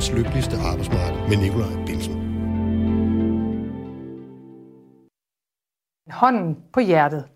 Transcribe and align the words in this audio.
verdens 0.00 0.18
lykkeligste 0.18 0.56
arbejdsmarked 0.56 1.28
med 1.28 1.36
Nikolaj 1.36 1.86
Bilsen. 1.86 2.14
Hånden 6.10 6.64
på 6.72 6.80
hjertet, 6.80 7.28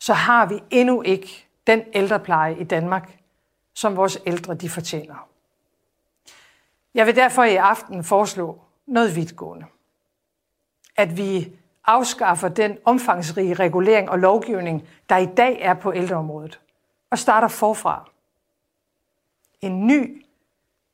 så 0.00 0.12
har 0.12 0.46
vi 0.46 0.62
endnu 0.70 1.02
ikke 1.02 1.48
den 1.66 1.82
ældrepleje 1.92 2.58
i 2.58 2.64
Danmark, 2.64 3.18
som 3.74 3.96
vores 3.96 4.18
ældre 4.26 4.54
de 4.54 4.68
fortjener. 4.68 5.28
Jeg 6.94 7.06
vil 7.06 7.16
derfor 7.16 7.44
i 7.44 7.56
aften 7.56 8.04
foreslå 8.04 8.60
noget 8.86 9.16
vidtgående. 9.16 9.66
At 10.96 11.16
vi 11.16 11.52
afskaffer 11.84 12.48
den 12.48 12.78
omfangsrige 12.84 13.54
regulering 13.54 14.10
og 14.10 14.18
lovgivning, 14.18 14.88
der 15.08 15.16
i 15.16 15.26
dag 15.26 15.60
er 15.60 15.74
på 15.74 15.92
ældreområdet, 15.94 16.60
og 17.10 17.18
starter 17.18 17.48
forfra. 17.48 18.10
En 19.60 19.86
ny, 19.86 20.26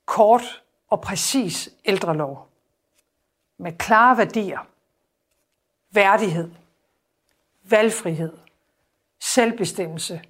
kort 0.05 0.63
og 0.89 1.01
præcis 1.01 1.69
ældrelov 1.85 2.49
med 3.57 3.77
klare 3.77 4.17
værdier, 4.17 4.59
værdighed, 5.91 6.51
valgfrihed, 7.63 8.37
selvbestemmelse 9.19 10.21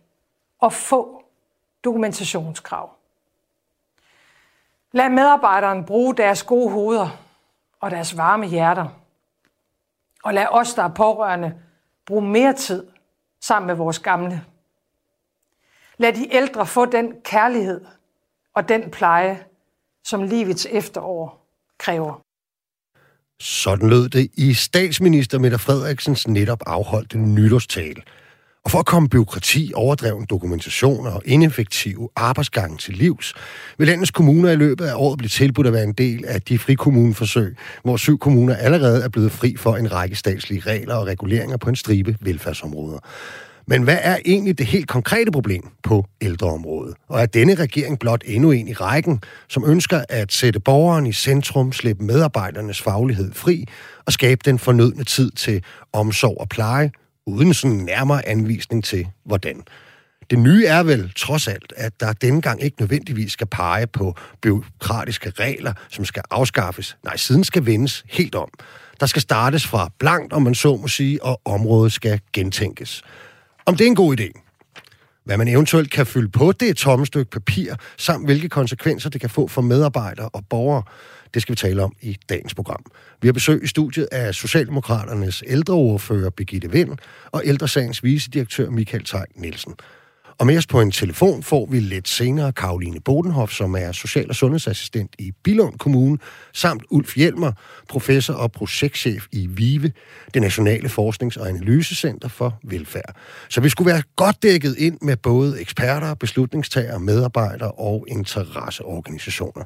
og 0.59 0.73
få 0.73 1.23
dokumentationskrav. 1.83 2.91
Lad 4.91 5.09
medarbejderen 5.09 5.85
bruge 5.85 6.15
deres 6.15 6.43
gode 6.43 6.71
hoveder 6.71 7.09
og 7.79 7.91
deres 7.91 8.17
varme 8.17 8.47
hjerter. 8.47 8.87
Og 10.23 10.33
lad 10.33 10.47
os, 10.49 10.73
der 10.73 10.83
er 10.83 10.93
pårørende, 10.93 11.61
bruge 12.05 12.21
mere 12.21 12.53
tid 12.53 12.87
sammen 13.39 13.67
med 13.67 13.75
vores 13.75 13.99
gamle. 13.99 14.45
Lad 15.97 16.13
de 16.13 16.33
ældre 16.33 16.65
få 16.65 16.85
den 16.85 17.21
kærlighed 17.21 17.85
og 18.53 18.69
den 18.69 18.91
pleje, 18.91 19.45
som 20.09 20.23
livets 20.23 20.67
efterår 20.71 21.45
kræver. 21.79 22.21
Sådan 23.41 23.89
lød 23.89 24.09
det 24.09 24.29
i 24.37 24.53
statsminister 24.53 25.39
Mette 25.39 25.57
Frederiksens 25.59 26.27
netop 26.27 26.59
afholdte 26.65 27.17
nytårstale– 27.17 28.01
og 28.65 28.71
for 28.71 28.79
at 28.79 28.85
komme 28.85 29.09
byråkrati, 29.09 29.71
overdreven 29.75 30.25
dokumentation 30.29 31.07
og 31.07 31.21
ineffektive 31.25 32.09
arbejdsgange 32.15 32.77
til 32.77 32.93
livs, 32.93 33.33
vil 33.77 33.87
landets 33.87 34.11
kommuner 34.11 34.51
i 34.51 34.55
løbet 34.55 34.85
af 34.85 34.93
året 34.95 35.17
blive 35.17 35.29
tilbudt 35.29 35.67
at 35.67 35.73
være 35.73 35.83
en 35.83 35.93
del 35.93 36.25
af 36.25 36.41
de 36.41 36.59
frikommuneforsøg, 36.59 37.57
hvor 37.83 37.97
syv 37.97 38.17
kommuner 38.17 38.55
allerede 38.55 39.03
er 39.03 39.09
blevet 39.09 39.31
fri 39.31 39.55
for 39.57 39.75
en 39.75 39.91
række 39.91 40.15
statslige 40.15 40.61
regler 40.61 40.95
og 40.95 41.07
reguleringer 41.07 41.57
på 41.57 41.69
en 41.69 41.75
stribe 41.75 42.17
velfærdsområder. 42.21 42.99
Men 43.69 43.83
hvad 43.83 43.97
er 44.01 44.17
egentlig 44.25 44.57
det 44.57 44.65
helt 44.65 44.87
konkrete 44.87 45.31
problem 45.31 45.63
på 45.83 46.05
ældreområdet? 46.21 46.95
Og 47.07 47.21
er 47.21 47.25
denne 47.25 47.55
regering 47.55 47.99
blot 47.99 48.21
endnu 48.25 48.51
en 48.51 48.67
i 48.67 48.73
rækken, 48.73 49.21
som 49.49 49.63
ønsker 49.67 50.03
at 50.09 50.33
sætte 50.33 50.59
borgeren 50.59 51.05
i 51.05 51.13
centrum, 51.13 51.71
slippe 51.71 52.03
medarbejdernes 52.03 52.81
faglighed 52.81 53.33
fri 53.33 53.65
og 54.05 54.13
skabe 54.13 54.41
den 54.45 54.59
fornødne 54.59 55.03
tid 55.03 55.31
til 55.31 55.63
omsorg 55.93 56.37
og 56.39 56.49
pleje, 56.49 56.91
uden 57.25 57.53
sådan 57.53 57.77
nærmere 57.77 58.27
anvisning 58.27 58.83
til, 58.83 59.07
hvordan. 59.25 59.61
Det 60.29 60.39
nye 60.39 60.65
er 60.65 60.83
vel 60.83 61.11
trods 61.15 61.47
alt, 61.47 61.73
at 61.77 61.99
der 61.99 62.13
denne 62.13 62.41
gang 62.41 62.63
ikke 62.63 62.81
nødvendigvis 62.81 63.31
skal 63.31 63.47
pege 63.47 63.87
på 63.87 64.15
byråkratiske 64.41 65.29
regler, 65.29 65.73
som 65.89 66.05
skal 66.05 66.23
afskaffes. 66.31 66.97
Nej, 67.03 67.17
siden 67.17 67.43
skal 67.43 67.65
vendes 67.65 68.03
helt 68.09 68.35
om. 68.35 68.49
Der 68.99 69.05
skal 69.05 69.21
startes 69.21 69.67
fra 69.67 69.91
blankt, 69.99 70.33
om 70.33 70.41
man 70.41 70.55
så 70.55 70.75
må 70.75 70.87
sige, 70.87 71.23
og 71.23 71.41
området 71.45 71.93
skal 71.93 72.19
gentænkes. 72.33 73.03
Om 73.69 73.75
det 73.75 73.85
er 73.85 73.87
en 73.87 73.95
god 73.95 74.19
idé, 74.19 74.31
hvad 75.25 75.37
man 75.37 75.47
eventuelt 75.47 75.91
kan 75.91 76.05
fylde 76.05 76.29
på 76.29 76.51
det 76.51 76.77
tomme 76.77 77.05
stykke 77.05 77.31
papir, 77.31 77.75
samt 77.97 78.25
hvilke 78.25 78.49
konsekvenser 78.49 79.09
det 79.09 79.21
kan 79.21 79.29
få 79.29 79.47
for 79.47 79.61
medarbejdere 79.61 80.29
og 80.29 80.43
borgere, 80.49 80.83
det 81.33 81.41
skal 81.41 81.53
vi 81.53 81.55
tale 81.55 81.83
om 81.83 81.95
i 82.01 82.17
dagens 82.29 82.55
program. 82.55 82.85
Vi 83.21 83.27
har 83.27 83.33
besøg 83.33 83.63
i 83.63 83.67
studiet 83.67 84.07
af 84.11 84.35
Socialdemokraternes 84.35 85.43
ældreordfører 85.47 86.29
Birgitte 86.29 86.71
Vind 86.71 86.97
og 87.31 87.41
ældresagens 87.45 88.03
vicedirektør 88.03 88.69
Michael 88.69 89.03
Tej 89.03 89.25
Nielsen. 89.35 89.75
Og 90.39 90.45
med 90.45 90.57
os 90.57 90.67
på 90.67 90.81
en 90.81 90.91
telefon 90.91 91.43
får 91.43 91.65
vi 91.65 91.79
lidt 91.79 92.07
senere 92.07 92.51
Karoline 92.51 92.99
Bodenhoff, 92.99 93.53
som 93.53 93.75
er 93.75 93.91
social- 93.91 94.29
og 94.29 94.35
sundhedsassistent 94.35 95.15
i 95.19 95.31
Bilund 95.43 95.77
Kommune, 95.77 96.17
samt 96.53 96.83
Ulf 96.89 97.15
Hjelmer, 97.15 97.51
professor 97.89 98.33
og 98.33 98.51
projektchef 98.51 99.25
i 99.31 99.47
VIVE, 99.47 99.91
det 100.33 100.41
Nationale 100.41 100.89
Forsknings- 100.89 101.37
og 101.37 101.49
Analysecenter 101.49 102.27
for 102.27 102.59
Velfærd. 102.63 103.15
Så 103.49 103.61
vi 103.61 103.69
skulle 103.69 103.91
være 103.91 104.03
godt 104.15 104.43
dækket 104.43 104.75
ind 104.77 104.97
med 105.01 105.17
både 105.17 105.61
eksperter, 105.61 106.13
beslutningstagere, 106.13 106.99
medarbejdere 106.99 107.71
og 107.71 108.05
interesseorganisationer. 108.07 109.63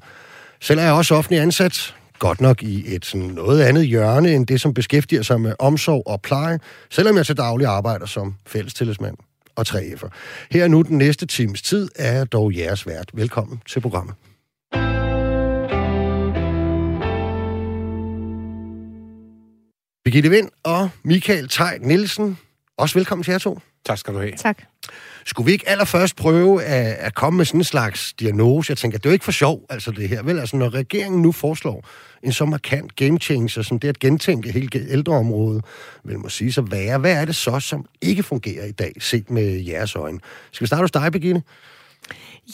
Selv 0.59 0.79
er 0.79 0.83
jeg 0.83 0.93
også 0.93 1.15
offentlig 1.15 1.39
ansat, 1.41 1.95
godt 2.19 2.41
nok 2.41 2.63
i 2.63 2.95
et 2.95 3.05
sådan 3.05 3.27
noget 3.27 3.61
andet 3.61 3.87
hjørne 3.87 4.33
end 4.33 4.47
det, 4.47 4.61
som 4.61 4.73
beskæftiger 4.73 5.21
sig 5.21 5.41
med 5.41 5.53
omsorg 5.59 6.03
og 6.05 6.21
pleje, 6.21 6.59
selvom 6.89 7.17
jeg 7.17 7.25
til 7.25 7.37
daglig 7.37 7.67
arbejder 7.67 8.05
som 8.05 8.35
fællestillidsmand 8.47 9.17
og 9.55 9.65
3F'er. 9.67 10.09
Her 10.51 10.67
nu 10.67 10.81
den 10.81 10.97
næste 10.97 11.25
times 11.25 11.61
tid 11.61 11.89
er 11.95 12.11
jeg 12.11 12.31
dog 12.31 12.57
jeres 12.57 12.87
vært. 12.87 13.09
Velkommen 13.13 13.61
til 13.67 13.81
programmet. 13.81 14.15
Birgitte 20.05 20.29
Vind 20.29 20.49
og 20.63 20.89
Michael 21.03 21.49
Tej 21.49 21.77
Nielsen, 21.81 22.37
også 22.77 22.99
velkommen 22.99 23.23
til 23.23 23.31
jer 23.31 23.37
to. 23.37 23.59
Tak 23.85 23.97
skal 23.97 24.13
du 24.13 24.19
have. 24.19 24.31
Tak. 24.37 24.72
Skulle 25.25 25.45
vi 25.45 25.51
ikke 25.51 25.69
allerførst 25.69 26.15
prøve 26.15 26.63
at, 26.63 26.93
at 26.93 27.15
komme 27.15 27.37
med 27.37 27.45
sådan 27.45 27.59
en 27.59 27.63
slags 27.63 28.13
diagnose? 28.13 28.71
Jeg 28.71 28.77
tænker, 28.77 28.97
det 28.97 29.05
er 29.05 29.09
jo 29.09 29.13
ikke 29.13 29.25
for 29.25 29.31
sjov, 29.31 29.61
altså 29.69 29.91
det 29.91 30.09
her. 30.09 30.23
Vel, 30.23 30.39
altså 30.39 30.57
når 30.57 30.69
regeringen 30.69 31.21
nu 31.21 31.31
foreslår 31.31 31.87
en 32.23 32.31
så 32.31 32.45
markant 32.45 32.95
game 32.95 33.19
changer, 33.19 33.61
som 33.61 33.79
det 33.79 33.87
at 33.87 33.99
gentænke 33.99 34.51
hele 34.51 34.89
ældreområdet, 34.89 35.65
vil 36.03 36.19
må 36.19 36.29
sige 36.29 36.53
så 36.53 36.61
være. 36.61 36.97
Hvad 36.97 37.13
er 37.13 37.25
det 37.25 37.35
så, 37.35 37.59
som 37.59 37.85
ikke 38.01 38.23
fungerer 38.23 38.65
i 38.65 38.71
dag, 38.71 38.93
set 38.99 39.29
med 39.29 39.63
jeres 39.63 39.95
øjne? 39.95 40.19
Skal 40.51 40.65
vi 40.65 40.67
starte 40.67 40.81
hos 40.81 40.91
dig, 40.91 41.11
Birgitte? 41.11 41.41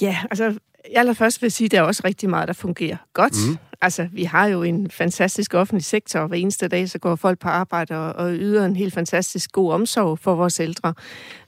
Ja, 0.01 0.17
altså 0.31 0.59
allerførst 0.95 1.41
vil 1.41 1.45
jeg 1.45 1.51
sige, 1.51 1.65
at 1.65 1.71
der 1.71 1.77
er 1.77 1.81
også 1.81 2.01
rigtig 2.05 2.29
meget, 2.29 2.47
der 2.47 2.53
fungerer 2.53 2.97
godt. 3.13 3.33
Mm. 3.47 3.57
Altså, 3.81 4.07
vi 4.11 4.23
har 4.23 4.47
jo 4.47 4.63
en 4.63 4.91
fantastisk 4.91 5.53
offentlig 5.53 5.85
sektor, 5.85 6.19
og 6.19 6.27
hver 6.27 6.37
eneste 6.37 6.67
dag, 6.67 6.89
så 6.89 6.99
går 6.99 7.15
folk 7.15 7.39
på 7.39 7.47
arbejde 7.47 7.97
og, 7.97 8.13
og 8.13 8.33
yder 8.33 8.65
en 8.65 8.75
helt 8.75 8.93
fantastisk 8.93 9.51
god 9.51 9.73
omsorg 9.73 10.19
for 10.19 10.35
vores 10.35 10.59
ældre. 10.59 10.93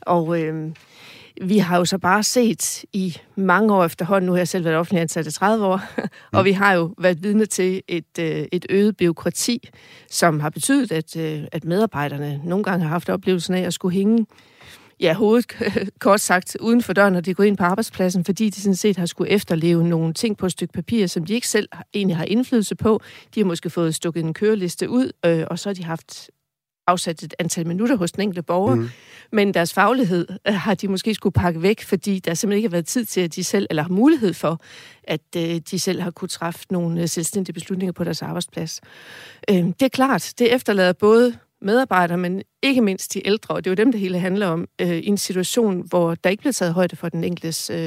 Og 0.01 0.41
øh, 0.41 0.71
vi 1.41 1.57
har 1.57 1.77
jo 1.77 1.85
så 1.85 1.97
bare 1.97 2.23
set 2.23 2.85
i 2.93 3.17
mange 3.35 3.73
år 3.73 3.85
efterhånden, 3.85 4.25
nu 4.25 4.31
har 4.31 4.37
jeg 4.37 4.47
selv 4.47 4.65
været 4.65 4.77
offentlig 4.77 5.01
ansat 5.01 5.27
i 5.27 5.31
30 5.31 5.65
år, 5.65 5.81
og 6.37 6.45
vi 6.45 6.51
har 6.51 6.73
jo 6.73 6.93
været 6.97 7.23
vidne 7.23 7.45
til 7.45 7.81
et, 7.87 8.19
øh, 8.19 8.45
et 8.51 8.65
øget 8.69 8.97
byråkrati, 8.97 9.69
som 10.09 10.39
har 10.39 10.49
betydet, 10.49 10.91
at, 10.91 11.15
øh, 11.17 11.43
at 11.51 11.65
medarbejderne 11.65 12.41
nogle 12.43 12.63
gange 12.63 12.83
har 12.83 12.89
haft 12.89 13.09
oplevelsen 13.09 13.53
af 13.53 13.61
at 13.61 13.73
skulle 13.73 13.95
hænge 13.95 14.25
ja, 14.99 15.13
hovedet, 15.13 15.45
kort 15.99 16.21
sagt, 16.21 16.57
uden 16.59 16.81
for 16.81 16.93
døren, 16.93 17.13
når 17.13 17.21
de 17.21 17.33
går 17.33 17.43
ind 17.43 17.57
på 17.57 17.63
arbejdspladsen, 17.63 18.25
fordi 18.25 18.49
de 18.49 18.61
sådan 18.61 18.75
set 18.75 18.97
har 18.97 19.05
skulle 19.05 19.31
efterleve 19.31 19.87
nogle 19.87 20.13
ting 20.13 20.37
på 20.37 20.45
et 20.45 20.51
stykke 20.51 20.73
papir, 20.73 21.07
som 21.07 21.25
de 21.25 21.33
ikke 21.33 21.47
selv 21.47 21.69
egentlig 21.93 22.17
har 22.17 22.25
indflydelse 22.25 22.75
på. 22.75 23.01
De 23.35 23.39
har 23.39 23.45
måske 23.45 23.69
fået 23.69 23.95
stukket 23.95 24.23
en 24.23 24.33
køreliste 24.33 24.89
ud, 24.89 25.11
øh, 25.25 25.43
og 25.47 25.59
så 25.59 25.69
har 25.69 25.73
de 25.73 25.83
haft 25.83 26.29
afsat 26.91 27.23
et 27.23 27.33
antal 27.39 27.67
minutter 27.67 27.95
hos 27.95 28.11
den 28.11 28.21
enkelte 28.21 28.43
borger, 28.43 28.75
mm. 28.75 28.89
men 29.31 29.53
deres 29.53 29.73
faglighed 29.73 30.27
øh, 30.47 30.53
har 30.53 30.73
de 30.73 30.87
måske 30.87 31.13
skulle 31.13 31.33
pakke 31.33 31.61
væk, 31.61 31.83
fordi 31.83 32.19
der 32.19 32.33
simpelthen 32.33 32.57
ikke 32.57 32.67
har 32.67 32.71
været 32.71 32.85
tid 32.85 33.05
til, 33.05 33.21
at 33.21 33.35
de 33.35 33.43
selv, 33.43 33.67
eller 33.69 33.83
har 33.83 33.89
mulighed 33.89 34.33
for, 34.33 34.61
at 35.03 35.21
øh, 35.37 35.61
de 35.71 35.79
selv 35.79 36.01
har 36.01 36.11
kunne 36.11 36.29
træffe 36.29 36.65
nogle 36.69 37.01
øh, 37.01 37.07
selvstændige 37.07 37.53
beslutninger 37.53 37.91
på 37.93 38.03
deres 38.03 38.21
arbejdsplads. 38.21 38.81
Øh, 39.49 39.55
det 39.55 39.81
er 39.81 39.89
klart, 39.89 40.33
det 40.39 40.53
efterlader 40.53 40.93
både 40.93 41.37
medarbejdere, 41.61 42.17
men 42.17 42.41
ikke 42.63 42.81
mindst 42.81 43.13
de 43.13 43.27
ældre, 43.27 43.55
og 43.55 43.63
det 43.63 43.69
er 43.69 43.71
jo 43.71 43.75
dem, 43.75 43.91
det 43.91 44.01
hele 44.01 44.19
handler 44.19 44.47
om, 44.47 44.67
øh, 44.81 44.97
i 44.97 45.07
en 45.07 45.17
situation, 45.17 45.87
hvor 45.89 46.15
der 46.15 46.29
ikke 46.29 46.41
bliver 46.41 46.53
taget 46.53 46.73
højde 46.73 46.95
for 46.95 47.09
den 47.09 47.23
enkeltes 47.23 47.69
øh, 47.69 47.77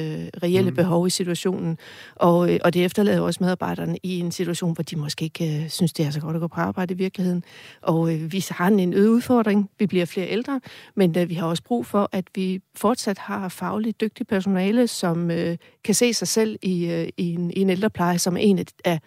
reelle 0.43 0.71
mm. 0.71 0.76
behov 0.76 1.06
i 1.06 1.11
situationen. 1.11 1.79
Og, 2.15 2.53
øh, 2.53 2.61
og 2.65 2.75
det 2.75 2.85
efterlader 2.85 3.21
også 3.21 3.43
medarbejderne 3.43 3.99
i 4.03 4.19
en 4.19 4.32
situation, 4.32 4.75
hvor 4.75 4.82
de 4.82 4.97
måske 4.97 5.25
ikke 5.25 5.62
øh, 5.62 5.71
synes, 5.71 5.93
det 5.93 6.06
er 6.06 6.11
så 6.11 6.21
godt 6.21 6.37
at 6.37 6.41
gå 6.41 6.49
på 6.49 6.61
arbejde 6.61 6.94
i 6.94 6.97
virkeligheden. 6.97 7.44
Og 7.82 8.15
øh, 8.15 8.32
vi 8.32 8.44
har 8.50 8.69
en 8.69 8.94
øget 8.94 9.09
udfordring. 9.09 9.71
Vi 9.79 9.87
bliver 9.87 10.05
flere 10.05 10.29
ældre, 10.29 10.61
men 10.97 11.19
øh, 11.19 11.29
vi 11.29 11.35
har 11.35 11.47
også 11.47 11.62
brug 11.62 11.87
for, 11.87 12.09
at 12.12 12.25
vi 12.35 12.61
fortsat 12.77 13.19
har 13.19 13.49
fagligt 13.49 14.00
dygtigt 14.00 14.29
personale, 14.29 14.87
som 14.87 15.31
øh, 15.31 15.56
kan 15.85 15.94
se 15.94 16.15
sig 16.15 16.29
selv 16.29 16.59
i, 16.62 16.87
øh, 16.87 17.09
i, 17.17 17.35
en, 17.35 17.50
i 17.50 17.61
en 17.61 17.70
ældrepleje, 17.70 18.19
som 18.19 18.37
er 18.37 18.41
en 18.41 18.67
af 18.85 19.00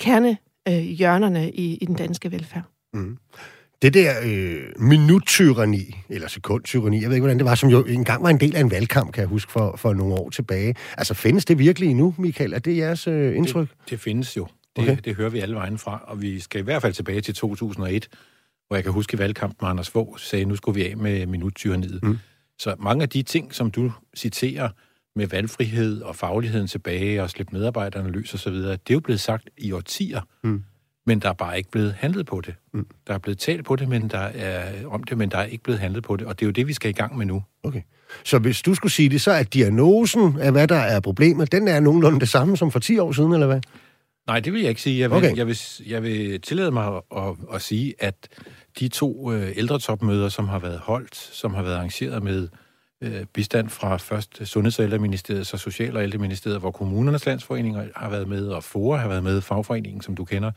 kernehjørnerne 0.00 1.42
øh, 1.42 1.48
i, 1.48 1.76
i 1.76 1.84
den 1.84 1.94
danske 1.94 2.32
velfærd. 2.32 2.62
Mm. 2.94 3.18
Det 3.82 3.94
der 3.94 4.14
øh, 4.24 4.60
minuttyranni, 4.78 5.96
eller 6.08 6.28
sekundtyranni, 6.28 7.02
jeg 7.02 7.08
ved 7.08 7.16
ikke, 7.16 7.22
hvordan 7.22 7.38
det 7.38 7.44
var, 7.44 7.54
som 7.54 7.68
jo 7.68 7.84
engang 7.84 8.22
var 8.22 8.30
en 8.30 8.40
del 8.40 8.56
af 8.56 8.60
en 8.60 8.70
valgkamp, 8.70 9.12
kan 9.12 9.20
jeg 9.20 9.28
huske, 9.28 9.52
for, 9.52 9.76
for 9.76 9.92
nogle 9.92 10.14
år 10.14 10.30
tilbage. 10.30 10.74
Altså, 10.98 11.14
findes 11.14 11.44
det 11.44 11.58
virkelig 11.58 11.94
nu, 11.94 12.14
Michael? 12.18 12.52
Er 12.52 12.58
det 12.58 12.76
jeres 12.76 13.06
øh, 13.06 13.36
indtryk? 13.36 13.68
Det, 13.68 13.90
det 13.90 14.00
findes 14.00 14.36
jo. 14.36 14.46
Det, 14.76 14.82
okay. 14.82 14.96
det 15.04 15.16
hører 15.16 15.30
vi 15.30 15.40
alle 15.40 15.54
vejen 15.54 15.78
fra, 15.78 16.04
og 16.06 16.22
vi 16.22 16.40
skal 16.40 16.60
i 16.60 16.64
hvert 16.64 16.82
fald 16.82 16.92
tilbage 16.92 17.20
til 17.20 17.34
2001, 17.34 18.08
hvor 18.66 18.76
jeg 18.76 18.84
kan 18.84 18.92
huske 18.92 19.14
i 19.14 19.18
valgkampen, 19.18 19.66
Anders 19.66 19.90
Fogh 19.90 20.18
sagde, 20.18 20.44
nu 20.44 20.56
skulle 20.56 20.80
vi 20.80 20.90
af 20.90 20.96
med 20.96 21.26
minuttyranniet. 21.26 22.02
Mm. 22.02 22.18
Så 22.58 22.74
mange 22.78 23.02
af 23.02 23.08
de 23.08 23.22
ting, 23.22 23.54
som 23.54 23.70
du 23.70 23.92
citerer, 24.16 24.68
med 25.16 25.26
valgfrihed 25.26 26.02
og 26.02 26.16
fagligheden 26.16 26.66
tilbage 26.66 27.22
og 27.22 27.30
slippe 27.30 27.56
medarbejderne 27.56 28.10
løs 28.10 28.34
osv., 28.34 28.54
det 28.54 28.72
er 28.72 28.76
jo 28.90 29.00
blevet 29.00 29.20
sagt 29.20 29.50
i 29.58 29.72
årtier. 29.72 30.20
Mm. 30.44 30.64
Men 31.06 31.18
der 31.18 31.28
er 31.28 31.32
bare 31.32 31.58
ikke 31.58 31.70
blevet 31.70 31.94
handlet 31.98 32.26
på 32.26 32.40
det. 32.40 32.54
Mm. 32.72 32.86
Der 33.06 33.14
er 33.14 33.18
blevet 33.18 33.38
talt 33.38 33.64
på 33.64 33.76
det, 33.76 33.88
men 33.88 34.08
der 34.08 34.18
er 34.18 34.86
om 34.86 35.04
det, 35.04 35.18
men 35.18 35.30
der 35.30 35.38
er 35.38 35.44
ikke 35.44 35.64
blevet 35.64 35.80
handlet 35.80 36.02
på 36.02 36.16
det. 36.16 36.26
Og 36.26 36.38
det 36.38 36.44
er 36.44 36.46
jo 36.46 36.52
det, 36.52 36.68
vi 36.68 36.72
skal 36.72 36.90
i 36.90 36.92
gang 36.92 37.18
med 37.18 37.26
nu. 37.26 37.42
Okay. 37.62 37.82
Så 38.24 38.38
hvis 38.38 38.62
du 38.62 38.74
skulle 38.74 38.92
sige 38.92 39.08
det, 39.08 39.20
så 39.20 39.30
er 39.30 39.42
diagnosen 39.42 40.40
af, 40.40 40.52
hvad 40.52 40.68
der 40.68 40.76
er 40.76 41.00
problemet, 41.00 41.52
den 41.52 41.68
er 41.68 41.80
nogenlunde 41.80 42.20
det 42.20 42.28
samme 42.28 42.56
som 42.56 42.70
for 42.70 42.78
10 42.78 42.98
år 42.98 43.12
siden, 43.12 43.32
eller 43.32 43.46
hvad? 43.46 43.60
Nej, 44.26 44.40
det 44.40 44.52
vil 44.52 44.60
jeg 44.60 44.68
ikke 44.68 44.82
sige. 44.82 45.00
Jeg 45.00 45.10
vil, 45.10 45.16
okay. 45.16 45.36
jeg 45.36 45.46
vil, 45.46 45.58
jeg 45.86 46.02
vil 46.02 46.40
tillade 46.40 46.70
mig 46.70 46.86
at, 46.86 47.02
at, 47.16 47.34
at 47.54 47.62
sige, 47.62 47.94
at 47.98 48.28
de 48.80 48.88
to 48.88 49.32
øh, 49.32 49.52
ældretopmøder, 49.56 50.28
som 50.28 50.48
har 50.48 50.58
været 50.58 50.78
holdt, 50.78 51.16
som 51.16 51.54
har 51.54 51.62
været 51.62 51.74
arrangeret 51.74 52.22
med 52.22 52.48
øh, 53.02 53.24
bistand 53.34 53.68
fra 53.68 53.96
først 53.96 54.42
Sundheds- 54.44 54.78
og 54.78 54.84
Ældreministeriet, 54.84 55.46
så 55.46 55.56
Social- 55.56 55.96
og 55.96 56.02
Ældreministeriet, 56.02 56.60
hvor 56.60 56.70
kommunernes 56.70 57.26
landsforeninger 57.26 57.84
har 57.96 58.10
været 58.10 58.28
med, 58.28 58.48
og 58.48 58.64
FOA 58.64 58.96
har 58.96 59.08
været 59.08 59.22
med, 59.22 59.40
fagforeningen, 59.40 60.02
som 60.02 60.16
du 60.16 60.24
kender, 60.24 60.50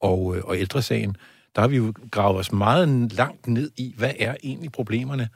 og, 0.00 0.36
øh, 0.36 0.42
og 0.44 0.58
ældresagen, 0.58 1.16
der 1.54 1.60
har 1.60 1.68
vi 1.68 1.76
jo 1.76 1.92
gravet 2.10 2.38
os 2.38 2.52
meget 2.52 3.12
langt 3.12 3.46
ned 3.46 3.70
i, 3.76 3.94
hvad 3.96 4.12
er 4.18 4.34
egentlig 4.42 4.72
problemerne, 4.72 5.28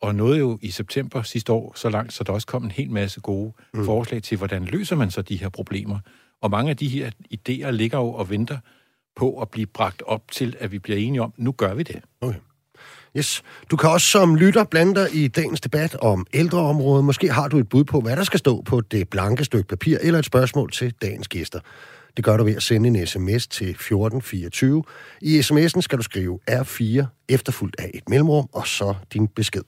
og 0.00 0.14
nåede 0.14 0.38
jo 0.38 0.58
i 0.62 0.70
september 0.70 1.22
sidste 1.22 1.52
år 1.52 1.72
så 1.76 1.90
langt, 1.90 2.12
så 2.12 2.24
der 2.24 2.32
også 2.32 2.46
kom 2.46 2.64
en 2.64 2.70
hel 2.70 2.90
masse 2.90 3.20
gode 3.20 3.52
mm. 3.74 3.84
forslag 3.84 4.22
til, 4.22 4.38
hvordan 4.38 4.64
løser 4.64 4.96
man 4.96 5.10
så 5.10 5.22
de 5.22 5.36
her 5.36 5.48
problemer. 5.48 5.98
Og 6.40 6.50
mange 6.50 6.70
af 6.70 6.76
de 6.76 6.88
her 6.88 7.10
idéer 7.34 7.70
ligger 7.70 7.98
jo 7.98 8.12
og 8.12 8.30
venter 8.30 8.58
på 9.16 9.40
at 9.40 9.48
blive 9.48 9.66
bragt 9.66 10.02
op 10.06 10.22
til, 10.30 10.56
at 10.60 10.72
vi 10.72 10.78
bliver 10.78 10.98
enige 10.98 11.22
om, 11.22 11.32
nu 11.36 11.52
gør 11.52 11.74
vi 11.74 11.82
det. 11.82 12.00
Okay. 12.20 12.38
Yes. 13.16 13.42
Du 13.70 13.76
kan 13.76 13.90
også 13.90 14.06
som 14.06 14.36
lytter 14.36 14.64
blande 14.64 14.94
dig 14.94 15.14
i 15.14 15.28
dagens 15.28 15.60
debat 15.60 15.96
om 15.96 16.26
ældreområdet. 16.32 17.04
Måske 17.04 17.32
har 17.32 17.48
du 17.48 17.58
et 17.58 17.68
bud 17.68 17.84
på, 17.84 18.00
hvad 18.00 18.16
der 18.16 18.24
skal 18.24 18.38
stå 18.38 18.62
på 18.62 18.80
det 18.80 19.08
blanke 19.08 19.44
stykke 19.44 19.68
papir, 19.68 19.98
eller 20.00 20.18
et 20.18 20.24
spørgsmål 20.24 20.70
til 20.70 20.94
dagens 21.02 21.28
gæster. 21.28 21.60
Det 22.16 22.24
gør 22.24 22.36
du 22.36 22.44
ved 22.44 22.56
at 22.56 22.62
sende 22.62 22.88
en 22.88 23.06
sms 23.06 23.46
til 23.46 23.70
1424. 23.70 24.84
I 25.20 25.40
sms'en 25.40 25.80
skal 25.80 25.98
du 25.98 26.02
skrive 26.02 26.38
R4, 26.50 27.04
efterfulgt 27.28 27.76
af 27.78 27.90
et 27.94 28.08
mellemrum, 28.08 28.48
og 28.52 28.66
så 28.66 28.94
din 29.12 29.28
besked. 29.28 29.62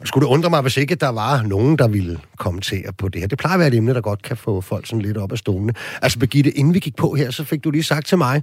Og 0.00 0.06
skulle 0.06 0.26
det 0.26 0.32
undre 0.32 0.50
mig, 0.50 0.62
hvis 0.62 0.76
ikke 0.76 0.94
der 0.94 1.08
var 1.08 1.42
nogen, 1.42 1.78
der 1.78 1.88
ville 1.88 2.20
kommentere 2.38 2.92
på 2.92 3.08
det 3.08 3.20
her. 3.20 3.28
Det 3.28 3.38
plejer 3.38 3.54
at 3.54 3.58
være 3.58 3.68
et 3.68 3.74
emne, 3.74 3.94
der 3.94 4.00
godt 4.00 4.22
kan 4.22 4.36
få 4.36 4.60
folk 4.60 4.86
sådan 4.86 5.02
lidt 5.02 5.16
op 5.16 5.32
af 5.32 5.38
stolene. 5.38 5.74
Altså 6.02 6.18
Birgitte, 6.18 6.50
inden 6.50 6.74
vi 6.74 6.78
gik 6.78 6.96
på 6.96 7.14
her, 7.14 7.30
så 7.30 7.44
fik 7.44 7.64
du 7.64 7.70
lige 7.70 7.82
sagt 7.82 8.06
til 8.06 8.18
mig, 8.18 8.42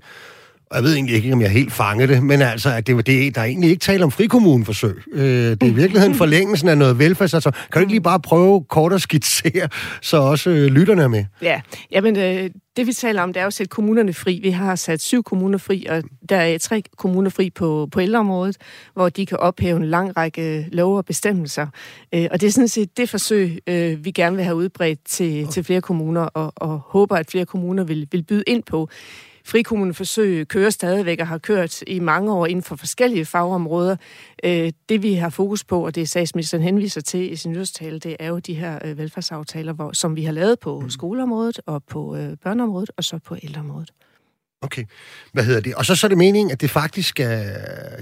og 0.70 0.76
jeg 0.76 0.84
ved 0.84 0.94
egentlig 0.94 1.16
ikke, 1.16 1.34
om 1.34 1.42
jeg 1.42 1.50
helt 1.50 1.74
fangede 1.74 2.14
det, 2.14 2.24
men 2.24 2.42
altså, 2.42 2.70
at 2.70 2.88
det 2.88 2.96
var 2.96 3.02
det, 3.02 3.36
der 3.36 3.42
er 3.42 3.46
egentlig 3.46 3.70
ikke 3.70 3.82
tale 3.82 4.04
om 4.04 4.12
frikommuneforsøg. 4.12 5.02
Øh, 5.12 5.22
det 5.22 5.64
er 5.64 5.68
i 5.68 5.74
virkeligheden 5.74 6.16
forlængelsen 6.24 6.70
af 6.70 6.78
noget 6.78 7.00
velfærd. 7.00 7.34
Altså, 7.34 7.52
kan 7.52 7.72
du 7.74 7.80
ikke 7.80 7.92
lige 7.92 8.02
bare 8.02 8.20
prøve 8.20 8.64
kort 8.64 8.94
at 8.94 9.02
skitsere, 9.02 9.70
så 10.02 10.18
også 10.18 10.50
øh, 10.50 10.66
lytterne 10.66 11.02
er 11.02 11.08
med? 11.08 11.26
Ja, 11.42 11.62
jamen, 11.92 12.18
øh, 12.18 12.50
det 12.78 12.88
vi 12.88 12.94
taler 12.94 13.22
om, 13.22 13.34
det 13.34 13.40
er 13.40 13.44
jo 13.44 13.48
at 13.48 13.54
sætte 13.54 13.70
kommunerne 13.70 14.14
fri. 14.14 14.40
Vi 14.44 14.50
har 14.50 14.76
sat 14.76 15.02
syv 15.02 15.24
kommuner 15.24 15.58
fri, 15.58 15.86
og 15.90 16.04
der 16.30 16.38
er 16.38 16.58
tre 16.58 16.84
kommuner 16.98 17.30
fri 17.30 17.50
på, 17.50 17.90
på 17.92 18.02
ældreområdet, 18.02 18.58
hvor 18.94 19.10
de 19.10 19.26
kan 19.26 19.38
ophæve 19.38 19.78
en 19.78 19.86
lang 19.86 20.18
række 20.18 20.68
love 20.72 20.98
og 20.98 21.06
bestemmelser. 21.06 21.68
Øh, 22.16 22.28
og 22.32 22.42
det 22.42 22.48
er 22.48 22.52
sådan 22.52 22.68
set 22.68 22.98
det 22.98 23.10
forsøg, 23.10 23.60
øh, 23.68 24.06
vi 24.06 24.12
gerne 24.12 24.36
vil 24.36 24.46
have 24.46 24.56
udbredt 24.56 25.00
til, 25.06 25.48
til 25.48 25.64
flere 25.64 25.82
kommuner, 25.82 26.22
og, 26.22 26.54
og 26.56 26.80
håber, 26.86 27.16
at 27.16 27.32
flere 27.32 27.46
kommuner 27.46 27.84
vil, 27.84 28.08
vil 28.12 28.24
byde 28.24 28.44
ind 28.48 28.64
på 28.64 28.90
frikommuneforsøg 29.50 30.48
kører 30.48 30.70
stadigvæk 30.70 31.20
og 31.20 31.28
har 31.28 31.38
kørt 31.38 31.82
i 31.88 32.00
mange 32.00 32.34
år 32.34 32.46
inden 32.46 32.64
for 32.64 32.76
forskellige 32.76 33.26
fagområder. 33.26 33.96
Øh, 34.44 34.72
det 34.90 35.04
vi 35.04 35.14
har 35.14 35.30
fokus 35.30 35.64
på, 35.64 35.86
og 35.86 35.96
det 35.96 36.10
statsministeren 36.10 36.64
henviser 36.64 37.02
til 37.02 37.32
i 37.32 37.36
sin 37.36 37.52
nyhedstale, 37.52 38.00
det 38.00 38.16
er 38.20 38.28
jo 38.28 38.40
de 38.40 38.54
her 38.54 38.80
øh, 38.86 38.98
velfærdsaftaler, 38.98 39.74
hvor, 39.74 39.92
som 39.94 40.16
vi 40.16 40.24
har 40.24 40.32
lavet 40.32 40.60
på 40.60 40.80
mm. 40.80 40.90
skoleområdet 40.90 41.60
og 41.66 41.84
på 41.84 42.16
øh, 42.16 42.38
børneområdet 42.44 42.92
og 42.98 43.04
så 43.04 43.20
på 43.26 43.36
ældreområdet. 43.44 43.92
Okay. 44.62 44.86
Hvad 45.34 45.44
hedder 45.44 45.62
det? 45.62 45.76
Og 45.76 45.86
så, 45.86 45.96
så 45.96 46.08
er 46.08 46.10
det 46.10 46.18
meningen, 46.18 46.52
at 46.52 46.62
det 46.62 46.70
faktisk 46.70 47.10
skal, 47.10 47.56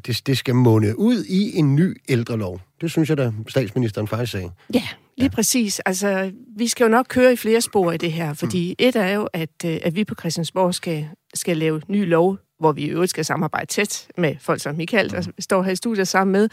det, 0.06 0.22
det 0.28 0.38
skal 0.38 0.56
måne 0.56 1.00
ud 1.00 1.24
i 1.24 1.58
en 1.58 1.76
ny 1.76 2.02
ældrelov. 2.10 2.62
Det 2.82 2.92
synes 2.92 3.10
jeg 3.10 3.18
da, 3.18 3.32
statsministeren 3.48 4.08
faktisk 4.08 4.32
sagde. 4.32 4.52
Ja, 4.74 4.84
lige 5.18 5.26
ja. 5.26 5.36
præcis. 5.36 5.80
Altså, 5.80 6.32
vi 6.58 6.68
skal 6.68 6.84
jo 6.84 6.90
nok 6.90 7.06
køre 7.10 7.34
i 7.34 7.36
flere 7.36 7.62
spor 7.62 7.92
i 7.92 7.98
det 7.98 8.12
her, 8.12 8.34
fordi 8.34 8.70
mm. 8.70 8.76
et 8.80 8.96
er 8.96 9.14
jo, 9.14 9.28
at, 9.34 9.66
at 9.66 9.96
vi 9.96 10.04
på 10.04 10.16
Christiansborg 10.20 10.76
skal 10.76 11.08
skal 11.38 11.58
lave 11.58 11.82
ny 11.88 12.10
lov, 12.10 12.38
hvor 12.60 12.72
vi 12.72 12.82
i 12.82 12.88
øvrigt 12.88 13.10
skal 13.10 13.26
samarbejde 13.26 13.66
tæt 13.66 14.08
med 14.18 14.36
folk 14.40 14.62
som 14.62 14.76
Michael, 14.76 15.12
der 15.12 15.28
står 15.40 15.64
her 15.64 15.72
i 15.72 15.76
studiet 15.76 16.08
sammen 16.08 16.32
med. 16.32 16.50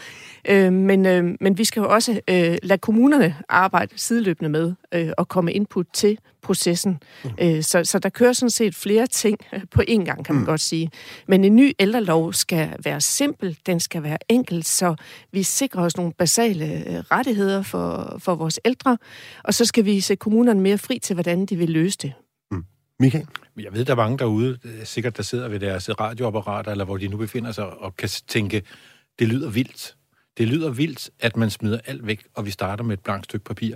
Øh, 0.49 0.73
men, 0.73 1.05
øh, 1.05 1.35
men 1.41 1.57
vi 1.57 1.63
skal 1.63 1.79
jo 1.79 1.89
også 1.89 2.19
øh, 2.29 2.57
lade 2.63 2.77
kommunerne 2.77 3.35
arbejde 3.49 3.93
sideløbende 3.95 4.49
med 4.49 4.73
øh, 4.91 5.09
og 5.17 5.27
komme 5.27 5.53
input 5.53 5.85
til 5.93 6.17
processen. 6.41 6.99
Mm. 7.23 7.29
Øh, 7.41 7.63
så, 7.63 7.83
så 7.83 7.99
der 7.99 8.09
kører 8.09 8.33
sådan 8.33 8.49
set 8.49 8.75
flere 8.75 9.07
ting 9.07 9.37
på 9.71 9.81
én 9.89 10.03
gang, 10.03 10.25
kan 10.25 10.35
man 10.35 10.41
mm. 10.41 10.45
godt 10.45 10.61
sige. 10.61 10.91
Men 11.27 11.43
en 11.43 11.55
ny 11.55 11.71
ældrelov 11.79 12.33
skal 12.33 12.75
være 12.83 13.01
simpel, 13.01 13.57
den 13.65 13.79
skal 13.79 14.03
være 14.03 14.17
enkel, 14.29 14.63
så 14.63 14.95
vi 15.31 15.43
sikrer 15.43 15.83
os 15.83 15.97
nogle 15.97 16.13
basale 16.13 16.65
øh, 16.65 16.95
rettigheder 17.11 17.61
for, 17.61 18.17
for 18.19 18.35
vores 18.35 18.59
ældre, 18.65 18.97
og 19.43 19.53
så 19.53 19.65
skal 19.65 19.85
vi 19.85 19.99
se 19.99 20.15
kommunerne 20.15 20.61
mere 20.61 20.77
fri 20.77 20.99
til, 20.99 21.13
hvordan 21.13 21.45
de 21.45 21.55
vil 21.55 21.69
løse 21.69 21.97
det. 22.01 22.13
Michael? 22.99 23.27
Jeg 23.57 23.73
ved, 23.73 23.85
der 23.85 23.91
er 23.91 23.97
mange 23.97 24.17
derude, 24.17 24.59
øh, 24.63 24.85
sikkert 24.85 25.17
der 25.17 25.23
sidder 25.23 25.47
ved 25.47 25.59
deres 25.59 25.89
radioapparater, 25.99 26.71
eller 26.71 26.85
hvor 26.85 26.97
de 26.97 27.07
nu 27.07 27.17
befinder 27.17 27.51
sig, 27.51 27.65
og 27.65 27.95
kan 27.95 28.09
tænke, 28.27 28.63
det 29.19 29.27
lyder 29.27 29.49
vildt. 29.49 29.95
Det 30.37 30.47
lyder 30.47 30.69
vildt, 30.69 31.09
at 31.19 31.37
man 31.37 31.49
smider 31.49 31.79
alt 31.85 32.07
væk, 32.07 32.25
og 32.33 32.45
vi 32.45 32.51
starter 32.51 32.83
med 32.83 32.97
et 32.97 33.03
blankt 33.03 33.25
stykke 33.25 33.45
papir. 33.45 33.75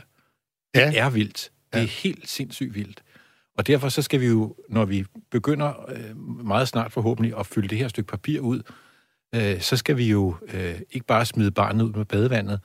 Ja. 0.75 0.87
Det 0.87 0.99
er 0.99 1.09
vildt. 1.09 1.51
Det 1.73 1.77
er 1.77 1.81
ja. 1.81 1.87
helt 1.87 2.29
sindssygt 2.29 2.75
vildt. 2.75 3.03
Og 3.57 3.67
derfor 3.67 3.89
så 3.89 4.01
skal 4.01 4.21
vi 4.21 4.27
jo, 4.27 4.55
når 4.69 4.85
vi 4.85 5.05
begynder 5.31 5.91
øh, 5.91 6.17
meget 6.45 6.67
snart 6.67 6.91
forhåbentlig 6.91 7.37
at 7.39 7.45
fylde 7.45 7.67
det 7.67 7.77
her 7.77 7.87
stykke 7.87 8.07
papir 8.07 8.39
ud, 8.39 8.61
øh, 9.35 9.61
så 9.61 9.77
skal 9.77 9.97
vi 9.97 10.09
jo 10.09 10.35
ikke 10.91 11.05
bare 11.05 11.25
smide 11.25 11.51
barnet 11.51 11.83
ud 11.83 11.93
med 11.93 12.05
badevandet, 12.05 12.59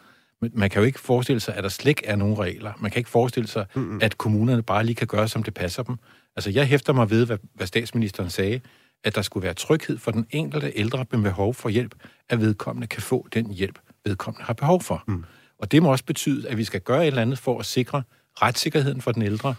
man 0.53 0.71
kan 0.71 0.81
jo 0.81 0.87
ikke 0.87 1.01
forestille 1.01 1.41
sig, 1.41 1.55
at 1.55 1.63
der 1.65 1.69
slet 1.69 1.91
ikke 1.91 2.07
er 2.07 2.17
nogen 2.17 2.39
regler. 2.39 2.73
Man 2.81 2.91
kan 2.91 3.01
ikke 3.01 3.11
forestille 3.11 3.49
sig, 3.49 3.67
mm-hmm. 3.75 3.99
at 4.03 4.19
kommunerne 4.19 4.63
bare 4.63 4.85
lige 4.85 4.95
kan 4.95 5.07
gøre, 5.07 5.29
som 5.29 5.43
det 5.43 5.55
passer 5.55 5.83
dem. 5.83 5.97
Altså, 6.37 6.51
jeg 6.51 6.67
hæfter 6.67 6.93
mig 6.93 7.11
ved, 7.11 7.27
hvad, 7.27 7.39
hvad 7.55 7.67
statsministeren 7.67 8.31
sagde, 8.31 8.61
at 9.05 9.15
der 9.15 9.23
skulle 9.23 9.45
være 9.45 9.55
tryghed 9.55 9.99
for 9.99 10.11
den 10.11 10.27
enkelte 10.31 10.73
ældre 10.75 11.07
med 11.11 11.23
behov 11.23 11.55
for 11.55 11.69
hjælp, 11.69 11.95
at 12.29 12.41
vedkommende 12.41 12.87
kan 12.87 13.03
få 13.03 13.27
den 13.33 13.51
hjælp, 13.51 13.79
vedkommende 14.05 14.45
har 14.45 14.55
behov 14.55 14.83
for. 14.83 15.05
Mm. 15.09 15.25
Og 15.59 15.73
det 15.73 15.83
må 15.83 15.91
også 15.91 16.05
betyde, 16.05 16.49
at 16.49 16.57
vi 16.57 16.65
skal 16.65 16.81
gøre 16.81 17.03
et 17.03 17.07
eller 17.07 17.23
andet 17.23 17.39
for 17.39 17.59
at 17.59 17.67
sikre 17.67 18.03
retssikkerheden 18.43 19.01
for 19.01 19.13
den 19.13 19.23
ældre, 19.23 19.55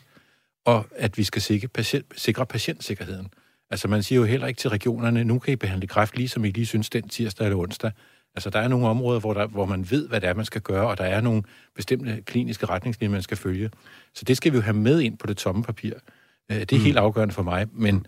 og 0.66 0.86
at 0.96 1.18
vi 1.18 1.24
skal 1.24 1.42
sikre, 1.42 1.68
patient, 1.68 2.06
sikre 2.16 2.46
patientsikkerheden. 2.46 3.28
Altså 3.70 3.88
man 3.88 4.04
siger 4.04 4.20
jo 4.20 4.26
heller 4.26 4.48
ikke 4.48 4.58
til 4.58 4.70
regionerne, 4.70 5.24
nu 5.24 5.40
kan 5.40 5.54
I 5.54 5.56
behandle 5.56 5.88
kræft, 5.88 6.18
ligesom 6.18 6.46
I 6.46 6.52
lige 6.52 6.66
synes 6.66 6.90
den 6.90 7.10
tirsdag 7.10 7.46
eller 7.46 7.58
onsdag. 7.58 7.92
Altså 8.36 8.50
der 8.50 8.60
er 8.60 8.68
nogle 8.68 8.88
områder, 8.88 9.20
hvor, 9.20 9.34
der, 9.34 9.48
hvor 9.48 9.66
man 9.66 9.92
ved, 9.92 10.08
hvad 10.08 10.22
det 10.22 10.30
er, 10.30 10.34
man 10.34 10.46
skal 10.46 10.62
gøre, 10.62 10.88
og 10.88 10.98
der 10.98 11.04
er 11.04 11.22
nogle 11.22 11.44
bestemte 11.76 12.22
kliniske 12.26 12.66
retningslinjer, 12.66 13.12
man 13.12 13.22
skal 13.22 13.38
følge. 13.38 13.70
Så 14.14 14.26
det 14.26 14.38
skal 14.38 14.52
vi 14.52 14.58
jo 14.58 14.62
have 14.62 14.78
med 14.78 15.02
ind 15.02 15.18
på 15.18 15.28
det 15.28 15.38
tomme 15.38 15.64
papir. 15.64 15.94
Øh, 16.52 16.60
det 16.60 16.72
er 16.72 16.78
mm. 16.78 16.84
helt 16.84 16.98
afgørende 16.98 17.34
for 17.34 17.44
mig, 17.44 17.68
men 17.74 18.06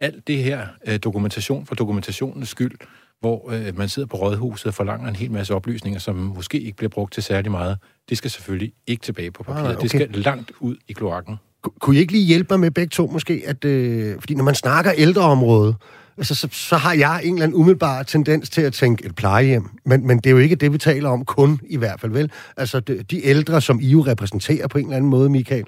alt 0.00 0.26
det 0.26 0.38
her 0.38 0.66
øh, 0.86 0.98
dokumentation 0.98 1.66
for 1.66 1.74
dokumentationens 1.74 2.48
skyld, 2.48 2.78
hvor 3.20 3.50
øh, 3.52 3.78
man 3.78 3.88
sidder 3.88 4.08
på 4.08 4.16
rådhuset 4.16 4.66
og 4.66 4.74
forlanger 4.74 5.08
en 5.08 5.16
hel 5.16 5.30
masse 5.30 5.54
oplysninger, 5.54 6.00
som 6.00 6.16
måske 6.16 6.60
ikke 6.60 6.76
bliver 6.76 6.90
brugt 6.90 7.12
til 7.12 7.22
særlig 7.22 7.50
meget, 7.50 7.78
det 8.08 8.18
skal 8.18 8.30
selvfølgelig 8.30 8.72
ikke 8.86 9.02
tilbage 9.02 9.30
på 9.30 9.42
papiret. 9.42 9.64
Ah, 9.64 9.70
okay. 9.70 9.82
Det 9.82 9.90
skal 9.90 10.08
langt 10.10 10.52
ud 10.60 10.76
i 10.88 10.92
kloakken. 10.92 11.36
Kunne 11.62 11.96
I 11.96 11.98
ikke 11.98 12.12
lige 12.12 12.24
hjælpe 12.24 12.46
mig 12.50 12.60
med 12.60 12.70
begge 12.70 12.90
to 12.90 13.06
måske? 13.06 13.42
At, 13.46 13.64
øh, 13.64 14.20
fordi 14.20 14.34
når 14.34 14.44
man 14.44 14.54
snakker 14.54 14.92
ældreområdet, 14.96 15.76
altså, 16.18 16.34
så, 16.34 16.48
så 16.52 16.76
har 16.76 16.92
jeg 16.92 17.20
en 17.24 17.34
eller 17.34 17.44
anden 17.44 17.58
umiddelbar 17.58 18.02
tendens 18.02 18.50
til 18.50 18.60
at 18.60 18.72
tænke 18.72 19.06
et 19.06 19.14
plejehjem. 19.16 19.68
Men, 19.84 20.06
men 20.06 20.18
det 20.18 20.26
er 20.26 20.30
jo 20.30 20.38
ikke 20.38 20.56
det, 20.56 20.72
vi 20.72 20.78
taler 20.78 21.08
om 21.08 21.24
kun, 21.24 21.60
i 21.68 21.76
hvert 21.76 22.00
fald, 22.00 22.12
vel? 22.12 22.30
Altså, 22.56 22.80
de, 22.80 23.02
de 23.10 23.26
ældre, 23.26 23.60
som 23.60 23.80
I 23.80 23.88
jo 23.88 24.00
repræsenterer 24.00 24.68
på 24.68 24.78
en 24.78 24.84
eller 24.84 24.96
anden 24.96 25.10
måde, 25.10 25.30
Michael, 25.30 25.64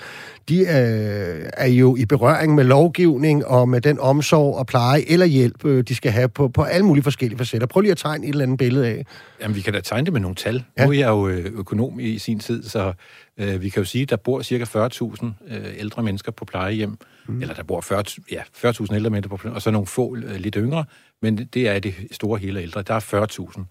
de 0.49 0.59
øh, 0.59 1.51
er 1.57 1.67
jo 1.67 1.97
i 1.97 2.05
berøring 2.05 2.55
med 2.55 2.65
lovgivning 2.65 3.47
og 3.47 3.69
med 3.69 3.81
den 3.81 4.01
omsorg 4.01 4.57
og 4.57 4.67
pleje 4.67 5.05
eller 5.09 5.27
hjælp, 5.27 5.65
øh, 5.65 5.85
de 5.89 5.95
skal 5.95 6.13
have 6.13 6.29
på, 6.29 6.49
på 6.49 6.63
alle 6.63 6.87
mulige 6.87 7.03
forskellige 7.03 7.39
facetter. 7.39 7.67
Prøv 7.67 7.81
lige 7.81 7.93
at 7.93 7.99
tegne 7.99 8.27
et 8.27 8.31
eller 8.31 8.43
andet 8.43 8.59
billede 8.59 8.87
af. 8.87 9.07
Jamen, 9.43 9.57
vi 9.57 9.61
kan 9.61 9.73
da 9.73 9.81
tegne 9.81 10.05
det 10.05 10.13
med 10.13 10.21
nogle 10.21 10.35
tal. 10.35 10.65
Ja. 10.79 10.85
Nu 10.85 10.91
er 10.91 10.97
jeg 10.97 11.09
jo 11.09 11.29
øh, 11.29 11.45
økonom 11.55 12.01
i 12.01 12.19
sin 12.19 12.39
tid, 12.39 12.63
så 12.63 12.93
øh, 13.39 13.63
vi 13.63 13.69
kan 13.69 13.81
jo 13.81 13.85
sige, 13.85 14.03
at 14.03 14.11
der 14.11 14.17
bor 14.17 14.43
cirka 14.43 14.65
40.000 14.65 15.27
øh, 15.49 15.79
ældre 15.79 16.03
mennesker 16.03 16.33
på 16.33 16.45
plejehjem. 16.45 16.99
Mm. 17.27 17.41
Eller 17.41 17.55
der 17.55 17.63
bor 17.63 17.81
40, 17.81 18.05
ja, 18.31 18.43
40.000 18.43 18.95
ældre 18.95 19.11
mennesker 19.11 19.29
på 19.29 19.37
plejehjem, 19.37 19.55
og 19.55 19.63
så 19.63 19.71
nogle 19.71 19.87
få 19.87 20.17
øh, 20.17 20.37
lidt 20.37 20.55
yngre. 20.55 20.85
Men 21.23 21.37
det 21.37 21.69
er 21.69 21.79
det 21.79 21.95
store 22.13 22.39
hele 22.39 22.63
ældre. 22.63 22.83
Der 22.83 22.95
er 22.95 23.27
40.000. 23.59 23.65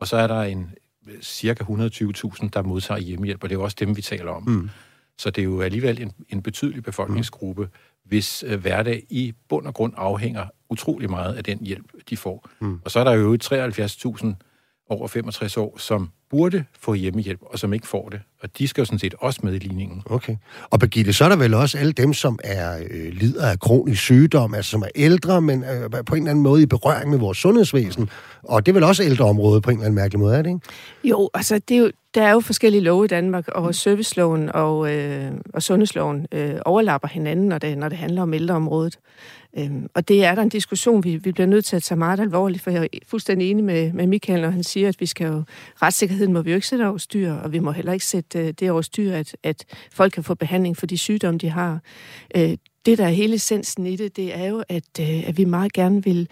Og 0.00 0.06
så 0.06 0.16
er 0.16 0.26
der 0.26 0.42
en 0.42 0.70
cirka 1.22 1.64
120.000, 1.64 2.48
der 2.48 2.62
modtager 2.62 3.00
hjemmehjælp, 3.00 3.42
og 3.42 3.48
det 3.48 3.54
er 3.54 3.58
jo 3.58 3.64
også 3.64 3.76
dem, 3.80 3.96
vi 3.96 4.02
taler 4.02 4.30
om. 4.32 4.42
Mm. 4.48 4.70
Så 5.18 5.30
det 5.30 5.42
er 5.42 5.44
jo 5.44 5.60
alligevel 5.60 6.02
en, 6.02 6.12
en 6.28 6.42
betydelig 6.42 6.82
befolkningsgruppe, 6.82 7.62
mm. 7.62 7.70
hvis 8.04 8.44
øh, 8.46 8.60
hverdag 8.60 9.02
i 9.08 9.34
bund 9.48 9.66
og 9.66 9.74
grund 9.74 9.92
afhænger 9.96 10.46
utrolig 10.70 11.10
meget 11.10 11.34
af 11.34 11.44
den 11.44 11.58
hjælp, 11.60 11.92
de 12.10 12.16
får. 12.16 12.48
Mm. 12.60 12.80
Og 12.84 12.90
så 12.90 13.00
er 13.00 13.04
der 13.04 13.12
jo 13.12 13.38
73.000 13.44 14.26
over 14.88 15.08
65 15.08 15.56
år, 15.56 15.78
som 15.78 16.10
burde 16.30 16.64
få 16.80 16.94
hjemmehjælp, 16.94 17.40
og 17.42 17.58
som 17.58 17.72
ikke 17.72 17.86
får 17.86 18.08
det. 18.08 18.20
Og 18.42 18.58
de 18.58 18.68
skal 18.68 18.80
jo 18.80 18.84
sådan 18.84 18.98
set 18.98 19.14
også 19.18 19.40
med 19.42 19.54
i 19.54 19.58
ligningen. 19.58 20.02
Okay. 20.06 20.36
Og 20.70 20.80
Birgitte, 20.80 21.12
så 21.12 21.24
er 21.24 21.28
der 21.28 21.36
vel 21.36 21.54
også 21.54 21.78
alle 21.78 21.92
dem, 21.92 22.12
som 22.12 22.38
er 22.44 22.78
øh, 22.90 23.12
lider 23.12 23.46
af 23.46 23.60
kronisk 23.60 24.02
sygdom, 24.02 24.54
altså 24.54 24.70
som 24.70 24.82
er 24.82 24.88
ældre, 24.94 25.40
men 25.40 25.64
øh, 25.64 25.90
på 26.06 26.14
en 26.14 26.22
eller 26.22 26.30
anden 26.30 26.42
måde 26.42 26.62
i 26.62 26.66
berøring 26.66 27.10
med 27.10 27.18
vores 27.18 27.38
sundhedsvæsen. 27.38 28.08
Og 28.42 28.66
det 28.66 28.72
er 28.72 28.74
vel 28.74 28.82
også 28.82 29.02
ældreområdet 29.02 29.62
på 29.62 29.70
en 29.70 29.76
eller 29.76 29.86
anden 29.86 29.94
mærkelig 29.94 30.20
måde, 30.20 30.36
er 30.36 30.42
det 30.42 30.50
ikke? 30.50 30.60
Jo, 31.04 31.30
altså 31.34 31.60
det 31.68 31.76
er 31.76 31.80
jo, 31.80 31.90
der 32.14 32.22
er 32.22 32.32
jo 32.32 32.40
forskellige 32.40 32.82
love 32.82 33.04
i 33.04 33.08
Danmark, 33.08 33.48
og 33.48 33.74
serviceloven 33.74 34.50
og, 34.54 34.94
øh, 34.94 35.30
og 35.54 35.62
sundhedsloven 35.62 36.26
øh, 36.32 36.54
overlapper 36.64 37.08
hinanden, 37.08 37.48
når 37.48 37.58
det, 37.58 37.78
når 37.78 37.88
det 37.88 37.98
handler 37.98 38.22
om 38.22 38.34
ældreområdet. 38.34 38.98
Øhm, 39.58 39.88
og 39.94 40.08
det 40.08 40.24
er 40.24 40.34
der 40.34 40.42
en 40.42 40.48
diskussion, 40.48 41.04
vi, 41.04 41.16
vi 41.16 41.32
bliver 41.32 41.46
nødt 41.46 41.64
til 41.64 41.76
at 41.76 41.82
tage 41.82 41.98
meget 41.98 42.20
alvorligt, 42.20 42.62
for 42.62 42.70
jeg 42.70 42.82
er 42.82 42.98
fuldstændig 43.06 43.50
enig 43.50 43.64
med, 43.64 43.92
med 43.92 44.06
Michael, 44.06 44.40
når 44.40 44.50
han 44.50 44.62
siger, 44.62 44.88
at 44.88 45.00
vi 45.00 45.06
skal 45.06 45.26
jo, 45.26 45.42
retssikkerheden 45.82 46.32
må 46.32 46.42
vi 46.42 46.50
jo 46.50 46.54
ikke 46.54 46.66
sætte 46.66 46.88
over 46.88 46.98
styr, 46.98 47.32
og 47.32 47.52
vi 47.52 47.58
må 47.58 47.72
heller 47.72 47.92
ikke 47.92 48.04
sætte 48.04 48.27
øh, 48.36 48.54
det 48.60 48.70
over 48.70 48.82
styr, 48.82 49.12
at, 49.12 49.36
at 49.42 49.64
folk 49.92 50.12
kan 50.12 50.24
få 50.24 50.34
behandling 50.34 50.76
for 50.76 50.86
de 50.86 50.98
sygdomme, 50.98 51.38
de 51.38 51.50
har. 51.50 51.80
Øh, 52.36 52.56
det, 52.86 52.98
der 52.98 53.04
er 53.04 53.10
hele 53.10 53.34
essensen 53.34 53.86
i 53.86 53.96
det, 53.96 54.16
det 54.16 54.38
er 54.38 54.44
jo, 54.44 54.62
at, 54.68 55.00
øh, 55.00 55.28
at 55.28 55.38
vi 55.38 55.44
meget 55.44 55.72
gerne 55.72 56.04
vil 56.04 56.28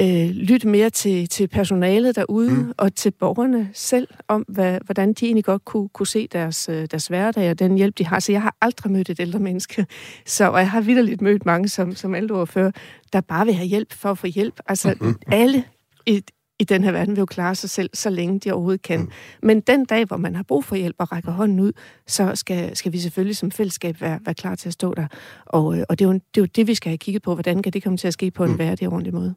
øh, 0.00 0.30
lytte 0.30 0.68
mere 0.68 0.90
til, 0.90 1.28
til 1.28 1.48
personalet 1.48 2.16
derude 2.16 2.50
mm. 2.50 2.72
og 2.76 2.94
til 2.94 3.10
borgerne 3.10 3.70
selv 3.72 4.08
om, 4.28 4.44
hvad, 4.48 4.78
hvordan 4.84 5.12
de 5.12 5.24
egentlig 5.24 5.44
godt 5.44 5.64
kunne, 5.64 5.88
kunne 5.88 6.06
se 6.06 6.28
deres, 6.32 6.68
øh, 6.68 6.86
deres 6.90 7.06
hverdag 7.06 7.50
og 7.50 7.58
den 7.58 7.74
hjælp, 7.74 7.98
de 7.98 8.06
har. 8.06 8.20
Så 8.20 8.32
jeg 8.32 8.42
har 8.42 8.56
aldrig 8.60 8.92
mødt 8.92 9.10
et 9.10 9.20
ældre 9.20 9.38
menneske, 9.38 9.86
så, 10.26 10.50
og 10.50 10.58
jeg 10.58 10.70
har 10.70 10.80
vidderligt 10.80 11.20
mødt 11.20 11.46
mange 11.46 11.68
som, 11.68 11.94
som 11.94 12.14
ældreordfører, 12.14 12.70
der 13.12 13.20
bare 13.20 13.46
vil 13.46 13.54
have 13.54 13.68
hjælp 13.68 13.92
for 13.92 14.10
at 14.10 14.18
få 14.18 14.26
hjælp. 14.26 14.60
Altså 14.66 14.94
mm-hmm. 15.00 15.16
alle 15.32 15.64
i, 16.06 16.22
i 16.58 16.64
den 16.64 16.84
her 16.84 16.92
verden 16.92 17.16
vil 17.16 17.20
jo 17.20 17.26
klare 17.26 17.54
sig 17.54 17.70
selv, 17.70 17.90
så 17.94 18.10
længe 18.10 18.40
de 18.40 18.52
overhovedet 18.52 18.82
kan. 18.82 19.00
Mm. 19.00 19.10
Men 19.42 19.60
den 19.60 19.84
dag, 19.84 20.04
hvor 20.04 20.16
man 20.16 20.36
har 20.36 20.42
brug 20.42 20.64
for 20.64 20.76
hjælp 20.76 20.96
og 20.98 21.12
rækker 21.12 21.32
hånden 21.32 21.60
ud, 21.60 21.72
så 22.06 22.34
skal, 22.34 22.76
skal 22.76 22.92
vi 22.92 22.98
selvfølgelig 22.98 23.36
som 23.36 23.50
fællesskab 23.50 24.00
være, 24.00 24.20
være 24.24 24.34
klar 24.34 24.54
til 24.54 24.68
at 24.68 24.72
stå 24.72 24.94
der. 24.94 25.06
Og, 25.46 25.78
øh, 25.78 25.84
og 25.88 25.98
det, 25.98 26.04
er 26.04 26.08
jo, 26.08 26.12
det 26.12 26.20
er 26.36 26.40
jo 26.40 26.44
det, 26.44 26.66
vi 26.66 26.74
skal 26.74 26.90
have 26.90 26.98
kigget 26.98 27.22
på. 27.22 27.34
Hvordan 27.34 27.62
kan 27.62 27.72
det 27.72 27.82
komme 27.82 27.96
til 27.96 28.06
at 28.06 28.12
ske 28.12 28.30
på 28.30 28.44
en 28.44 28.50
mm. 28.50 28.58
værdig 28.58 28.86
og 28.86 28.92
ordentlig 28.92 29.14
måde? 29.14 29.34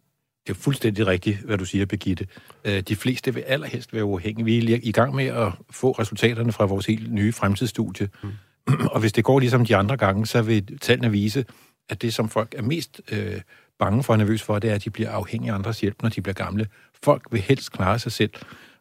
Det 0.48 0.54
er 0.54 0.58
fuldstændig 0.58 1.08
rigtigt, 1.08 1.38
hvad 1.38 1.58
du 1.58 1.66
siger, 1.66 1.86
Birgitte. 1.86 2.28
Øh, 2.66 2.82
de 2.82 2.96
fleste 2.96 3.34
vil 3.34 3.42
allerhelst 3.42 3.94
være 3.94 4.06
uafhængige. 4.06 4.46
Vi 4.46 4.74
er 4.74 4.80
i 4.84 4.92
gang 4.92 5.16
med 5.16 5.26
at 5.26 5.52
få 5.70 5.92
resultaterne 5.92 6.52
fra 6.52 6.66
vores 6.66 6.86
helt 6.86 7.14
nye 7.14 7.34
fremtidsstudie. 7.34 8.10
Mm. 8.24 8.30
Og 8.94 9.00
hvis 9.00 9.14
det 9.14 9.24
går 9.24 9.40
ligesom 9.40 9.66
de 9.66 9.76
andre 9.76 9.98
gange, 9.98 10.26
så 10.26 10.42
vil 10.42 10.80
tallene 10.80 11.12
vise, 11.12 11.46
at 11.90 12.02
det, 12.02 12.14
som 12.14 12.30
folk 12.30 12.56
er 12.58 12.62
mest 12.62 13.02
øh, 13.12 13.42
bange 13.80 14.04
for 14.04 14.14
og 14.14 14.18
nervøs 14.18 14.42
for, 14.42 14.60
det 14.60 14.70
er, 14.70 14.76
at 14.76 14.84
de 14.84 14.90
bliver 14.90 15.12
afhængige 15.12 15.52
af 15.52 15.56
andres 15.56 15.82
hjælp, 15.82 16.02
når 16.02 16.10
de 16.10 16.22
bliver 16.22 16.34
gamle. 16.34 16.68
Folk 17.04 17.24
vil 17.32 17.42
helst 17.42 17.72
klare 17.72 18.00
sig 18.00 18.12
selv. 18.12 18.32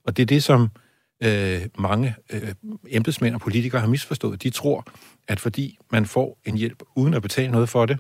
Og 0.05 0.17
det 0.17 0.23
er 0.23 0.27
det, 0.27 0.43
som 0.43 0.69
øh, 1.23 1.63
mange 1.79 2.15
øh, 2.33 2.55
embedsmænd 2.89 3.35
og 3.35 3.41
politikere 3.41 3.81
har 3.81 3.89
misforstået. 3.89 4.43
De 4.43 4.51
tror, 4.51 4.85
at 5.29 5.41
fordi 5.41 5.79
man 5.93 6.07
får 6.07 6.39
en 6.45 6.57
hjælp 6.57 6.83
uden 6.97 7.15
at 7.15 7.23
betale 7.23 7.53
noget 7.53 7.69
for 7.69 7.87
det, 7.87 7.99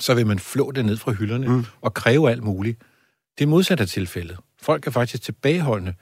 så 0.00 0.14
vil 0.14 0.26
man 0.26 0.38
flå 0.38 0.70
det 0.70 0.84
ned 0.84 0.96
fra 0.96 1.12
hylderne 1.12 1.48
mm. 1.48 1.64
og 1.80 1.94
kræve 1.94 2.30
alt 2.30 2.42
muligt. 2.42 2.82
Det 3.38 3.44
er 3.44 3.48
modsat 3.48 3.80
af 3.80 3.88
tilfældet. 3.88 4.38
Folk 4.62 4.86
er 4.86 4.90
faktisk 4.90 5.22
tilbageholdende 5.22 5.94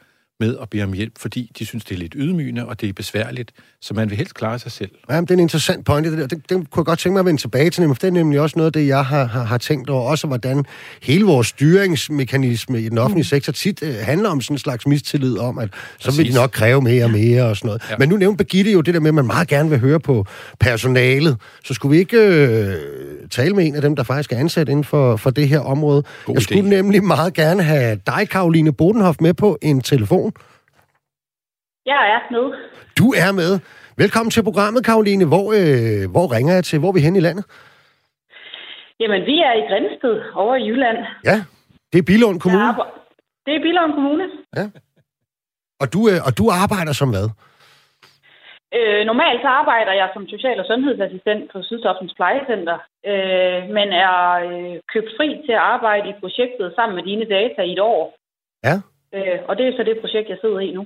med 0.45 0.57
at 0.63 0.71
bede 0.71 0.83
om 0.83 0.93
hjælp, 0.93 1.13
fordi 1.19 1.53
de 1.59 1.67
synes, 1.67 1.85
det 1.85 1.95
er 1.95 1.99
lidt 1.99 2.15
ydmygende, 2.17 2.67
og 2.67 2.81
det 2.81 2.89
er 2.89 2.93
besværligt, 2.93 3.53
så 3.81 3.95
man 3.95 4.11
vil 4.11 4.17
helst 4.19 4.35
klare 4.35 4.59
sig 4.59 4.73
selv. 4.73 4.91
Ja, 5.11 5.21
det 5.21 5.31
er 5.31 5.35
en 5.35 5.41
interessant 5.41 5.85
pointe, 5.85 6.11
det 6.11 6.19
der. 6.19 6.27
Det, 6.27 6.39
det 6.49 6.71
kunne 6.71 6.81
jeg 6.81 6.85
godt 6.85 6.99
tænke 6.99 7.13
mig 7.13 7.21
at 7.21 7.27
vende 7.27 7.41
tilbage 7.41 7.71
til, 7.71 7.87
for 7.89 7.95
det 7.95 8.05
er 8.05 8.11
nemlig 8.11 8.41
også 8.41 8.59
noget 8.59 8.67
af 8.67 8.73
det, 8.73 8.87
jeg 8.87 9.05
har, 9.05 9.25
har, 9.25 9.45
har 9.45 9.59
tænkt 9.59 9.91
over, 9.91 10.11
også 10.11 10.27
hvordan 10.27 10.65
hele 11.03 11.25
vores 11.25 11.47
styringsmekanisme 11.47 12.81
i 12.81 12.89
den 12.89 12.99
offentlige 12.99 13.23
mm. 13.23 13.25
sektor 13.25 13.53
tit 13.53 13.83
uh, 13.83 13.89
handler 13.89 14.29
om 14.29 14.41
sådan 14.41 14.55
en 14.55 14.59
slags 14.59 14.87
mistillid 14.87 15.39
om, 15.39 15.59
at 15.59 15.69
så 15.99 16.05
Præcis. 16.05 16.19
vil 16.19 16.29
de 16.29 16.35
nok 16.35 16.51
kræve 16.51 16.83
mere 16.83 17.05
og 17.05 17.11
mere 17.11 17.45
og 17.45 17.57
sådan 17.57 17.67
noget. 17.67 17.83
Ja. 17.91 17.95
Men 17.99 18.09
nu 18.09 18.17
nævnte 18.17 18.45
Birgitte 18.45 18.73
jo 18.73 18.81
det 18.81 18.95
der 18.95 19.01
med, 19.01 19.09
at 19.11 19.15
man 19.15 19.27
meget 19.27 19.49
gerne 19.49 19.71
vil 19.71 19.79
høre 19.79 20.01
på 20.01 20.27
personalet. 20.61 21.37
Så 21.65 21.75
skulle 21.75 21.93
vi 21.93 21.99
ikke 21.99 22.19
uh, 22.29 23.29
tale 23.31 23.55
med 23.55 23.67
en 23.67 23.75
af 23.75 23.83
dem, 23.83 23.97
der 23.97 24.03
faktisk 24.03 24.33
er 24.33 24.37
ansat 24.37 24.69
inden 24.69 24.85
for, 24.85 25.17
for 25.17 25.31
det 25.31 25.49
her 25.49 25.61
område? 25.61 26.03
God 26.25 26.35
jeg 26.35 26.43
idé. 26.43 26.45
skulle 26.45 26.69
nemlig 26.69 27.05
meget 27.05 27.35
gerne 27.35 27.63
have 27.63 27.99
dig, 28.07 28.29
Karoline 28.31 28.73
Bodenhoff, 28.73 29.17
med 29.21 29.35
på 29.35 29.59
en 29.63 29.81
telefon. 29.81 30.32
Jeg 31.87 32.01
er 32.15 32.21
med. 32.35 32.45
Du 32.99 33.07
er 33.25 33.33
med. 33.41 33.53
Velkommen 34.03 34.31
til 34.31 34.43
programmet, 34.49 34.85
Karoline. 34.87 35.25
Hvor, 35.33 35.47
øh, 35.61 36.03
hvor 36.15 36.27
ringer 36.37 36.55
jeg 36.55 36.65
til? 36.65 36.79
Hvor 36.81 36.89
er 36.89 36.97
vi 36.99 37.07
hen 37.07 37.17
i 37.17 37.27
landet? 37.27 37.45
Jamen, 39.01 39.23
vi 39.31 39.37
er 39.49 39.53
i 39.61 39.65
Grænsted 39.71 40.17
over 40.35 40.55
i 40.57 40.65
Jylland. 40.69 40.99
Ja, 41.31 41.37
det 41.93 41.99
er 41.99 42.07
Bilund 42.11 42.41
Kommune. 42.41 42.65
Ja, 42.65 42.73
det 43.47 43.53
er 43.57 43.63
Bilund 43.67 43.93
Kommune. 43.99 44.25
Ja. 44.59 44.67
Og 45.83 45.87
du, 45.95 46.01
øh, 46.11 46.19
og 46.27 46.33
du 46.39 46.45
arbejder 46.63 46.93
som 47.01 47.11
hvad? 47.15 47.29
Øh, 48.79 49.03
normalt 49.11 49.41
så 49.43 49.51
arbejder 49.61 49.93
jeg 50.01 50.09
som 50.15 50.29
social- 50.29 50.61
og 50.63 50.67
sundhedsassistent 50.67 51.43
på 51.53 51.59
Sydsoftens 51.63 52.15
Plejecenter, 52.19 52.79
øh, 53.11 53.61
men 53.77 53.87
er 54.07 54.17
øh, 54.49 54.75
købt 54.93 55.11
fri 55.17 55.29
til 55.47 55.55
at 55.59 55.67
arbejde 55.75 56.07
i 56.09 56.21
projektet 56.23 56.73
sammen 56.77 56.95
med 56.97 57.05
dine 57.11 57.27
data 57.37 57.61
i 57.63 57.73
et 57.73 57.83
år. 57.95 58.05
Ja. 58.67 58.77
Øh, 59.17 59.39
og 59.49 59.53
det 59.59 59.65
er 59.67 59.73
så 59.77 59.83
det 59.89 59.97
projekt, 60.03 60.29
jeg 60.29 60.39
sidder 60.41 60.61
i 60.61 60.71
nu. 60.79 60.85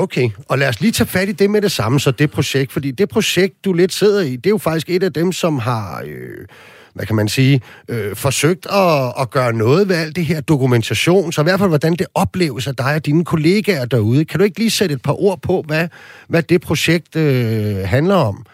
Okay, 0.00 0.30
og 0.48 0.58
lad 0.58 0.68
os 0.68 0.80
lige 0.80 0.92
tage 0.92 1.06
fat 1.06 1.28
i 1.28 1.32
det 1.32 1.50
med 1.50 1.62
det 1.62 1.72
samme, 1.72 2.00
så 2.00 2.10
det 2.10 2.30
projekt, 2.30 2.72
fordi 2.72 2.90
det 2.90 3.08
projekt, 3.08 3.64
du 3.64 3.72
lidt 3.72 3.92
sidder 3.92 4.20
i, 4.20 4.36
det 4.36 4.46
er 4.46 4.50
jo 4.50 4.58
faktisk 4.58 4.90
et 4.90 5.02
af 5.02 5.12
dem, 5.12 5.32
som 5.32 5.58
har, 5.58 6.02
øh, 6.06 6.46
hvad 6.94 7.06
kan 7.06 7.16
man 7.16 7.28
sige, 7.28 7.60
øh, 7.88 8.16
forsøgt 8.16 8.66
at, 8.66 9.12
at 9.20 9.30
gøre 9.30 9.52
noget 9.52 9.88
ved 9.88 9.96
alt 9.96 10.16
det 10.16 10.24
her 10.24 10.40
dokumentation, 10.40 11.32
så 11.32 11.40
i 11.40 11.44
hvert 11.44 11.58
fald, 11.58 11.68
hvordan 11.68 11.92
det 11.92 12.06
opleves 12.14 12.66
af 12.66 12.76
dig 12.76 12.94
og 12.94 13.06
dine 13.06 13.24
kollegaer 13.24 13.84
derude. 13.84 14.24
Kan 14.24 14.38
du 14.38 14.44
ikke 14.44 14.58
lige 14.58 14.70
sætte 14.70 14.94
et 14.94 15.02
par 15.02 15.22
ord 15.22 15.42
på, 15.42 15.64
hvad, 15.66 15.88
hvad 16.28 16.42
det 16.42 16.60
projekt 16.60 17.16
øh, 17.16 17.76
handler 17.76 18.14
om? 18.14 18.46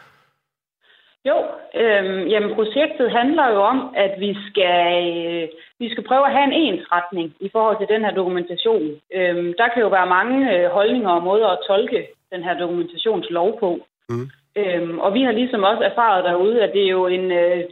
Jo, 1.28 1.37
øh, 1.81 2.31
jamen 2.31 2.54
projektet 2.54 3.11
handler 3.11 3.47
jo 3.50 3.61
om, 3.62 3.95
at 3.97 4.12
vi 4.19 4.37
skal, 4.49 4.83
øh, 5.26 5.49
vi 5.78 5.90
skal 5.90 6.04
prøve 6.04 6.26
at 6.26 6.33
have 6.33 6.45
en 6.45 6.52
ensretning 6.52 7.35
i 7.40 7.49
forhold 7.52 7.78
til 7.78 7.95
den 7.95 8.04
her 8.04 8.14
dokumentation. 8.14 8.88
Øh, 9.14 9.54
der 9.59 9.69
kan 9.69 9.83
jo 9.83 9.88
være 9.88 10.07
mange 10.07 10.38
øh, 10.54 10.71
holdninger 10.71 11.11
og 11.11 11.23
måder 11.23 11.49
at 11.49 11.59
tolke 11.66 12.07
den 12.33 12.43
her 12.43 12.59
dokumentationslov 12.59 13.61
på. 13.61 13.78
Mm. 14.09 14.31
Øh, 14.57 14.99
og 14.99 15.14
vi 15.14 15.23
har 15.23 15.33
ligesom 15.33 15.62
også 15.62 15.83
erfaret 15.83 16.25
derude, 16.25 16.62
at 16.62 16.73
det 16.73 16.85
er 16.85 16.90
jo 16.99 17.07
en, 17.07 17.33
øh, 17.33 17.64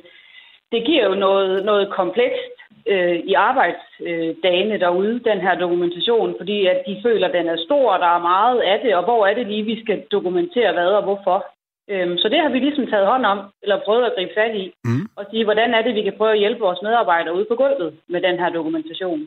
det 0.72 0.84
giver 0.86 1.04
jo 1.04 1.14
noget, 1.14 1.64
noget 1.64 1.90
komplekst 1.90 2.54
øh, 2.86 3.16
i 3.16 3.34
arbejdsdagene 3.34 4.78
derude, 4.78 5.20
den 5.30 5.40
her 5.40 5.54
dokumentation, 5.54 6.34
fordi 6.38 6.66
at 6.66 6.82
de 6.86 7.00
føler, 7.02 7.28
at 7.28 7.34
den 7.34 7.48
er 7.48 7.56
stor, 7.66 7.92
og 7.92 8.00
der 8.00 8.16
er 8.16 8.28
meget 8.32 8.60
af 8.60 8.80
det, 8.84 8.94
og 8.94 9.04
hvor 9.04 9.26
er 9.26 9.34
det 9.34 9.46
lige, 9.46 9.64
vi 9.64 9.82
skal 9.82 10.02
dokumentere 10.12 10.72
hvad 10.72 10.86
og 10.86 11.02
hvorfor. 11.02 11.46
Øhm, 11.90 12.18
så 12.18 12.28
det 12.28 12.40
har 12.40 12.48
vi 12.48 12.58
ligesom 12.58 12.86
taget 12.86 13.06
hånd 13.06 13.24
om, 13.26 13.38
eller 13.62 13.84
prøvet 13.84 14.04
at 14.04 14.14
gribe 14.16 14.34
fat 14.36 14.54
i, 14.54 14.74
mm. 14.84 15.06
og 15.16 15.24
sige, 15.30 15.44
hvordan 15.44 15.74
er 15.74 15.82
det, 15.82 15.94
vi 15.94 16.02
kan 16.02 16.14
prøve 16.16 16.32
at 16.32 16.38
hjælpe 16.38 16.60
vores 16.60 16.82
medarbejdere 16.82 17.34
ude 17.34 17.46
på 17.50 17.54
gulvet 17.54 17.96
med 18.08 18.20
den 18.20 18.38
her 18.38 18.48
dokumentation. 18.48 19.20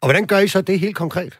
Og 0.00 0.06
hvordan 0.08 0.26
gør 0.26 0.38
I 0.38 0.48
så 0.48 0.62
det 0.62 0.80
helt 0.80 0.96
konkret? 0.96 1.34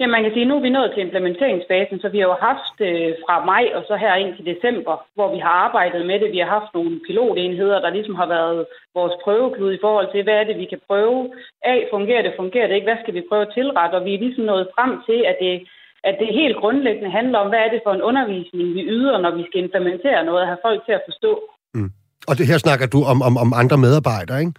Ja, 0.00 0.06
man 0.06 0.22
kan 0.22 0.32
sige, 0.32 0.42
at 0.42 0.48
nu 0.48 0.56
er 0.56 0.66
vi 0.66 0.76
nået 0.76 0.92
til 0.94 1.02
implementeringsfasen, 1.02 2.00
så 2.00 2.08
vi 2.08 2.18
har 2.18 2.28
jo 2.32 2.36
haft 2.50 2.76
øh, 2.88 3.10
fra 3.24 3.44
maj 3.44 3.64
og 3.76 3.82
så 3.88 3.96
her 3.96 4.14
ind 4.14 4.36
til 4.36 4.46
december, 4.52 4.94
hvor 5.14 5.28
vi 5.34 5.38
har 5.38 5.54
arbejdet 5.66 6.06
med 6.06 6.20
det. 6.20 6.32
Vi 6.32 6.38
har 6.38 6.50
haft 6.58 6.74
nogle 6.74 7.00
pilotenheder, 7.06 7.78
der 7.80 7.90
ligesom 7.90 8.14
har 8.14 8.28
været 8.36 8.66
vores 8.94 9.14
prøveklud 9.24 9.72
i 9.72 9.82
forhold 9.84 10.08
til, 10.12 10.22
hvad 10.22 10.34
er 10.34 10.44
det, 10.44 10.56
vi 10.58 10.66
kan 10.72 10.80
prøve 10.88 11.30
af. 11.62 11.88
Fungerer 11.90 12.22
det, 12.22 12.32
fungerer 12.36 12.66
det 12.66 12.74
ikke? 12.74 12.88
Hvad 12.90 13.02
skal 13.02 13.14
vi 13.14 13.28
prøve 13.28 13.46
at 13.46 13.54
tilrette? 13.54 13.94
Og 13.94 14.04
vi 14.04 14.14
er 14.14 14.18
ligesom 14.18 14.44
nået 14.44 14.68
frem 14.74 14.92
til, 15.08 15.18
at 15.30 15.36
det 15.40 15.68
at 16.08 16.16
det 16.22 16.30
helt 16.40 16.56
grundlæggende 16.62 17.10
handler 17.18 17.38
om, 17.38 17.48
hvad 17.48 17.58
er 17.58 17.70
det 17.74 17.80
for 17.86 17.92
en 17.94 18.06
undervisning, 18.10 18.74
vi 18.76 18.82
yder, 18.96 19.16
når 19.24 19.32
vi 19.38 19.42
skal 19.48 19.62
implementere 19.64 20.24
noget 20.24 20.40
og 20.42 20.48
have 20.52 20.64
folk 20.68 20.80
til 20.86 20.94
at 20.98 21.02
forstå. 21.08 21.32
Mm. 21.74 21.90
Og 22.28 22.34
det 22.38 22.46
her 22.50 22.58
snakker 22.58 22.86
du 22.94 23.00
om, 23.12 23.18
om, 23.28 23.34
om 23.44 23.50
andre 23.62 23.78
medarbejdere, 23.84 24.40
ikke? 24.40 24.54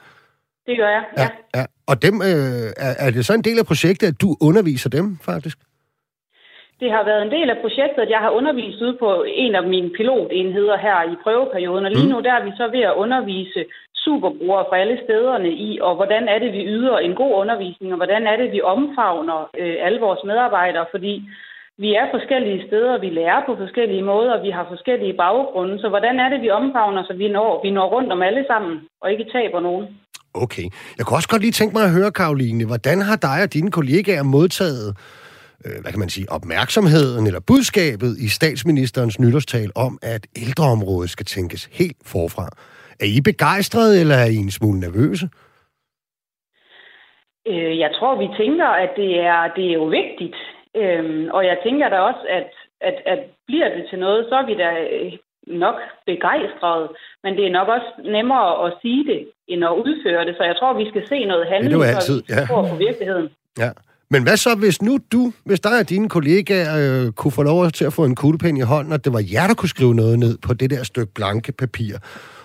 Det 0.67 0.75
gør 0.81 0.89
jeg, 0.97 1.03
ja. 1.17 1.21
ja. 1.23 1.29
ja. 1.57 1.63
Og 1.89 1.95
dem, 2.05 2.15
øh, 2.29 2.67
er, 2.85 2.93
er 3.05 3.09
det 3.15 3.25
så 3.25 3.33
en 3.33 3.47
del 3.49 3.59
af 3.59 3.65
projektet, 3.71 4.07
at 4.07 4.21
du 4.21 4.29
underviser 4.47 4.89
dem, 4.89 5.05
faktisk? 5.29 5.57
Det 6.81 6.89
har 6.95 7.03
været 7.09 7.21
en 7.23 7.33
del 7.37 7.49
af 7.49 7.57
projektet, 7.63 8.01
at 8.05 8.13
jeg 8.15 8.21
har 8.25 8.31
undervist 8.39 8.81
ude 8.85 8.97
på 9.03 9.09
en 9.43 9.55
af 9.55 9.63
mine 9.73 9.89
pilotenheder 9.97 10.77
her 10.77 10.97
i 11.11 11.15
prøveperioden, 11.23 11.85
og 11.85 11.91
lige 11.91 12.07
mm. 12.07 12.11
nu 12.11 12.17
der 12.27 12.33
er 12.33 12.43
vi 12.47 12.51
så 12.61 12.65
ved 12.75 12.83
at 12.89 12.97
undervise 13.03 13.61
superbrugere 14.07 14.65
fra 14.69 14.79
alle 14.81 14.97
stederne 15.05 15.51
i, 15.67 15.69
og 15.87 15.93
hvordan 15.99 16.23
er 16.33 16.39
det, 16.43 16.51
vi 16.57 16.61
yder 16.75 16.97
en 16.97 17.15
god 17.21 17.33
undervisning, 17.41 17.89
og 17.93 17.99
hvordan 18.01 18.23
er 18.31 18.35
det, 18.41 18.47
vi 18.55 18.61
omfavner 18.73 19.39
øh, 19.61 19.75
alle 19.85 19.99
vores 20.05 20.21
medarbejdere, 20.29 20.85
fordi 20.93 21.13
vi 21.83 21.89
er 22.01 22.05
forskellige 22.15 22.63
steder, 22.67 23.03
vi 23.05 23.09
lærer 23.19 23.41
på 23.47 23.53
forskellige 23.63 24.07
måder, 24.11 24.43
vi 24.45 24.51
har 24.57 24.65
forskellige 24.73 25.17
baggrunde, 25.23 25.75
så 25.81 25.87
hvordan 25.93 26.15
er 26.23 26.29
det, 26.29 26.39
vi 26.45 26.49
omfavner, 26.59 27.03
så 27.03 27.13
vi 27.21 27.27
når, 27.37 27.49
vi 27.63 27.69
når 27.77 27.87
rundt 27.95 28.11
om 28.15 28.21
alle 28.29 28.43
sammen, 28.51 28.75
og 29.01 29.11
ikke 29.11 29.25
taber 29.35 29.59
nogen. 29.59 29.85
Okay. 30.33 30.67
Jeg 30.97 31.03
kunne 31.05 31.17
også 31.17 31.29
godt 31.29 31.41
lige 31.41 31.57
tænke 31.59 31.73
mig 31.77 31.83
at 31.85 31.95
høre, 31.97 32.11
Karoline, 32.11 32.65
hvordan 32.65 32.97
har 33.01 33.17
dig 33.29 33.39
og 33.45 33.53
dine 33.53 33.71
kollegaer 33.71 34.23
modtaget 34.23 34.89
øh, 35.65 35.81
hvad 35.81 35.91
kan 35.91 35.99
man 35.99 36.09
sige, 36.09 36.31
opmærksomheden 36.31 37.27
eller 37.27 37.39
budskabet 37.39 38.17
i 38.19 38.27
statsministerens 38.27 39.19
nytårstal 39.19 39.71
om, 39.75 39.99
at 40.01 40.27
ældreområdet 40.35 41.09
skal 41.09 41.25
tænkes 41.25 41.69
helt 41.71 41.97
forfra? 42.05 42.49
Er 42.99 43.09
I 43.17 43.21
begejstrede, 43.21 44.01
eller 44.01 44.15
er 44.15 44.29
I 44.35 44.35
en 44.35 44.51
smule 44.51 44.79
nervøse? 44.79 45.29
Øh, 47.47 47.79
jeg 47.79 47.91
tror, 47.97 48.13
vi 48.23 48.27
tænker, 48.41 48.67
at 48.67 48.91
det 48.95 49.11
er, 49.19 49.41
det 49.55 49.65
er 49.69 49.73
jo 49.73 49.85
vigtigt. 50.01 50.37
Øhm, 50.75 51.29
og 51.35 51.45
jeg 51.45 51.57
tænker 51.65 51.89
da 51.89 51.97
også, 51.99 52.23
at 52.29 52.49
at, 52.81 52.95
at 53.13 53.19
bliver 53.47 53.69
det 53.75 53.83
til 53.89 53.99
noget, 53.99 54.25
så 54.29 54.35
er 54.41 54.45
vi 54.45 54.55
da 54.63 54.69
øh, 54.95 55.11
nok 55.63 55.77
begejstrede, 56.05 56.87
men 57.23 57.31
det 57.37 57.43
er 57.45 57.51
nok 57.59 57.67
også 57.67 57.89
nemmere 58.15 58.65
at 58.65 58.73
sige 58.81 59.03
det, 59.11 59.21
end 59.47 59.61
at 59.65 59.73
udføre 59.85 60.25
det. 60.25 60.35
Så 60.37 60.43
jeg 60.43 60.55
tror, 60.59 60.79
vi 60.81 60.89
skal 60.91 61.03
se 61.07 61.25
noget 61.25 61.47
handling, 61.53 61.81
det 61.81 61.89
er 61.89 61.95
altid, 61.95 62.23
så 62.27 62.41
vi 62.41 62.69
på 62.71 62.75
virkeligheden. 62.87 63.29
Ja. 63.63 63.71
Men 64.09 64.23
hvad 64.23 64.37
så, 64.37 64.49
hvis 64.63 64.81
nu 64.81 64.93
du, 65.13 65.21
hvis 65.45 65.59
dig 65.59 65.79
og 65.81 65.89
dine 65.89 66.09
kollegaer 66.09 66.73
øh, 66.81 67.11
kunne 67.11 67.31
få 67.31 67.43
lov 67.43 67.71
til 67.71 67.85
at 67.85 67.93
få 67.93 68.03
en 68.05 68.15
kuglepen 68.15 68.57
i 68.57 68.61
hånden, 68.61 68.93
og 68.93 69.05
det 69.05 69.13
var 69.13 69.23
jer, 69.33 69.47
der 69.47 69.55
kunne 69.55 69.69
skrive 69.69 69.95
noget 69.95 70.19
ned 70.19 70.37
på 70.47 70.53
det 70.53 70.69
der 70.69 70.83
stykke 70.83 71.13
blanke 71.13 71.51
papir. 71.51 71.93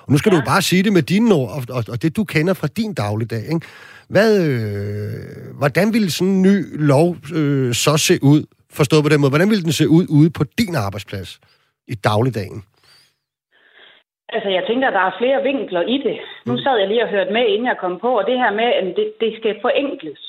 Og 0.05 0.13
nu 0.13 0.19
skal 0.19 0.33
ja. 0.33 0.37
du 0.39 0.43
bare 0.53 0.63
sige 0.63 0.83
det 0.83 0.93
med 0.93 1.03
dine 1.03 1.35
ord, 1.35 1.51
og, 1.57 1.63
og, 1.77 1.83
og 1.93 2.03
det 2.03 2.17
du 2.17 2.25
kender 2.25 2.55
fra 2.55 2.67
din 2.67 2.95
dagligdag. 2.95 3.45
Ikke? 3.55 3.67
Hvad, 4.15 4.31
øh, 4.49 5.57
hvordan 5.61 5.87
ville 5.95 6.11
sådan 6.11 6.33
en 6.33 6.43
ny 6.43 6.57
lov 6.93 7.09
øh, 7.39 7.73
så 7.85 7.95
se 8.09 8.15
ud, 8.33 8.41
forstået 8.79 9.03
på 9.05 9.09
den 9.13 9.21
måde? 9.21 9.33
Hvordan 9.35 9.51
ville 9.51 9.67
den 9.69 9.73
se 9.81 9.89
ud 9.89 10.07
ude 10.19 10.31
på 10.39 10.45
din 10.59 10.75
arbejdsplads 10.87 11.31
i 11.89 11.95
dagligdagen? 11.95 12.61
Altså, 14.35 14.49
jeg 14.49 14.65
tænker, 14.67 14.87
at 14.89 14.97
der 14.99 15.05
er 15.07 15.19
flere 15.21 15.43
vinkler 15.43 15.83
i 15.95 15.97
det. 16.07 16.19
Nu 16.49 16.55
sad 16.59 16.77
jeg 16.79 16.89
lige 16.89 17.05
og 17.05 17.11
hørte 17.15 17.33
med, 17.33 17.45
inden 17.47 17.71
jeg 17.73 17.79
kom 17.81 17.99
på, 18.05 18.11
og 18.19 18.25
det 18.27 18.39
her 18.43 18.53
med, 18.61 18.69
at 18.79 18.85
det, 18.99 19.07
det 19.21 19.31
skal 19.39 19.55
forenkles. 19.67 20.23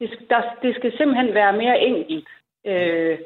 Det, 0.00 0.08
skal, 0.12 0.26
der, 0.32 0.42
det 0.62 0.72
skal 0.78 0.92
simpelthen 0.98 1.34
være 1.34 1.52
mere 1.62 1.80
enkelt. 1.90 2.28
Øh, 2.66 3.18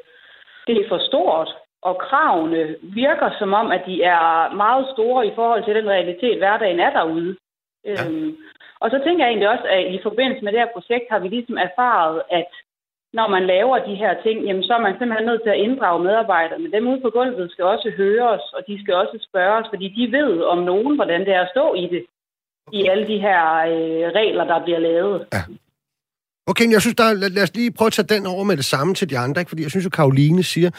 det 0.67 0.73
er 0.77 0.89
for 0.89 0.99
stort, 1.09 1.49
og 1.89 1.95
kravene 2.07 2.61
virker 2.81 3.29
som 3.39 3.53
om, 3.61 3.67
at 3.77 3.83
de 3.89 3.95
er 4.03 4.53
meget 4.63 4.85
store 4.93 5.27
i 5.27 5.33
forhold 5.35 5.63
til 5.65 5.75
den 5.75 5.87
realitet, 5.95 6.37
hverdagen 6.37 6.79
er 6.79 6.91
derude. 6.97 7.31
Ja. 7.85 8.05
Øhm, 8.05 8.35
og 8.83 8.87
så 8.89 8.97
tænker 9.05 9.21
jeg 9.23 9.31
egentlig 9.31 9.49
også, 9.55 9.67
at 9.75 9.83
i 9.97 9.99
forbindelse 10.07 10.43
med 10.43 10.51
det 10.51 10.61
her 10.63 10.75
projekt 10.75 11.07
har 11.13 11.19
vi 11.19 11.27
ligesom 11.27 11.57
erfaret, 11.67 12.21
at 12.39 12.51
når 13.17 13.27
man 13.35 13.43
laver 13.53 13.77
de 13.89 13.95
her 14.03 14.13
ting, 14.25 14.37
jamen 14.47 14.63
så 14.63 14.73
er 14.77 14.83
man 14.85 14.95
simpelthen 14.95 15.27
nødt 15.29 15.43
til 15.43 15.53
at 15.55 15.61
inddrage 15.65 16.03
medarbejderne. 16.07 16.71
Dem 16.75 16.87
ude 16.91 17.01
på 17.01 17.09
gulvet 17.17 17.51
skal 17.51 17.65
også 17.73 17.89
høres, 18.01 18.43
og 18.55 18.61
de 18.67 18.75
skal 18.81 18.93
også 19.01 19.17
spørges, 19.29 19.65
fordi 19.71 19.87
de 19.97 20.11
ved 20.17 20.31
om 20.53 20.59
nogen, 20.71 20.95
hvordan 20.95 21.21
det 21.25 21.33
er 21.33 21.41
at 21.41 21.53
stå 21.55 21.65
i 21.83 21.85
det. 21.93 22.03
I 22.77 22.79
alle 22.91 23.07
de 23.07 23.17
her 23.27 23.41
øh, 23.73 24.05
regler, 24.19 24.45
der 24.51 24.63
bliver 24.65 24.79
lavet. 24.79 25.17
Ja. 25.33 25.41
Okay, 26.47 26.71
jeg 26.71 26.81
synes, 26.81 26.95
der, 26.95 27.13
lad, 27.13 27.29
lad 27.29 27.43
os 27.43 27.55
lige 27.55 27.71
prøve 27.77 27.87
at 27.87 27.93
tage 27.93 28.11
den 28.15 28.25
over 28.33 28.43
med 28.43 28.57
det 28.57 28.65
samme 28.65 28.93
til 28.93 29.09
de 29.09 29.17
andre, 29.17 29.41
ikke? 29.41 29.49
fordi 29.49 29.63
jeg 29.63 29.71
synes 29.71 29.85
jo, 29.85 29.89
Karoline 29.89 30.43
siger 30.43 30.71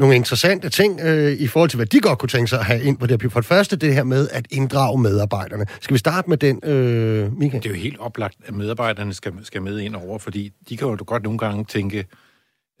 nogle 0.00 0.16
interessante 0.16 0.68
ting 0.68 1.00
øh, 1.00 1.32
i 1.32 1.46
forhold 1.46 1.70
til, 1.70 1.76
hvad 1.76 1.86
de 1.86 2.00
godt 2.00 2.18
kunne 2.18 2.28
tænke 2.28 2.50
sig 2.50 2.58
at 2.58 2.64
have 2.64 2.82
ind 2.82 2.98
på 2.98 3.06
det 3.06 3.32
For 3.32 3.40
det 3.40 3.46
første, 3.46 3.76
det 3.76 3.94
her 3.94 4.04
med 4.04 4.28
at 4.32 4.46
inddrage 4.50 5.00
medarbejderne. 5.00 5.66
Skal 5.80 5.94
vi 5.94 5.98
starte 5.98 6.30
med 6.30 6.36
den, 6.36 6.60
øh, 6.64 7.38
Michael? 7.38 7.62
Det 7.62 7.70
er 7.70 7.74
jo 7.74 7.80
helt 7.80 7.98
oplagt, 7.98 8.36
at 8.44 8.54
medarbejderne 8.54 9.14
skal, 9.14 9.32
skal 9.42 9.62
med 9.62 9.78
ind 9.78 9.96
over, 9.96 10.18
fordi 10.18 10.52
de 10.68 10.76
kan 10.76 10.88
jo 10.88 10.98
godt 11.06 11.22
nogle 11.22 11.38
gange 11.38 11.64
tænke, 11.64 12.06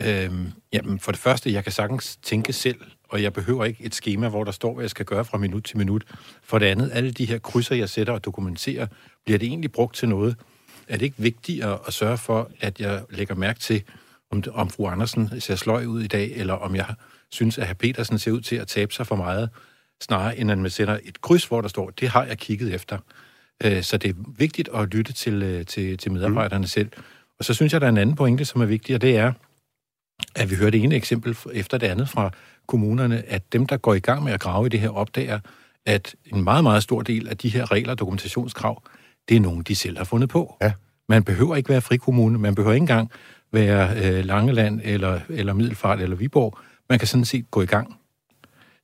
øh, 0.02 0.30
jamen 0.72 1.00
for 1.00 1.12
det 1.12 1.20
første, 1.20 1.52
jeg 1.52 1.62
kan 1.62 1.72
sagtens 1.72 2.16
tænke 2.22 2.52
selv, 2.52 2.80
og 3.08 3.22
jeg 3.22 3.32
behøver 3.32 3.64
ikke 3.64 3.84
et 3.84 3.94
schema, 3.94 4.28
hvor 4.28 4.44
der 4.44 4.52
står, 4.52 4.74
hvad 4.74 4.84
jeg 4.84 4.90
skal 4.90 5.06
gøre 5.06 5.24
fra 5.24 5.38
minut 5.38 5.64
til 5.64 5.78
minut. 5.78 6.04
For 6.42 6.58
det 6.58 6.66
andet, 6.66 6.90
alle 6.94 7.10
de 7.10 7.24
her 7.24 7.38
krydser, 7.38 7.74
jeg 7.74 7.88
sætter 7.88 8.12
og 8.12 8.24
dokumenterer, 8.24 8.86
bliver 9.24 9.38
det 9.38 9.46
egentlig 9.46 9.72
brugt 9.72 9.96
til 9.96 10.08
noget? 10.08 10.36
Er 10.88 10.96
det 10.96 11.02
ikke 11.02 11.18
vigtigt 11.18 11.64
at, 11.64 11.78
at 11.86 11.92
sørge 11.92 12.18
for, 12.18 12.50
at 12.60 12.80
jeg 12.80 13.02
lægger 13.10 13.34
mærke 13.34 13.60
til, 13.60 13.82
om, 14.30 14.42
om 14.52 14.70
fru 14.70 14.86
Andersen 14.86 15.40
ser 15.40 15.56
sløj 15.56 15.84
ud 15.84 16.02
i 16.02 16.06
dag, 16.06 16.32
eller 16.36 16.54
om 16.54 16.74
jeg 16.74 16.94
synes, 17.30 17.58
at 17.58 17.66
herr 17.66 17.74
Petersen 17.74 18.18
ser 18.18 18.32
ud 18.32 18.40
til 18.40 18.56
at 18.56 18.68
tabe 18.68 18.92
sig 18.92 19.06
for 19.06 19.16
meget, 19.16 19.50
snarere 20.02 20.38
end 20.38 20.50
at 20.50 20.58
man 20.58 20.70
sætter 20.70 20.98
et 21.02 21.20
kryds, 21.20 21.44
hvor 21.44 21.60
der 21.60 21.68
står, 21.68 21.90
det 21.90 22.08
har 22.08 22.24
jeg 22.24 22.38
kigget 22.38 22.74
efter. 22.74 22.98
Øh, 23.64 23.82
så 23.82 23.96
det 23.96 24.10
er 24.10 24.14
vigtigt 24.38 24.68
at 24.74 24.94
lytte 24.94 25.12
til, 25.12 25.42
øh, 25.42 25.66
til, 25.66 25.98
til 25.98 26.12
medarbejderne 26.12 26.62
mm. 26.62 26.66
selv. 26.66 26.90
Og 27.38 27.44
så 27.44 27.54
synes 27.54 27.72
jeg, 27.72 27.80
der 27.80 27.86
er 27.86 27.90
en 27.90 27.98
anden 27.98 28.16
pointe, 28.16 28.44
som 28.44 28.60
er 28.60 28.66
vigtig, 28.66 28.94
og 28.94 29.00
det 29.00 29.16
er, 29.16 29.32
at 30.36 30.50
vi 30.50 30.54
hører 30.54 30.70
det 30.70 30.82
ene 30.82 30.94
eksempel 30.94 31.36
efter 31.52 31.78
det 31.78 31.86
andet 31.86 32.08
fra 32.08 32.30
kommunerne, 32.66 33.22
at 33.28 33.52
dem, 33.52 33.66
der 33.66 33.76
går 33.76 33.94
i 33.94 34.00
gang 34.00 34.24
med 34.24 34.32
at 34.32 34.40
grave 34.40 34.66
i 34.66 34.68
det 34.68 34.80
her, 34.80 34.88
opdager, 34.88 35.40
at 35.86 36.14
en 36.26 36.44
meget, 36.44 36.62
meget 36.62 36.82
stor 36.82 37.02
del 37.02 37.28
af 37.28 37.36
de 37.36 37.48
her 37.48 37.70
regler 37.70 37.92
og 37.92 37.98
dokumentationskrav, 37.98 38.82
det 39.28 39.36
er 39.36 39.40
nogen, 39.40 39.62
de 39.62 39.76
selv 39.76 39.96
har 39.96 40.04
fundet 40.04 40.28
på. 40.28 40.56
Ja. 40.62 40.72
Man 41.08 41.24
behøver 41.24 41.56
ikke 41.56 41.68
være 41.68 41.80
frikommune, 41.80 42.38
man 42.38 42.54
behøver 42.54 42.74
ikke 42.74 42.82
engang 42.82 43.10
være 43.52 43.96
øh, 44.04 44.24
Langeland 44.24 44.80
eller, 44.84 45.20
eller 45.28 45.52
Middelfart 45.52 46.00
eller 46.00 46.16
Viborg. 46.16 46.58
Man 46.88 46.98
kan 46.98 47.08
sådan 47.08 47.24
set 47.24 47.50
gå 47.50 47.62
i 47.62 47.66
gang. 47.66 47.96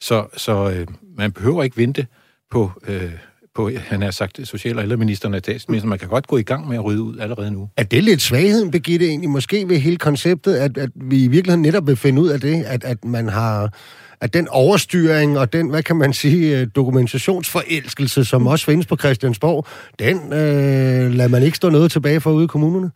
Så, 0.01 0.27
så 0.37 0.71
øh, 0.71 0.87
man 1.17 1.33
behøver 1.33 1.63
ikke 1.63 1.77
vente 1.77 2.07
på, 2.51 2.73
øh, 2.89 3.13
på 3.55 3.71
han 3.79 4.03
har 4.03 4.11
sagt, 4.11 4.41
social- 4.45 4.77
og 4.77 4.83
ældreministeren 4.83 5.35
og 5.35 5.39
statsministeren. 5.39 5.89
Man 5.89 5.99
kan 5.99 6.09
godt 6.09 6.27
gå 6.27 6.37
i 6.37 6.43
gang 6.43 6.69
med 6.69 6.77
at 6.77 6.85
rydde 6.85 7.03
ud 7.03 7.19
allerede 7.19 7.51
nu. 7.51 7.69
Er 7.77 7.83
det 7.83 8.05
lidt 8.05 8.23
svagheden, 8.23 8.71
Birgitte, 8.71 9.07
egentlig 9.07 9.31
måske 9.31 9.69
ved 9.69 9.79
hele 9.79 9.97
konceptet, 9.97 10.55
at, 10.55 10.79
at 10.79 10.91
vi 10.95 11.25
i 11.25 11.29
virkeligheden 11.29 11.63
netop 11.63 11.87
vil 11.87 11.97
finde 11.97 12.23
ud 12.23 12.29
af 12.29 12.41
det, 12.41 12.65
at, 12.65 12.85
at 12.85 13.05
man 13.05 13.29
har 13.29 13.73
at 14.21 14.35
den 14.35 14.49
overstyring 14.49 15.39
og 15.39 15.53
den, 15.53 15.71
hvad 15.71 15.83
kan 15.83 15.97
man 15.97 16.13
sige, 16.13 16.61
øh, 16.61 16.67
dokumentationsforelskelse, 16.77 18.25
som 18.25 18.47
også 18.47 18.65
findes 18.65 18.87
på 18.87 18.97
Christiansborg, 18.97 19.67
den 19.99 20.17
øh, 20.33 21.15
lader 21.15 21.29
man 21.29 21.43
ikke 21.43 21.57
stå 21.57 21.71
noget 21.71 21.93
tilbage 21.93 22.21
for 22.21 22.33
ude 22.33 22.45
i 22.45 22.47
kommunerne? 22.47 22.91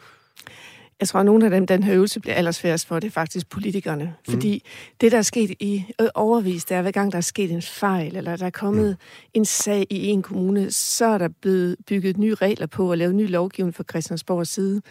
Jeg 1.01 1.09
tror, 1.09 1.21
at 1.21 1.27
nogle 1.27 1.45
af 1.45 1.51
dem, 1.51 1.67
den 1.67 1.83
her 1.83 1.95
øvelse 1.95 2.21
bliver 2.21 2.35
allersværest 2.35 2.87
for, 2.87 2.99
det 2.99 3.07
er 3.07 3.13
faktisk 3.13 3.49
politikerne. 3.49 4.05
Mm. 4.05 4.33
Fordi 4.33 4.65
det, 5.01 5.13
der 5.13 5.19
er 5.19 5.23
sket 5.23 5.51
i 5.61 5.85
overvis, 6.15 6.65
det 6.65 6.77
er, 6.77 6.83
hver 6.83 6.91
gang 6.91 7.13
der 7.13 7.19
er 7.19 7.23
sket 7.23 7.51
en 7.51 7.63
fejl, 7.63 8.17
eller 8.17 8.37
der 8.37 8.47
er 8.47 8.51
kommet 8.51 8.97
mm. 9.01 9.31
en 9.35 9.45
sag 9.45 9.87
i 9.91 10.07
en 10.07 10.23
kommune, 10.23 10.71
så 10.71 11.07
er 11.07 11.19
der 11.19 11.29
blevet 11.41 11.77
bygget 11.87 12.19
nye 12.19 12.35
regler 12.35 12.67
på 12.67 12.91
og 12.91 12.99
lavet 12.99 13.15
ny 13.15 13.31
lovgivning 13.31 13.75
fra 13.75 13.85
Christiansborgs 13.91 14.51
side. 14.51 14.83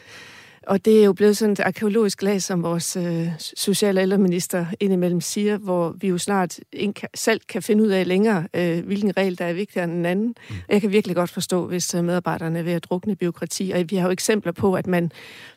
Og 0.69 0.85
det 0.85 0.99
er 0.99 1.05
jo 1.05 1.13
blevet 1.13 1.37
sådan 1.37 1.53
et 1.53 1.59
arkeologisk 1.59 2.21
lag, 2.21 2.41
som 2.41 2.63
vores 2.63 2.95
øh, 2.95 3.27
sociale 3.55 4.01
ældreminister 4.01 4.65
indimellem 4.79 5.21
siger, 5.21 5.57
hvor 5.57 5.95
vi 5.99 6.07
jo 6.07 6.17
snart 6.17 6.59
ikke 6.73 7.07
selv 7.15 7.41
kan 7.49 7.61
finde 7.63 7.83
ud 7.83 7.87
af 7.87 8.07
længere, 8.07 8.47
øh, 8.53 8.85
hvilken 8.85 9.17
regel, 9.17 9.37
der 9.37 9.45
er 9.45 9.53
vigtigere 9.53 9.83
end 9.83 9.93
den 9.93 10.05
anden. 10.05 10.35
Mm. 10.49 10.55
Jeg 10.69 10.81
kan 10.81 10.91
virkelig 10.91 11.15
godt 11.15 11.29
forstå, 11.29 11.67
hvis 11.67 11.95
øh, 11.95 12.03
medarbejderne 12.03 12.59
er 12.59 12.63
ved 12.63 12.73
at 12.73 12.83
drukne 12.83 13.15
byråkrati. 13.15 13.71
Og 13.75 13.83
vi 13.89 13.95
har 13.95 14.07
jo 14.07 14.11
eksempler 14.11 14.51
på, 14.51 14.73
at 14.73 14.87
man 14.87 15.11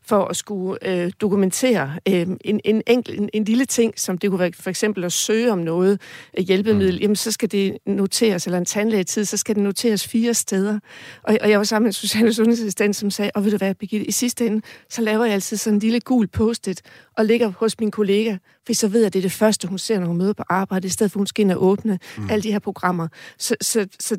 for 0.05 0.25
at 0.25 0.37
skulle 0.37 0.89
øh, 0.89 1.13
dokumentere 1.21 1.99
øh, 2.09 2.27
en, 2.45 2.61
en, 2.65 2.83
enkel, 2.87 3.19
en, 3.19 3.29
en 3.33 3.45
lille 3.45 3.65
ting, 3.65 4.01
som 4.01 4.19
det 4.19 4.31
kunne 4.31 4.41
være 4.41 4.53
for 4.61 4.71
eksempel 4.71 5.05
at 5.05 5.13
søge 5.13 5.53
om 5.53 5.59
noget 5.59 6.01
øh, 6.39 6.45
hjælpemiddel, 6.45 6.95
mm. 6.95 7.01
jamen 7.01 7.17
så 7.17 7.33
skal 7.33 7.51
det 7.51 7.79
noteres, 7.87 8.47
eller 8.47 8.59
en 8.59 8.65
tandlægetid, 8.65 9.25
så 9.25 9.37
skal 9.37 9.55
det 9.55 9.63
noteres 9.63 10.09
fire 10.09 10.35
steder. 10.35 10.79
Og, 11.23 11.39
og 11.41 11.51
jeg 11.51 11.59
var 11.59 11.65
sammen 11.65 11.85
med 11.85 11.89
en 11.89 11.93
social- 11.93 12.35
sundhedsassistent, 12.35 12.97
som 12.97 13.11
sagde, 13.11 13.31
og 13.35 13.45
ved 13.45 13.51
du 13.51 13.57
hvad, 13.57 13.75
Birgitte, 13.75 14.07
i 14.07 14.11
sidste 14.11 14.47
ende, 14.47 14.63
så 14.91 15.03
laver 15.03 15.25
jeg 15.25 15.35
altid 15.35 15.57
sådan 15.57 15.75
en 15.75 15.81
lille 15.81 16.01
gul 16.01 16.29
post-it, 16.29 16.83
og 17.17 17.25
ligger 17.25 17.53
hos 17.59 17.81
min 17.81 17.91
kollega, 17.91 18.37
for 18.67 18.75
så 18.75 18.89
ved 18.89 19.01
jeg, 19.01 19.07
at 19.07 19.13
det 19.13 19.19
er 19.19 19.23
det 19.23 19.33
første, 19.33 19.69
hun 19.69 19.79
ser, 19.79 20.01
når 20.01 20.07
hun 20.07 20.17
møder 20.17 20.33
på 20.33 20.43
arbejde, 20.49 20.87
i 20.87 20.91
stedet 20.91 21.13
for, 21.13 21.19
hun 21.19 21.27
skal 21.27 21.43
ind 21.43 21.53
og 21.53 21.65
åbne 21.65 21.99
mm. 22.19 22.31
alle 22.31 22.43
de 22.43 22.53
her 22.53 22.59
programmer. 22.59 23.09
Så, 23.39 23.57
så, 23.61 23.87
så 24.01 24.19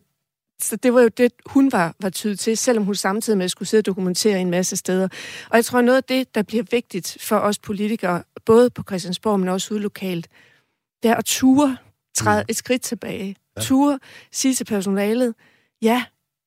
så 0.63 0.75
det 0.75 0.93
var 0.93 1.01
jo 1.01 1.07
det, 1.07 1.33
hun 1.45 1.71
var, 1.71 1.95
var 1.99 2.09
tydet 2.09 2.39
til, 2.39 2.57
selvom 2.57 2.83
hun 2.83 2.95
samtidig 2.95 3.37
med 3.37 3.49
skulle 3.49 3.69
sidde 3.69 3.81
og 3.81 3.85
dokumentere 3.85 4.41
en 4.41 4.49
masse 4.49 4.77
steder. 4.77 5.07
Og 5.49 5.55
jeg 5.55 5.65
tror, 5.65 5.81
noget 5.81 5.97
af 5.97 6.03
det, 6.03 6.35
der 6.35 6.41
bliver 6.43 6.63
vigtigt 6.71 7.17
for 7.21 7.37
os 7.37 7.59
politikere, 7.59 8.23
både 8.45 8.69
på 8.69 8.83
Christiansborg, 8.83 9.39
men 9.39 9.49
også 9.49 9.73
ude 9.73 9.81
lokalt, 9.81 10.27
det 11.03 11.11
er 11.11 11.15
at 11.15 11.25
ture 11.25 11.77
træde 12.15 12.41
mm. 12.41 12.45
et 12.49 12.55
skridt 12.55 12.81
tilbage. 12.81 13.35
Ja. 13.57 13.61
Ture 13.61 13.99
sige 14.31 14.53
til 14.53 14.65
personalet, 14.65 15.35
ja, 15.81 16.03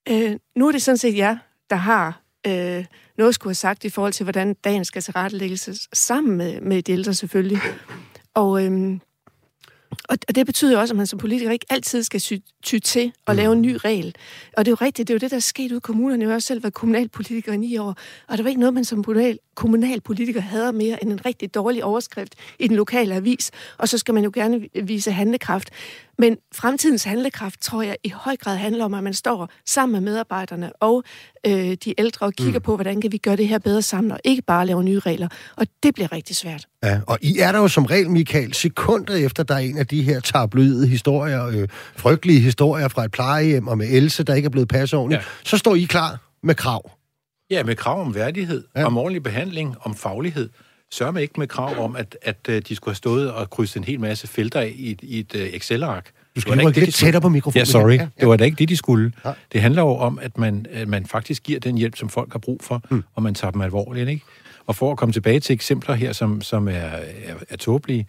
øh, 0.09 0.37
nu 0.57 0.69
er 0.69 0.73
det 0.73 0.83
sådan 0.83 0.99
set 0.99 1.17
jer, 1.17 1.37
der 1.71 1.77
har 1.77 2.23
øh, 2.47 2.85
noget 3.19 3.35
skulle 3.35 3.51
have 3.51 3.55
sagt 3.55 3.85
i 3.85 3.91
forhold 3.91 4.13
til, 4.13 4.25
hvordan 4.25 4.55
dagen 4.55 4.85
skal 4.85 5.03
tilrettelægges 5.03 5.89
sammen 5.93 6.37
med, 6.37 6.61
med 6.61 6.83
de 6.83 6.93
ældre 6.93 7.15
selvfølgelig. 7.15 7.59
Og, 8.35 8.65
øhm, 8.65 9.01
og 10.09 10.35
det 10.35 10.47
betyder 10.47 10.79
også, 10.79 10.95
at 10.95 10.97
man 10.97 11.07
som 11.07 11.19
politiker 11.19 11.51
ikke 11.51 11.67
altid 11.71 12.03
skal 12.03 12.21
sy- 12.21 12.33
ty 12.63 12.79
til 12.79 13.13
at 13.27 13.35
mm. 13.35 13.37
lave 13.37 13.53
en 13.53 13.63
ny 13.63 13.77
regel. 13.85 14.15
Og 14.57 14.65
det 14.65 14.71
er 14.71 14.77
jo 14.81 14.87
rigtigt, 14.87 15.09
det 15.09 15.15
er 15.15 15.17
jo 15.17 15.19
det, 15.19 15.31
der 15.31 15.37
er 15.37 15.41
sket 15.41 15.73
ud 15.73 15.77
i 15.77 15.81
kommunerne. 15.81 16.23
Jeg 16.23 16.29
har 16.31 16.35
også 16.35 16.47
selv 16.47 16.63
været 16.63 16.75
kommunalpolitiker 16.75 17.53
i 17.53 17.57
ni 17.57 17.77
år, 17.79 17.97
og 18.29 18.37
der 18.39 18.43
var 18.43 18.49
ikke 18.49 18.61
noget, 18.61 18.75
man 18.75 18.85
som 18.85 19.05
kommunal, 19.05 19.39
kommunalpolitiker 19.55 20.41
havde 20.41 20.73
mere 20.73 21.03
end 21.03 21.13
en 21.13 21.27
rigtig 21.27 21.55
dårlig 21.55 21.85
overskrift 21.85 22.35
i 22.59 22.69
den 22.69 22.77
lokale 22.77 23.15
avis, 23.15 23.51
og 23.79 23.89
så 23.89 23.99
skal 23.99 24.15
man 24.15 24.25
jo 24.25 24.31
gerne 24.35 24.69
vise 24.83 25.13
handlekraft. 25.13 25.71
Men 26.19 26.37
fremtidens 26.55 27.05
handlekraft, 27.05 27.63
tror 27.63 27.83
jeg, 27.83 27.97
i 28.05 28.09
høj 28.09 28.37
grad 28.37 28.57
handler 28.57 28.85
om, 28.85 28.95
at 28.95 29.05
man 29.05 29.15
står 29.15 29.51
sammen 29.67 29.93
med 29.93 30.01
medarbejderne 30.13 30.73
og 30.73 31.05
øh, 31.47 31.77
de 31.85 31.95
ældre 31.99 32.27
og 32.27 32.33
kigger 32.33 32.59
mm. 32.59 32.63
på, 32.63 32.75
hvordan 32.75 33.01
kan 33.01 33.13
vi 33.13 33.19
gøre 33.19 33.37
det 33.37 33.49
her 33.49 33.59
bedre 33.59 33.83
sammen, 33.83 34.13
og 34.13 34.21
ikke 34.25 34.43
bare 34.43 34.67
lave 34.67 34.85
nye 34.85 34.99
regler. 34.99 35.29
Og 35.57 35.67
det 35.83 35.95
bliver 35.95 36.13
rigtig 36.13 36.37
svært. 36.37 36.67
Ja, 36.85 37.01
og 37.07 37.19
I 37.23 37.39
er 37.39 37.53
der 37.53 37.59
jo 37.59 37.69
som 37.69 37.85
regel, 37.85 38.11
Michael, 38.11 38.55
sekunder 38.55 39.15
efter, 39.15 39.43
der 39.43 39.55
er 39.55 39.59
en 39.59 39.79
af 39.79 39.87
de 39.87 40.03
her 40.03 40.21
tabloide 40.21 40.89
historier, 40.89 41.47
øh, 41.47 41.69
frygtelige 41.97 42.41
historier 42.41 42.89
fra 42.89 43.05
et 43.05 43.11
plejehjem, 43.11 43.69
og 43.69 43.79
med 43.79 43.87
Else, 43.91 44.23
der 44.23 44.35
ikke 44.35 44.47
er 44.47 44.51
blevet 44.51 44.69
passet 44.69 44.99
ordentligt, 44.99 45.23
ja. 45.23 45.27
så 45.45 45.57
står 45.57 45.75
I 45.75 45.83
klar 45.83 46.19
med 46.43 46.55
krav. 46.55 46.91
Ja, 47.51 47.65
med 47.65 47.77
krav 47.77 48.01
om 48.01 48.15
værdighed, 48.15 48.65
ja. 48.77 48.85
om 48.85 48.99
ordentlig 48.99 49.23
behandling, 49.23 49.77
om 49.81 49.95
faglighed. 49.95 50.49
Sørg 50.92 51.12
mig 51.12 51.22
ikke 51.22 51.35
med 51.38 51.46
krav 51.46 51.85
om, 51.85 51.96
at, 51.96 52.16
at 52.22 52.37
øh, 52.49 52.62
de 52.68 52.77
skulle 52.77 52.92
have 52.92 52.96
stået 52.96 53.33
og 53.33 53.51
krydset 53.51 53.77
en 53.77 53.85
hel 53.85 54.01
masse 54.01 54.27
felter 54.27 54.61
af 54.61 54.72
i 54.77 54.90
et, 54.90 55.01
i 55.03 55.18
et 55.18 55.35
uh, 55.35 55.40
Excel-ark. 55.40 56.11
Du 56.37 56.40
skal 56.40 56.66
rykke 56.66 56.81
lidt 56.81 56.94
tættere 56.94 57.20
på 57.20 57.29
mikrofonen. 57.29 57.61
Ja, 57.61 57.64
sorry. 57.64 57.90
Ja, 57.90 58.03
ja. 58.03 58.09
Det 58.20 58.29
var 58.29 58.37
da 58.37 58.44
ikke 58.44 58.57
det, 58.57 58.68
de 58.68 58.77
skulle. 58.77 59.12
Ja. 59.25 59.33
Det 59.53 59.61
handler 59.61 59.83
jo 59.83 59.88
om, 59.88 60.18
at 60.22 60.38
man, 60.38 60.66
at 60.70 60.88
man 60.88 61.07
faktisk 61.07 61.42
giver 61.42 61.61
den 61.61 61.79
hjælp, 61.79 61.96
som 61.96 62.09
folk 62.09 62.33
har 62.33 62.38
brug 62.38 62.61
for, 62.62 62.83
mm. 62.90 63.03
og 63.14 63.22
man 63.22 63.35
tager 63.35 63.51
dem 63.51 63.61
alvorligt. 63.61 64.09
Ikke? 64.09 64.25
Og 64.66 64.77
for 64.77 64.92
at 64.92 64.99
komme 64.99 65.12
tilbage 65.12 65.40
til 65.40 65.55
eksempler 65.55 65.94
her, 65.94 66.12
som, 66.12 66.40
som 66.40 66.68
er, 66.68 66.72
er, 66.72 67.35
er 67.49 67.57
tåbelige, 67.57 68.07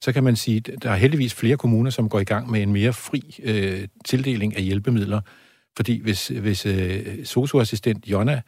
så 0.00 0.12
kan 0.12 0.24
man 0.24 0.36
sige, 0.36 0.56
at 0.56 0.82
der 0.82 0.90
er 0.90 0.96
heldigvis 0.96 1.34
flere 1.34 1.56
kommuner, 1.56 1.90
som 1.90 2.08
går 2.08 2.20
i 2.20 2.24
gang 2.24 2.50
med 2.50 2.62
en 2.62 2.72
mere 2.72 2.92
fri 2.92 3.40
øh, 3.42 3.88
tildeling 4.04 4.56
af 4.56 4.62
hjælpemidler. 4.62 5.20
Fordi 5.76 6.02
hvis, 6.02 6.28
hvis 6.28 6.66
øh, 6.66 7.24
socioassistent 7.24 8.06
Jonna 8.06 8.40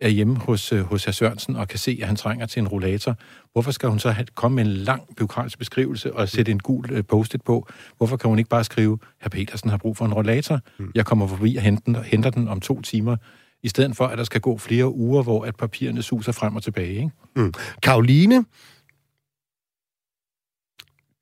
er 0.00 0.08
hjemme 0.08 0.36
hos, 0.36 0.72
øh, 0.72 0.80
hos 0.80 1.04
herr 1.04 1.12
Sørensen 1.12 1.56
og 1.56 1.68
kan 1.68 1.78
se, 1.78 1.98
at 2.00 2.06
han 2.06 2.16
trænger 2.16 2.46
til 2.46 2.60
en 2.60 2.68
rollator, 2.68 3.16
hvorfor 3.52 3.70
skal 3.70 3.88
hun 3.88 3.98
så 3.98 4.10
have, 4.10 4.26
komme 4.34 4.54
med 4.54 4.64
en 4.64 4.70
lang 4.70 5.02
byråkratisk 5.16 5.58
beskrivelse 5.58 6.14
og 6.14 6.28
sætte 6.28 6.52
en 6.52 6.58
gul 6.58 6.92
øh, 6.92 7.04
post-it 7.04 7.42
på? 7.42 7.68
Hvorfor 7.96 8.16
kan 8.16 8.28
hun 8.28 8.38
ikke 8.38 8.50
bare 8.50 8.64
skrive, 8.64 8.98
herr 9.20 9.28
Petersen 9.28 9.70
har 9.70 9.76
brug 9.76 9.96
for 9.96 10.04
en 10.04 10.14
rollator, 10.14 10.60
mm. 10.78 10.90
jeg 10.94 11.06
kommer 11.06 11.26
forbi 11.26 11.56
og 11.56 11.62
henter 11.62 11.82
den, 11.86 11.96
henter 12.04 12.30
den 12.30 12.48
om 12.48 12.60
to 12.60 12.82
timer, 12.82 13.16
i 13.62 13.68
stedet 13.68 13.96
for, 13.96 14.06
at 14.06 14.18
der 14.18 14.24
skal 14.24 14.40
gå 14.40 14.58
flere 14.58 14.94
uger, 14.94 15.22
hvor 15.22 15.44
at 15.44 15.56
papirerne 15.56 16.02
suser 16.02 16.32
frem 16.32 16.56
og 16.56 16.62
tilbage. 16.62 16.94
Ikke? 16.94 17.10
Mm. 17.36 17.52
Karoline, 17.82 18.44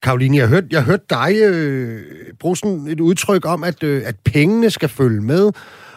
Karoline, 0.03 0.37
jeg 0.37 0.49
hørte, 0.49 0.69
jeg 0.71 0.85
hørte 0.85 1.05
dig 1.11 1.35
øh, 1.45 2.03
bruge 2.41 2.57
sådan 2.57 2.87
et 2.87 3.01
udtryk 3.01 3.47
om, 3.47 3.65
at, 3.65 3.83
øh, 3.83 4.03
at 4.07 4.17
pengene 4.25 4.71
skal 4.71 4.89
følge 4.89 5.21
med, 5.21 5.53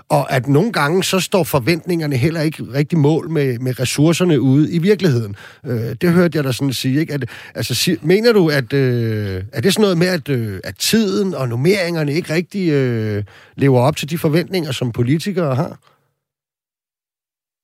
og 0.09 0.23
at 0.35 0.47
nogle 0.47 0.71
gange 0.79 1.03
så 1.03 1.19
står 1.19 1.43
forventningerne 1.43 2.15
heller 2.15 2.41
ikke 2.41 2.63
rigtig 2.79 2.97
mål 2.97 3.29
med, 3.29 3.59
med 3.59 3.79
ressourcerne 3.79 4.41
ude 4.41 4.65
i 4.77 4.79
virkeligheden. 4.89 5.35
Øh, 5.69 5.91
det 6.01 6.09
hørte 6.17 6.35
jeg 6.37 6.43
da 6.43 6.51
sådan 6.51 6.73
sige. 6.73 6.99
Ikke? 6.99 7.13
At, 7.13 7.23
altså, 7.55 7.73
sig, 7.75 7.97
mener 8.11 8.31
du, 8.33 8.43
at 8.59 8.69
øh, 8.83 9.35
er 9.57 9.61
det 9.61 9.73
sådan 9.73 9.85
noget 9.85 9.97
med, 10.03 10.09
at, 10.17 10.27
øh, 10.37 10.59
at 10.69 10.75
tiden 10.75 11.29
og 11.39 11.45
nummeringerne 11.49 12.11
ikke 12.17 12.33
rigtig 12.33 12.65
øh, 12.79 13.23
lever 13.63 13.79
op 13.87 13.95
til 13.95 14.09
de 14.11 14.17
forventninger, 14.25 14.71
som 14.71 14.91
politikere 14.99 15.55
har? 15.61 15.73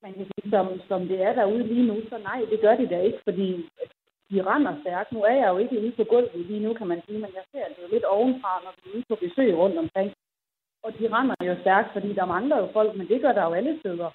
Men 0.02 0.12
som, 0.54 0.66
som 0.88 1.00
det 1.10 1.18
er 1.28 1.32
derude 1.40 1.64
lige 1.72 1.86
nu, 1.90 1.96
så 2.10 2.16
nej, 2.30 2.40
det 2.50 2.58
gør 2.64 2.74
det 2.80 2.88
da 2.94 2.98
ikke, 3.08 3.20
fordi 3.28 3.48
de 4.30 4.36
render 4.50 4.74
stærkt. 4.82 5.12
Nu 5.12 5.20
er 5.30 5.36
jeg 5.42 5.48
jo 5.52 5.58
ikke 5.64 5.80
ude 5.82 5.92
på 5.98 6.04
gulvet 6.12 6.46
lige 6.50 6.64
nu, 6.66 6.70
kan 6.78 6.88
man 6.92 7.00
sige, 7.06 7.18
men 7.24 7.30
jeg 7.38 7.44
ser 7.52 7.66
det 7.70 7.78
jo 7.84 7.88
lidt 7.94 8.06
ovenfra, 8.16 8.52
når 8.64 8.72
vi 8.76 8.82
er 8.84 8.94
ude 8.94 9.04
på 9.10 9.16
besøg 9.24 9.50
rundt 9.62 9.78
omkring. 9.84 10.10
Og 10.84 10.90
de 10.98 11.04
render 11.16 11.34
jo 11.50 11.54
stærkt, 11.60 11.92
fordi 11.92 12.10
der 12.14 12.32
mangler 12.34 12.56
jo 12.58 12.68
folk, 12.72 12.96
men 12.96 13.08
det 13.08 13.20
gør 13.22 13.32
der 13.32 13.44
jo 13.44 13.52
alle 13.52 13.78
steder. 13.80 14.10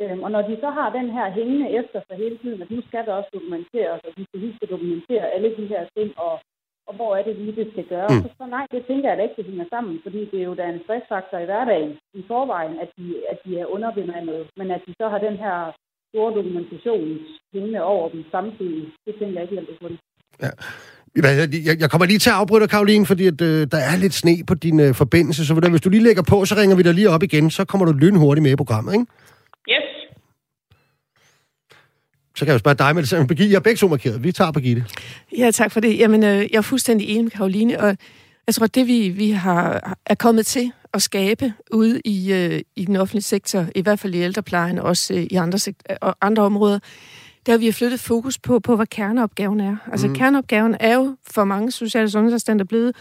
Øhm, 0.00 0.22
og 0.22 0.30
når 0.30 0.42
de 0.48 0.56
så 0.60 0.70
har 0.70 0.88
den 0.98 1.10
her 1.16 1.26
hængende 1.30 1.70
efter 1.80 2.00
sig 2.06 2.16
hele 2.16 2.38
tiden, 2.38 2.62
at 2.62 2.70
nu 2.70 2.80
skal 2.88 3.06
der 3.06 3.12
også 3.12 3.30
dokumenteres, 3.34 4.00
og 4.06 4.12
de 4.16 4.24
skal 4.24 4.40
huske 4.46 4.62
at 4.62 4.70
dokumentere 4.74 5.30
alle 5.34 5.56
de 5.56 5.66
her 5.66 5.82
ting, 5.96 6.18
og, 6.18 6.34
og 6.88 6.94
hvor 6.94 7.16
er 7.16 7.22
det 7.22 7.36
lige, 7.36 7.56
det 7.60 7.68
skal 7.72 7.86
gøre. 7.94 8.08
Mm. 8.10 8.22
Så, 8.22 8.28
så 8.38 8.46
nej, 8.46 8.66
det 8.70 8.86
tænker 8.86 9.08
jeg 9.08 9.18
da 9.18 9.22
ikke, 9.22 9.38
det 9.38 9.44
hænger 9.44 9.66
sammen, 9.74 10.00
fordi 10.02 10.20
det 10.30 10.38
er 10.40 10.48
jo 10.50 10.54
da 10.54 10.64
en 10.68 10.82
stressfaktor 10.84 11.38
i 11.38 11.44
hverdagen 11.44 11.98
i 12.14 12.22
forvejen, 12.30 12.78
at 12.84 12.90
de, 12.98 13.04
at 13.32 13.38
de 13.44 13.58
er 13.60 13.66
underbemandede, 13.66 14.44
men 14.56 14.70
at 14.70 14.82
de 14.86 14.94
så 15.00 15.08
har 15.08 15.18
den 15.18 15.36
her 15.36 15.72
store 16.10 16.34
dokumentation 16.34 17.18
hængende 17.52 17.82
over 17.82 18.08
dem 18.08 18.24
samtidig, 18.30 18.92
det 19.06 19.14
tænker 19.18 19.40
jeg 19.40 19.52
ikke 19.52 19.78
på 19.82 19.88
det. 19.88 19.98
Ja. 20.42 20.50
Jeg 21.80 21.90
kommer 21.90 22.06
lige 22.06 22.18
til 22.18 22.30
at 22.30 22.36
afbryde 22.36 22.60
dig, 22.60 22.70
Karoline, 22.70 23.06
fordi 23.06 23.26
at, 23.26 23.40
øh, 23.40 23.66
der 23.70 23.78
er 23.78 23.96
lidt 23.96 24.14
sne 24.14 24.44
på 24.46 24.54
din 24.54 24.80
øh, 24.80 24.94
forbindelse, 24.94 25.46
så 25.46 25.54
hvis 25.54 25.80
du 25.80 25.90
lige 25.90 26.02
lægger 26.02 26.22
på, 26.22 26.44
så 26.44 26.54
ringer 26.56 26.76
vi 26.76 26.82
dig 26.82 26.94
lige 26.94 27.10
op 27.10 27.22
igen, 27.22 27.50
så 27.50 27.64
kommer 27.64 27.84
du 27.86 27.92
lynhurtigt 27.92 28.42
med 28.42 28.50
i 28.50 28.56
programmet, 28.56 28.92
ikke? 28.92 29.06
Yes. 29.70 29.98
Så 32.36 32.44
kan 32.44 32.46
jeg 32.46 32.54
jo 32.54 32.58
spørge 32.58 32.74
dig 32.74 32.94
med 32.94 33.02
det 33.02 33.28
Birgitte, 33.28 33.52
jeg 33.52 33.56
er 33.56 33.60
begge 33.60 33.76
to 33.76 33.88
markeret. 33.88 34.24
Vi 34.24 34.32
tager 34.32 34.52
Birgitte. 34.52 34.84
Ja, 35.38 35.50
tak 35.50 35.72
for 35.72 35.80
det. 35.80 35.98
Jamen, 35.98 36.24
øh, 36.24 36.38
jeg 36.38 36.58
er 36.58 36.62
fuldstændig 36.62 37.08
enig 37.08 37.24
med 37.24 37.30
Karoline, 37.30 37.80
og 37.80 37.96
jeg 38.46 38.54
tror, 38.54 38.64
at 38.64 38.74
det 38.74 38.86
vi, 38.86 39.08
vi 39.08 39.30
har, 39.30 39.96
er 40.06 40.14
kommet 40.14 40.46
til 40.46 40.72
at 40.94 41.02
skabe 41.02 41.52
ude 41.70 42.00
i, 42.04 42.32
øh, 42.32 42.60
i 42.76 42.84
den 42.84 42.96
offentlige 42.96 43.22
sektor, 43.22 43.66
i 43.74 43.80
hvert 43.80 43.98
fald 43.98 44.14
i 44.14 44.18
ældreplejen 44.18 44.78
og 44.78 44.84
også 44.84 45.14
øh, 45.14 45.22
i 45.22 45.34
andre, 45.34 45.58
og 46.00 46.16
andre 46.20 46.42
områder, 46.42 46.78
der 47.48 47.52
har 47.54 47.58
vi 47.58 47.72
flyttet 47.72 48.00
fokus 48.00 48.38
på, 48.38 48.60
på 48.60 48.76
hvad 48.76 48.86
kerneopgaven 48.86 49.60
er. 49.60 49.76
Altså 49.92 50.08
mm. 50.08 50.14
kerneopgaven 50.14 50.76
er 50.80 50.94
jo 50.94 51.16
for 51.30 51.44
mange 51.44 51.70
sociale 51.70 52.10
sundhedsassistenter 52.10 52.64
blevet 52.64 52.96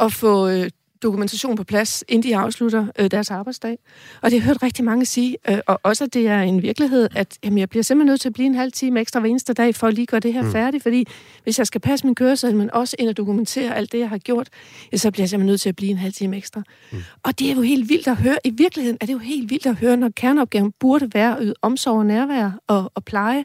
at 0.00 0.12
få 0.12 0.48
øh, 0.48 0.70
dokumentation 1.02 1.56
på 1.56 1.64
plads, 1.64 2.04
inden 2.08 2.30
de 2.30 2.36
afslutter 2.36 2.86
øh, 2.98 3.10
deres 3.10 3.30
arbejdsdag. 3.30 3.78
Og 4.22 4.30
det 4.30 4.40
har 4.40 4.44
jeg 4.44 4.46
hørt 4.46 4.62
rigtig 4.62 4.84
mange 4.84 5.06
sige, 5.06 5.36
øh, 5.48 5.58
og 5.66 5.80
også 5.82 6.04
at 6.04 6.14
det 6.14 6.28
er 6.28 6.40
en 6.40 6.62
virkelighed, 6.62 7.08
at 7.16 7.38
jamen, 7.44 7.58
jeg 7.58 7.68
bliver 7.68 7.82
simpelthen 7.82 8.06
nødt 8.06 8.20
til 8.20 8.28
at 8.28 8.32
blive 8.32 8.46
en 8.46 8.54
halv 8.54 8.72
time 8.72 9.00
ekstra 9.00 9.20
hver 9.20 9.30
eneste 9.30 9.52
dag, 9.52 9.74
for 9.74 9.86
at 9.86 9.94
lige 9.94 10.06
gøre 10.06 10.20
det 10.20 10.32
her 10.32 10.42
mm. 10.42 10.52
færdigt, 10.52 10.82
fordi 10.82 11.04
hvis 11.42 11.58
jeg 11.58 11.66
skal 11.66 11.80
passe 11.80 12.06
min 12.06 12.14
kørsel, 12.14 12.56
men 12.56 12.70
også 12.70 12.96
ind 12.98 13.08
og 13.08 13.16
dokumentere 13.16 13.76
alt 13.76 13.92
det, 13.92 13.98
jeg 13.98 14.08
har 14.08 14.18
gjort, 14.18 14.48
så 14.96 15.10
bliver 15.10 15.22
jeg 15.22 15.28
simpelthen 15.28 15.46
nødt 15.46 15.60
til 15.60 15.68
at 15.68 15.76
blive 15.76 15.90
en 15.90 15.98
halv 15.98 16.12
time 16.12 16.36
ekstra. 16.36 16.62
Mm. 16.92 16.98
Og 17.22 17.38
det 17.38 17.50
er 17.50 17.54
jo 17.54 17.60
helt 17.62 17.88
vildt 17.88 18.08
at 18.08 18.16
høre. 18.16 18.36
I 18.44 18.50
virkeligheden 18.50 18.98
er 19.00 19.06
det 19.06 19.12
jo 19.12 19.18
helt 19.18 19.50
vildt 19.50 19.66
at 19.66 19.74
høre, 19.74 19.96
når 19.96 20.10
kerneopgaven 20.16 20.72
burde 20.80 21.10
være 21.14 21.36
at 21.36 21.38
yde 21.42 21.54
omsorg 21.62 21.98
og 21.98 22.06
nærvær 22.06 22.50
og, 22.66 22.92
og 22.94 23.04
pleje, 23.04 23.44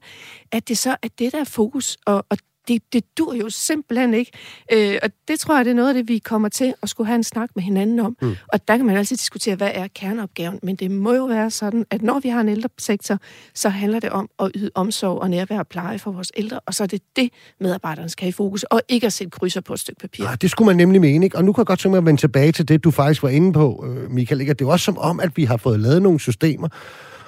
at 0.51 0.67
det 0.67 0.77
så 0.77 0.95
er 1.01 1.07
det, 1.19 1.31
der 1.31 1.39
er 1.39 1.43
fokus, 1.43 1.97
og, 2.05 2.25
og 2.29 2.37
det, 2.67 2.93
det 2.93 3.03
dur 3.17 3.33
jo 3.33 3.49
simpelthen 3.49 4.13
ikke. 4.13 4.31
Øh, 4.73 4.97
og 5.03 5.09
det 5.27 5.39
tror 5.39 5.55
jeg, 5.55 5.65
det 5.65 5.71
er 5.71 5.75
noget 5.75 5.89
af 5.89 5.93
det, 5.93 6.07
vi 6.07 6.17
kommer 6.17 6.49
til 6.49 6.73
at 6.83 6.89
skulle 6.89 7.07
have 7.07 7.15
en 7.15 7.23
snak 7.23 7.49
med 7.55 7.63
hinanden 7.63 7.99
om. 7.99 8.17
Mm. 8.21 8.35
Og 8.47 8.67
der 8.67 8.77
kan 8.77 8.85
man 8.85 8.97
altid 8.97 9.17
diskutere, 9.17 9.55
hvad 9.55 9.71
er 9.73 9.87
kerneopgaven. 9.95 10.59
Men 10.63 10.75
det 10.75 10.91
må 10.91 11.13
jo 11.13 11.25
være 11.25 11.51
sådan, 11.51 11.85
at 11.89 12.01
når 12.01 12.19
vi 12.19 12.29
har 12.29 12.41
en 12.41 12.49
ældresektor, 12.49 13.17
så 13.53 13.69
handler 13.69 13.99
det 13.99 14.09
om 14.09 14.29
at 14.39 14.51
yde 14.55 14.71
omsorg 14.75 15.21
og 15.21 15.29
nærvær 15.29 15.59
og 15.59 15.67
pleje 15.67 15.99
for 15.99 16.11
vores 16.11 16.31
ældre. 16.37 16.59
Og 16.65 16.73
så 16.73 16.83
er 16.83 16.87
det 16.87 17.01
det, 17.15 17.29
medarbejderne 17.59 18.09
skal 18.09 18.25
have 18.25 18.29
i 18.29 18.31
fokus, 18.31 18.63
og 18.63 18.81
ikke 18.89 19.07
at 19.07 19.13
sætte 19.13 19.31
krydser 19.31 19.61
på 19.61 19.73
et 19.73 19.79
stykke 19.79 20.01
papir. 20.01 20.23
Ja, 20.23 20.35
det 20.41 20.51
skulle 20.51 20.65
man 20.65 20.75
nemlig 20.75 21.01
mene, 21.01 21.25
ikke? 21.25 21.37
Og 21.37 21.45
nu 21.45 21.53
kan 21.53 21.61
jeg 21.61 21.65
godt 21.65 21.79
tænke 21.79 21.91
mig 21.91 21.97
at 21.97 22.05
vende 22.05 22.21
tilbage 22.21 22.51
til 22.51 22.67
det, 22.67 22.83
du 22.83 22.91
faktisk 22.91 23.23
var 23.23 23.29
inde 23.29 23.53
på, 23.53 23.85
øh, 23.87 24.11
Michael. 24.11 24.41
Ikke? 24.41 24.53
Det 24.53 24.65
er 24.65 24.69
også 24.69 24.83
som 24.83 24.97
om, 24.97 25.19
at 25.19 25.37
vi 25.37 25.43
har 25.43 25.57
fået 25.57 25.79
lavet 25.79 26.01
nogle 26.01 26.19
systemer, 26.19 26.67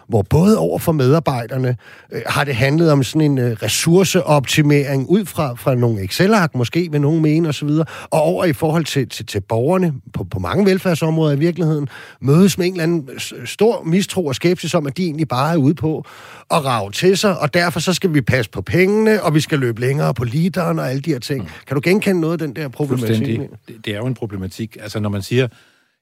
hvor 0.08 0.22
både 0.22 0.58
over 0.58 0.80
for 0.80 0.92
medarbejderne 0.92 1.78
øh, 2.12 2.22
har 2.28 2.44
det 2.44 2.56
handlet 2.56 2.92
om 2.92 3.04
sådan 3.04 3.22
en 3.22 3.38
øh, 3.38 3.52
ressourceoptimering 3.52 5.10
ud 5.10 5.26
fra, 5.26 5.54
fra 5.56 5.76
nogle 5.76 6.04
Excel-ark, 6.04 6.56
måske 6.56 6.92
vil 6.92 7.02
nogen 7.02 7.22
mene 7.22 7.50
osv., 7.50 7.68
og, 7.68 7.86
og 8.10 8.22
over 8.22 8.46
i 8.46 8.54
forhold 8.54 8.86
til, 8.86 9.10
til, 9.10 9.26
til 9.26 9.42
borgerne 9.42 9.94
på, 10.14 10.24
på 10.24 10.40
mange 10.40 10.66
velfærdsområder 10.66 11.36
i 11.36 11.40
virkeligheden, 11.40 11.90
mødes 12.22 12.58
med 12.58 12.66
en 12.68 12.74
eller 12.74 12.84
anden 12.84 13.10
stor 13.46 13.84
mistro 13.84 14.26
og 14.26 14.36
skepsis 14.36 14.74
om, 14.74 14.88
at 14.88 14.98
de 14.98 15.04
egentlig 15.04 15.28
bare 15.28 15.54
er 15.54 15.58
ude 15.58 15.76
på 15.76 16.06
at 16.52 16.66
rave 16.66 16.92
til 16.92 17.18
sig, 17.18 17.40
og 17.40 17.54
derfor 17.54 17.80
så 17.80 17.94
skal 17.94 18.14
vi 18.14 18.22
passe 18.22 18.52
på 18.52 18.62
pengene, 18.62 19.24
og 19.24 19.34
vi 19.34 19.40
skal 19.40 19.60
løbe 19.60 19.82
længere 19.82 20.14
på 20.14 20.24
literen 20.24 20.80
og 20.80 20.90
alle 20.90 21.02
de 21.02 21.12
her 21.12 21.20
ting. 21.20 21.44
Mm. 21.44 21.50
Kan 21.68 21.76
du 21.76 21.82
genkende 21.84 22.22
noget 22.22 22.42
af 22.42 22.48
den 22.48 22.56
der 22.56 22.68
problematik? 22.68 23.40
Det, 23.40 23.50
det 23.86 23.94
er 23.94 23.98
jo 23.98 24.06
en 24.06 24.14
problematik. 24.14 24.78
Altså 24.82 25.00
når 25.00 25.10
man 25.10 25.22
siger, 25.22 25.48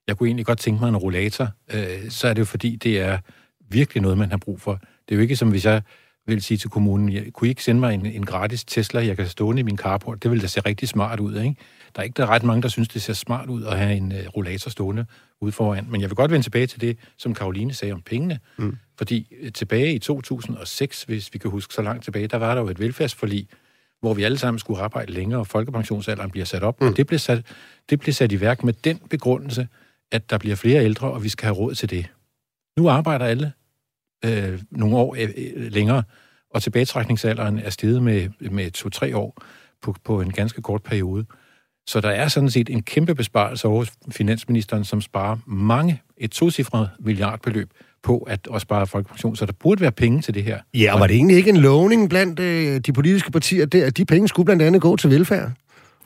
jeg 0.08 0.18
kunne 0.18 0.28
egentlig 0.28 0.46
godt 0.46 0.60
tænke 0.60 0.82
mig 0.82 0.90
en 0.90 0.98
rollator, 0.98 1.48
øh, 1.74 2.10
så 2.10 2.28
er 2.28 2.34
det 2.34 2.40
jo 2.40 2.46
fordi, 2.46 2.76
det 2.76 3.02
er 3.02 3.18
virkelig 3.74 4.02
noget, 4.02 4.18
man 4.18 4.30
har 4.30 4.38
brug 4.38 4.62
for. 4.62 4.74
Det 5.10 5.12
er 5.12 5.16
jo 5.16 5.22
ikke 5.22 5.36
som 5.36 5.50
hvis 5.50 5.66
jeg 5.66 5.82
vil 6.28 6.44
sige 6.44 6.58
til 6.58 6.70
kommunen, 6.70 7.14
jeg, 7.14 7.34
kunne 7.34 7.48
I 7.48 7.50
ikke 7.50 7.64
sende 7.64 7.80
mig 7.80 7.94
en, 7.94 8.06
en 8.06 8.26
gratis 8.26 8.64
Tesla, 8.64 9.06
jeg 9.06 9.18
kan 9.18 9.28
stående 9.28 9.60
i 9.60 9.64
min 9.64 9.78
carport? 9.78 10.24
Det 10.24 10.32
vil 10.32 10.42
da 10.42 10.48
se 10.48 10.60
rigtig 10.60 10.90
smart 10.90 11.20
ud, 11.20 11.36
ikke? 11.36 11.56
Der 11.96 12.00
er 12.00 12.04
ikke 12.04 12.14
der 12.18 12.24
er 12.24 12.28
ret 12.28 12.44
mange, 12.44 12.62
der 12.62 12.68
synes, 12.68 12.88
det 12.88 13.02
ser 13.02 13.14
smart 13.14 13.50
ud 13.50 13.64
at 13.64 13.78
have 13.78 13.96
en 13.96 14.12
uh, 14.12 14.18
rollator 14.38 14.70
stående 14.70 15.06
ude 15.42 15.52
foran. 15.52 15.86
Men 15.90 16.02
jeg 16.02 16.10
vil 16.10 16.16
godt 16.16 16.32
vende 16.32 16.46
tilbage 16.46 16.68
til 16.68 16.82
det, 16.82 16.98
som 17.18 17.34
Karoline 17.34 17.74
sagde 17.74 17.94
om 17.94 18.02
pengene. 18.02 18.40
Mm. 18.58 18.78
Fordi 18.98 19.36
uh, 19.44 19.50
tilbage 19.54 19.94
i 19.94 20.00
2006, 20.00 21.04
hvis 21.04 21.30
vi 21.34 21.40
kan 21.40 21.52
huske 21.52 21.74
så 21.74 21.82
langt 21.82 22.04
tilbage, 22.04 22.28
der 22.28 22.38
var 22.38 22.56
der 22.56 22.62
jo 22.62 22.68
et 22.68 22.80
velfærdsforlig, 22.80 23.48
hvor 24.02 24.14
vi 24.14 24.24
alle 24.24 24.38
sammen 24.38 24.60
skulle 24.60 24.82
arbejde 24.82 25.12
længere, 25.12 25.40
og 25.40 25.48
folkepensionsalderen 25.48 26.32
bliver 26.32 26.46
sat 26.46 26.64
op. 26.64 26.82
Mm. 26.82 26.88
Og 26.88 26.98
det 26.98 27.08
blev 27.08 27.20
sat, 27.20 27.46
det 27.90 28.00
blev 28.00 28.14
sat 28.14 28.32
i 28.32 28.42
værk 28.42 28.64
med 28.64 28.74
den 28.74 29.00
begrundelse, 29.10 29.68
at 30.12 30.30
der 30.30 30.38
bliver 30.38 30.56
flere 30.56 30.84
ældre, 30.84 31.12
og 31.12 31.24
vi 31.24 31.30
skal 31.30 31.46
have 31.46 31.56
råd 31.56 31.76
til 31.76 31.90
det. 31.90 32.06
Nu 32.78 32.90
arbejder 32.90 33.26
alle 33.26 33.52
øh, 34.26 34.60
nogle 34.72 34.96
år 34.98 35.16
øh, 35.20 35.30
øh, 35.38 35.72
længere, 35.72 36.04
og 36.54 36.64
tilbagetrækningsalderen 36.64 37.60
er 37.60 37.70
steget 37.70 38.04
med, 38.04 38.30
med 38.52 38.72
to-tre 38.72 39.18
år 39.18 39.44
på, 39.82 39.96
på 40.04 40.22
en 40.22 40.32
ganske 40.32 40.62
kort 40.62 40.84
periode. 40.84 41.26
Så 41.88 42.02
der 42.02 42.10
er 42.10 42.28
sådan 42.28 42.50
set 42.50 42.70
en 42.70 42.84
kæmpe 42.84 43.16
besparelse 43.16 43.68
hos 43.68 43.92
finansministeren, 44.12 44.84
som 44.84 45.02
sparer 45.02 45.38
mange, 45.46 46.02
et 46.18 46.32
tocifret 46.32 46.90
milliardbeløb 47.00 47.70
på 48.04 48.18
at, 48.18 48.48
at 48.54 48.62
spare 48.62 48.88
folkepension. 48.88 49.36
Så 49.36 49.46
der 49.46 49.52
burde 49.60 49.82
være 49.82 49.92
penge 49.92 50.22
til 50.22 50.34
det 50.34 50.44
her. 50.44 50.60
Ja, 50.74 50.94
og 50.94 51.00
var 51.00 51.08
det 51.08 51.16
egentlig 51.16 51.38
ikke 51.38 51.50
en 51.50 51.58
lovning 51.58 52.10
blandt 52.10 52.40
øh, 52.40 52.80
de 52.80 52.94
politiske 52.94 53.32
partier, 53.32 53.66
det, 53.66 53.82
at 53.84 53.98
de 53.98 54.06
penge 54.06 54.28
skulle 54.28 54.46
blandt 54.46 54.62
andet 54.62 54.82
gå 54.82 54.96
til 54.96 55.10
velfærd? 55.10 55.52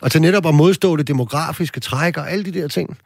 Og 0.02 0.12
til 0.12 0.22
netop 0.22 0.46
at 0.46 0.56
modstå 0.56 0.96
det 0.96 1.08
demografiske 1.08 1.80
træk 1.80 2.18
og 2.18 2.32
alle 2.32 2.46
de 2.46 2.52
der 2.52 2.68
ting? 2.68 2.98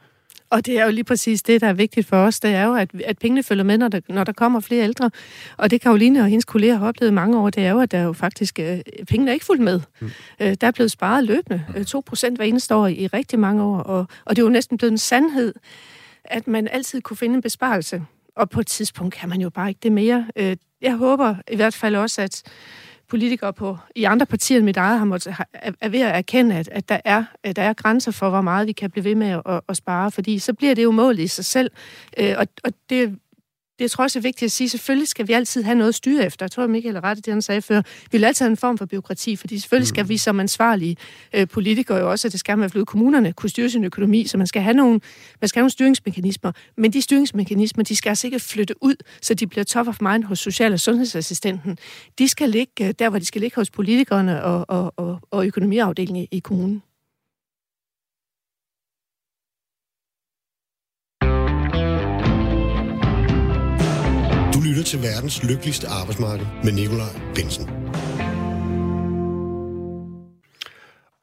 Og 0.52 0.66
det 0.66 0.78
er 0.78 0.84
jo 0.84 0.90
lige 0.90 1.04
præcis 1.04 1.42
det, 1.42 1.60
der 1.60 1.66
er 1.66 1.72
vigtigt 1.72 2.06
for 2.06 2.16
os. 2.16 2.40
Det 2.40 2.50
er 2.50 2.64
jo, 2.64 2.74
at, 2.74 2.90
at 3.04 3.18
pengene 3.18 3.42
følger 3.42 3.64
med, 3.64 3.78
når 3.78 3.88
der, 3.88 4.00
når 4.08 4.24
der 4.24 4.32
kommer 4.32 4.60
flere 4.60 4.84
ældre. 4.84 5.10
Og 5.56 5.70
det 5.70 5.80
Karoline 5.80 6.20
og 6.20 6.26
hendes 6.26 6.44
kolleger 6.44 6.76
har 6.76 6.86
oplevet 6.86 7.14
mange 7.14 7.38
år, 7.38 7.50
det 7.50 7.64
er 7.64 7.70
jo, 7.70 7.80
at 7.80 7.90
der 7.90 8.02
jo 8.02 8.12
faktisk... 8.12 8.58
Øh, 8.58 8.80
pengene 9.08 9.30
er 9.30 9.32
ikke 9.32 9.46
fuldt 9.46 9.62
med. 9.62 9.80
Mm. 10.00 10.10
Øh, 10.40 10.56
der 10.60 10.66
er 10.66 10.70
blevet 10.70 10.90
sparet 10.90 11.24
løbende. 11.24 11.64
Øh, 11.76 11.84
2 11.84 12.02
procent 12.06 12.38
hver 12.38 12.44
eneste 12.44 12.74
år 12.74 12.86
i, 12.86 12.94
i 12.94 13.06
rigtig 13.06 13.38
mange 13.38 13.62
år. 13.62 13.78
Og, 13.78 14.06
og 14.24 14.36
det 14.36 14.42
er 14.42 14.46
jo 14.46 14.50
næsten 14.50 14.78
blevet 14.78 14.92
en 14.92 14.98
sandhed, 14.98 15.54
at 16.24 16.48
man 16.48 16.68
altid 16.68 17.00
kunne 17.00 17.16
finde 17.16 17.34
en 17.34 17.42
besparelse. 17.42 18.02
Og 18.36 18.50
på 18.50 18.60
et 18.60 18.66
tidspunkt 18.66 19.14
kan 19.14 19.28
man 19.28 19.40
jo 19.40 19.50
bare 19.50 19.68
ikke 19.68 19.80
det 19.82 19.92
mere. 19.92 20.26
Øh, 20.36 20.56
jeg 20.82 20.96
håber 20.96 21.34
i 21.50 21.56
hvert 21.56 21.74
fald 21.74 21.96
også, 21.96 22.22
at 22.22 22.42
politikere 23.12 23.52
på, 23.52 23.78
i 23.96 24.04
andre 24.04 24.26
partier 24.26 24.58
end 24.58 24.64
mit 24.64 24.76
eget 24.76 24.98
har 24.98 25.04
måttet, 25.04 25.34
er 25.80 25.88
ved 25.88 26.00
at 26.00 26.16
erkende, 26.16 26.56
at, 26.56 26.68
at 26.72 26.88
der, 26.88 27.00
er, 27.04 27.24
at 27.42 27.56
der 27.56 27.62
er 27.62 27.72
grænser 27.72 28.12
for, 28.12 28.30
hvor 28.30 28.40
meget 28.40 28.66
vi 28.66 28.72
kan 28.72 28.90
blive 28.90 29.04
ved 29.04 29.14
med 29.14 29.28
at, 29.28 29.42
at, 29.46 29.60
at 29.68 29.76
spare, 29.76 30.10
fordi 30.10 30.38
så 30.38 30.52
bliver 30.52 30.74
det 30.74 30.82
jo 30.82 30.90
målet 30.90 31.18
i 31.18 31.26
sig 31.26 31.44
selv. 31.44 31.70
Øh, 32.18 32.34
og, 32.38 32.46
og 32.64 32.72
det, 32.90 33.08
det 33.08 33.18
jeg 33.82 33.90
tror 33.90 34.04
også, 34.04 34.18
det 34.18 34.24
er 34.24 34.28
vigtigt 34.28 34.46
at 34.46 34.52
sige, 34.52 34.68
selvfølgelig 34.68 35.08
skal 35.08 35.28
vi 35.28 35.32
altid 35.32 35.62
have 35.62 35.74
noget 35.74 35.88
at 35.88 35.94
styre 35.94 36.26
efter. 36.26 36.46
Jeg 36.46 36.50
tror, 36.50 36.66
Michael 36.66 36.96
er 36.96 37.04
ret 37.04 37.18
i 37.18 37.20
det, 37.20 37.32
han 37.32 37.42
sagde 37.42 37.62
før. 37.62 37.82
Vi 38.12 38.18
vil 38.18 38.24
altid 38.24 38.44
have 38.44 38.50
en 38.50 38.56
form 38.56 38.78
for 38.78 38.86
byråkrati, 38.86 39.36
fordi 39.36 39.58
selvfølgelig 39.58 39.88
skal 39.88 40.08
vi 40.08 40.16
som 40.16 40.40
ansvarlige 40.40 40.96
øh, 41.32 41.48
politikere 41.48 41.98
jo 41.98 42.10
også, 42.10 42.28
at 42.28 42.32
det 42.32 42.40
skal 42.40 42.58
man 42.58 42.70
i 42.76 42.84
kommunerne, 42.86 43.32
kunne 43.32 43.50
styre 43.50 43.70
sin 43.70 43.84
økonomi, 43.84 44.26
så 44.26 44.38
man 44.38 44.46
skal 44.46 44.62
have 44.62 44.74
nogle, 44.74 45.00
man 45.40 45.48
skal 45.48 45.58
have 45.58 45.62
nogle 45.62 45.70
styringsmekanismer. 45.70 46.52
Men 46.76 46.92
de 46.92 47.02
styringsmekanismer, 47.02 47.84
de 47.84 47.96
skal 47.96 48.08
altså 48.08 48.26
ikke 48.26 48.40
flytte 48.40 48.74
ud, 48.82 48.94
så 49.22 49.34
de 49.34 49.46
bliver 49.46 49.64
top 49.64 49.88
of 49.88 50.00
mind 50.00 50.24
hos 50.24 50.38
social- 50.38 50.72
og 50.72 50.80
sundhedsassistenten. 50.80 51.78
De 52.18 52.28
skal 52.28 52.48
ligge 52.48 52.86
øh, 52.86 52.94
der, 52.98 53.10
hvor 53.10 53.18
de 53.18 53.24
skal 53.24 53.40
ligge 53.40 53.56
hos 53.56 53.70
politikerne 53.70 54.44
og, 54.44 54.64
og, 54.68 54.92
og, 54.96 55.18
og 55.30 55.46
økonomiafdelingen 55.46 56.26
i 56.30 56.38
kommunen. 56.38 56.82
Lytter 64.82 64.98
til 64.98 65.02
verdens 65.02 65.42
lykkeligste 65.42 65.88
arbejdsmarked 65.88 66.46
med 66.64 66.72
Nikolaj 66.72 67.20
Bensen. 67.34 67.68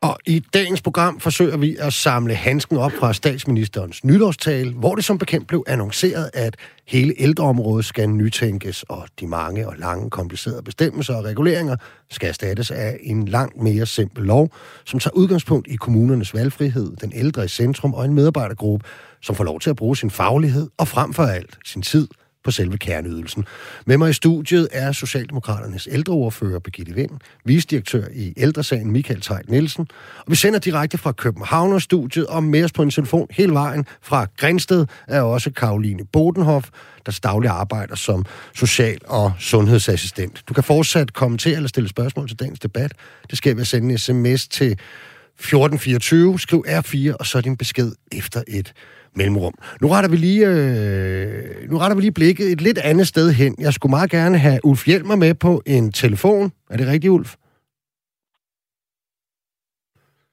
Og 0.01 0.19
i 0.25 0.39
dagens 0.53 0.81
program 0.81 1.19
forsøger 1.19 1.57
vi 1.57 1.75
at 1.79 1.93
samle 1.93 2.35
handsken 2.35 2.77
op 2.77 2.91
fra 2.91 3.13
statsministerens 3.13 4.03
nytårstale, 4.03 4.73
hvor 4.73 4.95
det 4.95 5.05
som 5.05 5.17
bekendt 5.17 5.47
blev 5.47 5.63
annonceret, 5.67 6.29
at 6.33 6.55
hele 6.87 7.13
ældreområdet 7.17 7.85
skal 7.85 8.09
nytænkes, 8.09 8.83
og 8.83 9.07
de 9.19 9.27
mange 9.27 9.67
og 9.67 9.75
lange 9.77 10.09
komplicerede 10.09 10.63
bestemmelser 10.63 11.15
og 11.15 11.23
reguleringer 11.23 11.75
skal 12.09 12.29
erstattes 12.29 12.71
af 12.71 12.97
en 13.01 13.27
langt 13.27 13.61
mere 13.61 13.85
simpel 13.85 14.23
lov, 14.23 14.49
som 14.85 14.99
tager 14.99 15.15
udgangspunkt 15.15 15.67
i 15.67 15.75
kommunernes 15.75 16.33
valgfrihed, 16.33 16.95
den 17.01 17.11
ældre 17.15 17.45
i 17.45 17.47
centrum 17.47 17.93
og 17.93 18.05
en 18.05 18.13
medarbejdergruppe, 18.13 18.85
som 19.21 19.35
får 19.35 19.43
lov 19.43 19.59
til 19.59 19.69
at 19.69 19.75
bruge 19.75 19.97
sin 19.97 20.11
faglighed 20.11 20.69
og 20.77 20.87
frem 20.87 21.13
for 21.13 21.23
alt 21.23 21.57
sin 21.65 21.81
tid 21.81 22.07
på 22.43 22.52
selve 22.52 22.78
kerneydelsen. 22.78 23.45
Med 23.86 23.97
mig 23.97 24.10
i 24.10 24.13
studiet 24.13 24.67
er 24.71 24.91
Socialdemokraternes 24.91 25.88
ældreordfører 25.91 26.60
Birgitte 26.60 26.93
Vind, 26.93 27.12
visdirektør 27.45 28.08
i 28.13 28.34
ældresagen 28.38 28.91
Michael 28.91 29.21
Tejt 29.21 29.49
Nielsen, 29.49 29.88
og 30.17 30.32
vi 30.32 30.36
sender 30.36 30.60
direkte 30.60 30.97
fra 30.97 31.12
København 31.12 31.73
og 31.73 31.82
studiet, 31.82 32.28
og 32.28 32.43
med 32.43 32.63
os 32.63 32.71
på 32.71 32.84
en 32.84 32.89
telefon 32.89 33.28
hele 33.32 33.54
vejen 33.54 33.86
fra 34.02 34.28
Grænsted 34.38 34.86
er 35.08 35.21
også 35.21 35.52
Karoline 35.52 36.06
Bodenhoff, 36.06 36.69
der 37.06 37.19
daglig 37.23 37.49
arbejder 37.49 37.95
som 37.95 38.25
social- 38.56 39.02
og 39.08 39.34
sundhedsassistent. 39.39 40.43
Du 40.49 40.54
kan 40.54 40.63
fortsat 40.63 41.13
kommentere 41.13 41.56
eller 41.56 41.69
stille 41.69 41.89
spørgsmål 41.89 42.28
til 42.28 42.39
dagens 42.39 42.60
debat. 42.60 42.93
Det 43.30 43.38
sker 43.38 43.54
ved 43.54 43.62
at 43.62 43.67
sende 43.67 43.91
en 43.91 43.97
sms 43.97 44.47
til 44.47 44.71
1424, 44.71 46.39
skriv 46.39 46.65
R4, 46.67 47.15
og 47.19 47.25
så 47.25 47.41
din 47.41 47.58
besked 47.58 47.91
efter 48.12 48.43
et 48.47 48.73
mellemrum. 49.15 49.53
Nu 49.81 49.87
retter 49.87 50.09
vi 50.09 50.17
lige, 50.17 50.47
øh, 50.47 51.69
nu 51.69 51.77
retter 51.77 51.95
vi 51.95 52.01
lige 52.01 52.11
blikket 52.11 52.51
et 52.51 52.61
lidt 52.61 52.77
andet 52.77 53.07
sted 53.07 53.31
hen. 53.31 53.55
Jeg 53.59 53.73
skulle 53.73 53.89
meget 53.89 54.11
gerne 54.11 54.37
have 54.37 54.65
Ulf 54.65 54.85
Hjelmer 54.85 55.15
med 55.15 55.33
på 55.33 55.61
en 55.65 55.91
telefon. 55.91 56.51
Er 56.69 56.77
det 56.77 56.87
rigtigt, 56.87 57.11
Ulf? 57.11 57.35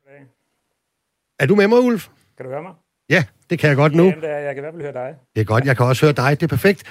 Okay. 0.06 0.24
Er 1.38 1.46
du 1.46 1.54
med 1.54 1.68
mig, 1.68 1.78
Ulf? 1.78 2.08
Kan 2.36 2.46
du 2.46 2.52
høre 2.52 2.62
mig? 2.62 2.72
Ja, 3.10 3.24
det 3.50 3.58
kan 3.58 3.68
jeg 3.68 3.76
godt 3.76 3.94
nu. 3.94 4.04
Jamen, 4.04 4.24
jeg 4.24 4.54
kan 4.54 4.56
i 4.56 4.60
hvert 4.60 4.74
fald 4.74 4.82
høre 4.82 4.92
dig. 4.92 5.14
Det 5.34 5.40
er 5.40 5.44
godt, 5.44 5.64
jeg 5.64 5.76
kan 5.76 5.86
også 5.86 6.06
høre 6.06 6.12
dig. 6.12 6.40
Det 6.40 6.46
er 6.46 6.56
perfekt. 6.56 6.82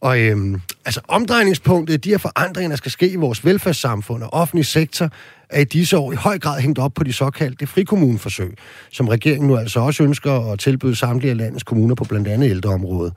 Og 0.00 0.20
øhm, 0.20 0.60
altså 0.84 1.00
omdrejningspunktet, 1.08 2.04
de 2.04 2.10
her 2.10 2.18
forandringer, 2.18 2.68
der 2.68 2.76
skal 2.76 2.90
ske 2.90 3.08
i 3.08 3.16
vores 3.16 3.44
velfærdssamfund 3.44 4.22
og 4.22 4.32
offentlig 4.32 4.66
sektor, 4.66 5.08
er 5.52 5.60
i 5.60 5.64
disse 5.64 5.98
år 5.98 6.12
i 6.12 6.16
høj 6.16 6.38
grad 6.38 6.60
hængt 6.60 6.78
op 6.78 6.94
på 6.94 7.04
de 7.04 7.12
såkaldte 7.12 7.66
frikommuneforsøg, 7.66 8.54
som 8.90 9.08
regeringen 9.08 9.48
nu 9.48 9.56
altså 9.56 9.80
også 9.80 10.02
ønsker 10.02 10.52
at 10.52 10.58
tilbyde 10.58 10.96
samtlige 10.96 11.30
af 11.30 11.36
landets 11.36 11.64
kommuner 11.64 11.94
på 11.94 12.04
blandt 12.04 12.28
andet 12.28 12.50
ældreområdet. 12.50 13.12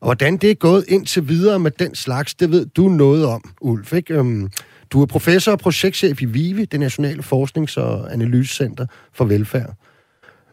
Og 0.00 0.06
hvordan 0.06 0.36
det 0.36 0.50
er 0.50 0.54
gået 0.54 0.84
indtil 0.88 1.28
videre 1.28 1.58
med 1.58 1.70
den 1.70 1.94
slags, 1.94 2.34
det 2.34 2.50
ved 2.50 2.66
du 2.66 2.88
noget 2.88 3.26
om, 3.26 3.42
Ulf. 3.60 3.92
Ikke? 3.92 4.14
Øhm, 4.14 4.50
du 4.90 5.02
er 5.02 5.06
professor 5.06 5.52
og 5.52 5.58
projektchef 5.58 6.22
i 6.22 6.24
VIVE, 6.24 6.64
det 6.64 6.80
Nationale 6.80 7.22
Forsknings- 7.22 7.76
og 7.76 8.12
Analysecenter 8.12 8.86
for 9.12 9.24
Velfærd. 9.24 9.74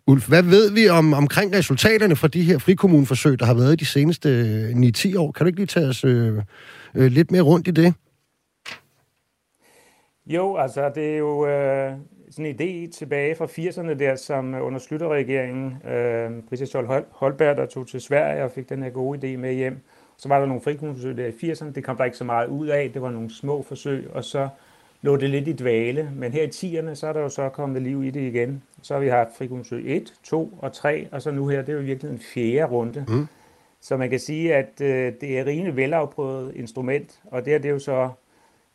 Ulf, 0.08 0.28
hvad 0.28 0.44
ved 0.44 0.72
vi 0.72 0.90
om, 0.90 1.14
omkring 1.14 1.56
resultaterne 1.56 2.16
fra 2.16 2.28
de 2.28 2.42
her 2.42 2.58
frikommuneforsøg, 2.58 3.40
der 3.40 3.46
har 3.46 3.54
været 3.54 3.80
de 3.80 3.86
seneste 3.86 4.30
øh, 4.30 4.70
9-10 4.70 5.18
år? 5.18 5.32
Kan 5.32 5.46
du 5.46 5.48
ikke 5.48 5.60
lige 5.60 5.68
tage 5.68 5.88
os 5.88 6.04
øh, 6.04 6.34
øh, 6.96 7.12
lidt 7.12 7.32
mere 7.32 7.42
rundt 7.42 7.68
i 7.68 7.72
det? 7.72 7.94
Jo, 10.28 10.56
altså 10.56 10.92
det 10.96 11.14
er 11.14 11.18
jo 11.18 11.48
øh, 11.48 11.94
sådan 12.30 12.46
en 12.46 12.56
idé 12.56 12.92
tilbage 12.92 13.36
fra 13.36 13.46
80'erne 13.46 13.94
der, 13.94 14.16
som 14.16 14.54
under 14.54 14.80
Slytterregeringen, 14.80 15.78
øh, 15.88 16.32
Britta 16.50 16.82
Hol 16.82 17.06
Holberg, 17.12 17.58
der 17.58 17.66
tog 17.66 17.88
til 17.88 18.02
Sverige 18.02 18.44
og 18.44 18.52
fik 18.52 18.70
den 18.70 18.84
her 18.84 18.90
gode 18.90 19.20
idé 19.34 19.38
med 19.38 19.54
hjem. 19.54 19.78
Så 20.18 20.28
var 20.28 20.40
der 20.40 20.46
nogle 20.46 20.62
frikommuneforsøg 20.62 21.18
der 21.18 21.26
i 21.26 21.52
80'erne, 21.52 21.72
det 21.72 21.84
kom 21.84 21.98
der 21.98 22.06
ikke 22.06 22.18
så 22.18 22.24
meget 22.24 22.48
ud 22.48 22.68
af, 22.68 22.92
det 22.94 23.02
var 23.02 23.12
nogle 23.12 23.30
små 23.30 23.62
forsøg, 23.62 24.08
og 24.14 24.24
så 24.24 24.50
lå 25.02 25.16
det 25.16 25.30
lidt 25.30 25.48
i 25.48 25.54
dvale. 25.54 26.12
Men 26.16 26.32
her 26.32 26.44
i 26.44 26.48
10'erne, 26.48 26.96
så 26.96 27.08
er 27.08 27.14
der 27.14 27.20
jo 27.20 27.30
så 27.30 27.50
kommet 27.50 27.82
liv 27.82 28.04
i 28.04 28.10
det 28.10 28.22
igen. 28.22 28.64
Så 28.82 28.94
har 28.94 29.02
vi 29.02 29.08
haft 29.08 29.30
frikommuneforsøg 29.38 29.96
1, 29.96 30.14
2 30.24 30.58
og 30.62 30.74
3, 30.74 31.08
og 31.12 31.22
så 31.22 31.32
nu 31.32 31.48
her, 31.48 31.62
det 31.62 31.70
er 31.70 31.74
jo 31.74 31.84
virkelig 31.84 32.12
en 32.12 32.20
fjerde 32.20 32.72
runde. 32.72 33.06
Mm. 33.08 33.28
Så 33.82 33.98
man 33.98 34.10
kan 34.10 34.20
sige, 34.20 34.56
at 34.56 34.82
øh, 34.82 35.14
det 35.22 35.40
er 35.40 35.46
rimelig 35.46 35.76
velafprøvet 35.76 36.56
instrument, 36.56 37.20
og 37.26 37.46
det 37.46 37.56
er 37.56 37.60
det 37.60 37.70
jo 37.70 37.80
så 37.80 38.10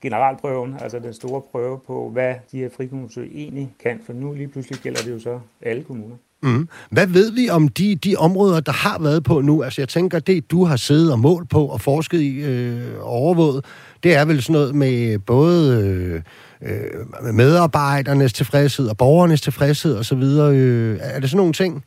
generalprøven, 0.03 0.77
altså 0.81 0.99
den 0.99 1.15
store 1.15 1.43
prøve 1.53 1.81
på, 1.87 2.11
hvad 2.13 2.35
de 2.53 2.59
her 2.59 2.69
frikommuneforsøg 2.77 3.31
egentlig 3.35 3.75
kan, 3.83 4.01
for 4.07 4.13
nu 4.13 4.33
lige 4.33 4.49
pludselig 4.49 4.79
gælder 4.79 5.03
det 5.03 5.11
jo 5.11 5.21
så 5.21 5.41
alle 5.63 5.83
kommuner. 5.83 6.17
Mm. 6.43 6.69
Hvad 6.91 7.07
ved 7.07 7.33
vi 7.33 7.49
om 7.51 7.69
de, 7.69 7.95
de 7.97 8.17
områder, 8.17 8.61
der 8.61 8.73
har 8.73 8.99
været 9.03 9.25
på 9.25 9.41
nu? 9.41 9.63
Altså 9.63 9.81
jeg 9.81 9.89
tænker, 9.89 10.19
det 10.19 10.51
du 10.51 10.65
har 10.65 10.77
siddet 10.77 11.13
og 11.13 11.19
målt 11.19 11.51
på 11.51 11.67
og 11.67 11.81
forsket 11.81 12.21
i 12.21 12.41
øh, 12.41 12.99
og 12.99 13.09
overvåget, 13.09 13.65
det 14.03 14.17
er 14.17 14.25
vel 14.25 14.43
sådan 14.43 14.53
noget 14.53 14.75
med 14.75 15.19
både 15.19 15.85
øh, 15.85 16.23
øh, 16.63 17.35
medarbejdernes 17.35 18.33
tilfredshed 18.33 18.89
og 18.89 18.97
borgernes 18.97 19.41
tilfredshed 19.41 19.99
osv. 19.99 20.23
Øh, 20.23 20.99
er 21.03 21.21
det 21.21 21.31
sådan 21.31 21.37
nogle 21.37 21.53
ting? 21.53 21.85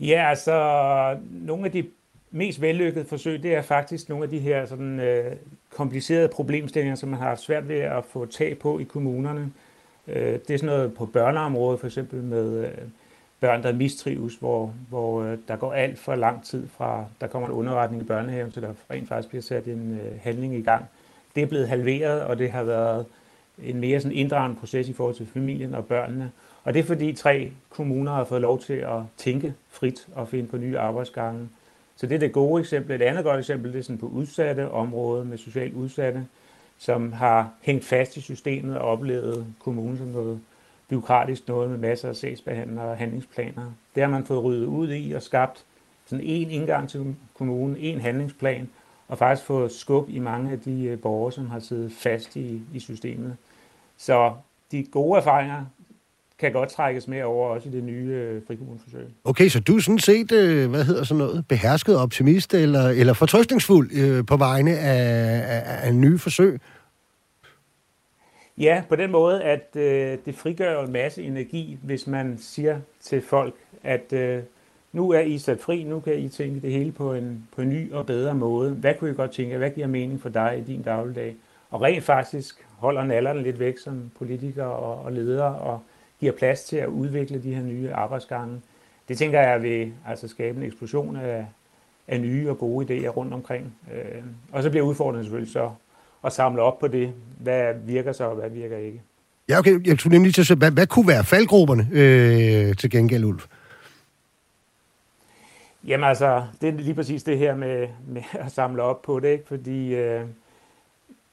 Ja, 0.00 0.28
altså 0.30 1.16
nogle 1.30 1.64
af 1.64 1.72
de 1.72 1.84
mest 2.30 2.60
vellykkede 2.60 3.04
forsøg, 3.04 3.42
det 3.42 3.54
er 3.54 3.62
faktisk 3.62 4.08
nogle 4.08 4.24
af 4.24 4.30
de 4.30 4.38
her 4.38 4.66
sådan, 4.66 5.00
øh, 5.00 5.36
komplicerede 5.74 6.28
problemstillinger, 6.28 6.96
som 6.96 7.08
man 7.08 7.18
har 7.18 7.28
haft 7.28 7.40
svært 7.40 7.68
ved 7.68 7.78
at 7.78 8.04
få 8.04 8.26
tag 8.26 8.58
på 8.58 8.78
i 8.78 8.82
kommunerne. 8.82 9.52
Øh, 10.08 10.32
det 10.32 10.50
er 10.50 10.58
sådan 10.58 10.66
noget 10.66 10.94
på 10.94 11.06
børneområdet, 11.06 11.80
for 11.80 11.86
eksempel 11.86 12.22
med 12.22 12.64
øh, 12.64 12.72
børn, 13.40 13.62
der 13.62 13.72
mistrives, 13.72 14.34
hvor, 14.34 14.74
hvor 14.88 15.22
øh, 15.22 15.38
der 15.48 15.56
går 15.56 15.72
alt 15.72 15.98
for 15.98 16.14
lang 16.14 16.44
tid 16.44 16.68
fra, 16.68 17.04
der 17.20 17.26
kommer 17.26 17.48
en 17.48 17.54
underretning 17.54 18.02
i 18.02 18.06
børnehaven, 18.06 18.52
til 18.52 18.62
der 18.62 18.74
rent 18.90 19.08
faktisk 19.08 19.28
bliver 19.28 19.42
sat 19.42 19.66
en 19.66 20.00
handling 20.22 20.54
i 20.54 20.62
gang. 20.62 20.84
Det 21.34 21.42
er 21.42 21.46
blevet 21.46 21.68
halveret, 21.68 22.22
og 22.22 22.38
det 22.38 22.50
har 22.50 22.62
været 22.62 23.06
en 23.62 23.80
mere 23.80 24.00
sådan 24.00 24.16
inddragende 24.16 24.60
proces 24.60 24.88
i 24.88 24.92
forhold 24.92 25.14
til 25.14 25.26
familien 25.26 25.74
og 25.74 25.84
børnene. 25.84 26.30
Og 26.64 26.74
det 26.74 26.80
er 26.80 26.84
fordi 26.84 27.12
tre 27.12 27.52
kommuner 27.70 28.12
har 28.12 28.24
fået 28.24 28.40
lov 28.40 28.60
til 28.60 28.72
at 28.72 29.00
tænke 29.16 29.54
frit 29.70 30.08
og 30.14 30.28
finde 30.28 30.48
på 30.48 30.56
nye 30.56 30.78
arbejdsgange. 30.78 31.48
Så 31.96 32.06
det 32.06 32.14
er 32.14 32.18
det 32.18 32.32
gode 32.32 32.60
eksempel. 32.60 33.00
Et 33.00 33.04
andet 33.04 33.24
godt 33.24 33.38
eksempel 33.38 33.72
det 33.72 33.78
er 33.78 33.82
sådan 33.82 33.98
på 33.98 34.06
udsatte 34.06 34.70
områder 34.70 35.24
med 35.24 35.38
socialt 35.38 35.74
udsatte, 35.74 36.26
som 36.78 37.12
har 37.12 37.50
hængt 37.62 37.84
fast 37.84 38.16
i 38.16 38.20
systemet 38.20 38.78
og 38.78 38.88
oplevet 38.88 39.46
kommunen 39.60 39.98
som 39.98 40.06
noget 40.06 40.40
byråkratisk 40.88 41.48
noget 41.48 41.70
med 41.70 41.78
masser 41.78 42.08
af 42.08 42.16
sagsbehandlere 42.16 42.84
og 42.84 42.96
handlingsplaner. 42.96 43.72
Det 43.94 44.02
har 44.02 44.10
man 44.10 44.24
fået 44.24 44.44
ryddet 44.44 44.66
ud 44.66 44.94
i 44.94 45.12
og 45.12 45.22
skabt 45.22 45.64
sådan 46.06 46.24
en 46.24 46.50
indgang 46.50 46.88
til 46.88 47.16
kommunen, 47.34 47.76
en 47.76 48.00
handlingsplan, 48.00 48.68
og 49.08 49.18
faktisk 49.18 49.46
fået 49.46 49.72
skub 49.72 50.08
i 50.08 50.18
mange 50.18 50.52
af 50.52 50.60
de 50.60 50.84
øh, 50.84 51.00
borgere, 51.00 51.32
som 51.32 51.50
har 51.50 51.60
siddet 51.60 51.92
fast 51.92 52.36
i, 52.36 52.62
i 52.74 52.80
systemet. 52.80 53.36
Så 53.96 54.32
de 54.72 54.84
gode 54.84 55.18
erfaringer 55.18 55.64
kan 56.38 56.52
godt 56.52 56.68
trækkes 56.68 57.08
med 57.08 57.22
over 57.22 57.48
også 57.48 57.68
i 57.68 57.72
det 57.72 57.84
nye 57.84 58.10
øh, 58.12 58.42
frikommuneforsøg. 58.46 59.06
Okay, 59.24 59.48
så 59.48 59.60
du 59.60 59.76
er 59.76 59.80
sådan 59.80 59.98
set, 59.98 60.32
øh, 60.32 60.70
hvad 60.70 60.84
hedder 60.84 61.04
sådan 61.04 61.18
noget, 61.18 61.44
behersket 61.48 61.96
optimist 61.96 62.54
eller, 62.54 62.88
eller 62.88 63.12
fortrøstningsfuld 63.12 63.90
øh, 63.92 64.26
på 64.26 64.36
vegne 64.36 64.78
af, 64.78 65.42
af, 65.56 65.86
af 65.86 65.94
nye 65.94 66.18
forsøg? 66.18 66.60
Ja, 68.58 68.82
på 68.88 68.96
den 68.96 69.10
måde, 69.10 69.42
at 69.42 69.68
øh, 69.76 70.18
det 70.24 70.34
frigør 70.34 70.84
en 70.84 70.92
masse 70.92 71.22
energi, 71.22 71.78
hvis 71.82 72.06
man 72.06 72.38
siger 72.38 72.80
til 73.02 73.22
folk, 73.22 73.54
at 73.82 74.12
øh, 74.12 74.42
nu 74.92 75.10
er 75.10 75.20
I 75.20 75.38
sat 75.38 75.60
fri, 75.60 75.82
nu 75.82 76.00
kan 76.00 76.18
I 76.18 76.28
tænke 76.28 76.60
det 76.60 76.72
hele 76.72 76.92
på 76.92 77.14
en, 77.14 77.48
på 77.56 77.62
en 77.62 77.68
ny 77.68 77.92
og 77.92 78.06
bedre 78.06 78.34
måde. 78.34 78.70
Hvad 78.70 78.94
kunne 78.94 79.10
I 79.10 79.14
godt 79.14 79.30
tænke? 79.30 79.56
Hvad 79.56 79.70
giver 79.70 79.86
mening 79.86 80.22
for 80.22 80.28
dig 80.28 80.58
i 80.58 80.72
din 80.72 80.82
dagligdag? 80.82 81.36
Og 81.70 81.82
rent 81.82 82.04
faktisk 82.04 82.66
holder 82.76 83.04
nallerne 83.04 83.42
lidt 83.42 83.58
væk 83.58 83.78
som 83.78 84.10
politikere 84.18 84.66
og, 84.66 85.04
og 85.04 85.12
ledere 85.12 85.54
og 85.54 85.80
giver 86.24 86.36
plads 86.36 86.64
til 86.64 86.76
at 86.76 86.88
udvikle 86.88 87.42
de 87.42 87.54
her 87.54 87.62
nye 87.62 87.92
arbejdsgange. 87.92 88.60
Det 89.08 89.18
tænker 89.18 89.40
jeg 89.40 89.62
vil 89.62 89.92
altså 90.06 90.28
skabe 90.28 90.58
en 90.58 90.66
eksplosion 90.66 91.16
af, 91.16 91.46
af 92.08 92.20
nye 92.20 92.50
og 92.50 92.58
gode 92.58 92.86
idéer 92.86 93.08
rundt 93.08 93.34
omkring. 93.34 93.74
Øh, 93.94 94.22
og 94.52 94.62
så 94.62 94.70
bliver 94.70 94.86
udfordringen 94.86 95.24
selvfølgelig 95.24 95.52
så 95.52 95.70
at 96.24 96.32
samle 96.32 96.62
op 96.62 96.78
på 96.78 96.88
det, 96.88 97.12
hvad 97.38 97.74
virker 97.84 98.12
så 98.12 98.24
og 98.24 98.34
hvad 98.34 98.50
virker 98.50 98.76
ikke. 98.76 99.02
Ja, 99.48 99.58
okay. 99.58 99.86
Jeg 99.86 99.98
skulle 99.98 100.16
nemlig 100.18 100.34
til 100.34 100.52
at 100.52 100.58
hvad, 100.58 100.70
hvad 100.70 100.86
kunne 100.86 101.08
være 101.08 101.24
faldgrupperne 101.24 101.88
øh, 101.92 102.76
til 102.76 102.90
gengæld, 102.90 103.24
Ulf? 103.24 103.46
Jamen 105.86 106.08
altså, 106.08 106.44
det 106.60 106.68
er 106.68 106.72
lige 106.72 106.94
præcis 106.94 107.22
det 107.22 107.38
her 107.38 107.56
med, 107.56 107.88
med 108.06 108.22
at 108.32 108.52
samle 108.52 108.82
op 108.82 109.02
på 109.02 109.20
det, 109.20 109.28
ikke? 109.28 109.44
fordi 109.48 109.94
øh, 109.94 110.24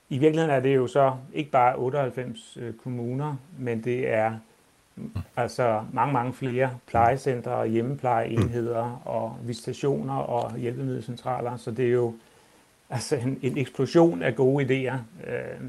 i 0.09 0.17
virkeligheden 0.17 0.55
er 0.55 0.59
det 0.59 0.75
jo 0.75 0.87
så 0.87 1.13
ikke 1.33 1.51
bare 1.51 1.75
98 1.75 2.57
øh, 2.61 2.73
kommuner, 2.73 3.35
men 3.57 3.83
det 3.83 4.09
er 4.09 4.33
altså 5.35 5.83
mange, 5.93 6.13
mange 6.13 6.33
flere 6.33 6.69
plejecentre 6.87 7.51
og 7.51 7.67
hjemmeplejeenheder 7.67 9.01
og 9.05 9.37
visitationer 9.43 10.13
og 10.13 10.57
hjælpemiddelcentraler, 10.57 11.57
så 11.57 11.71
det 11.71 11.85
er 11.85 11.91
jo 11.91 12.13
altså 12.89 13.15
en, 13.15 13.39
en 13.41 13.57
eksplosion 13.57 14.21
af 14.21 14.35
gode 14.35 14.65
idéer. 14.65 14.95
Øh, 15.29 15.61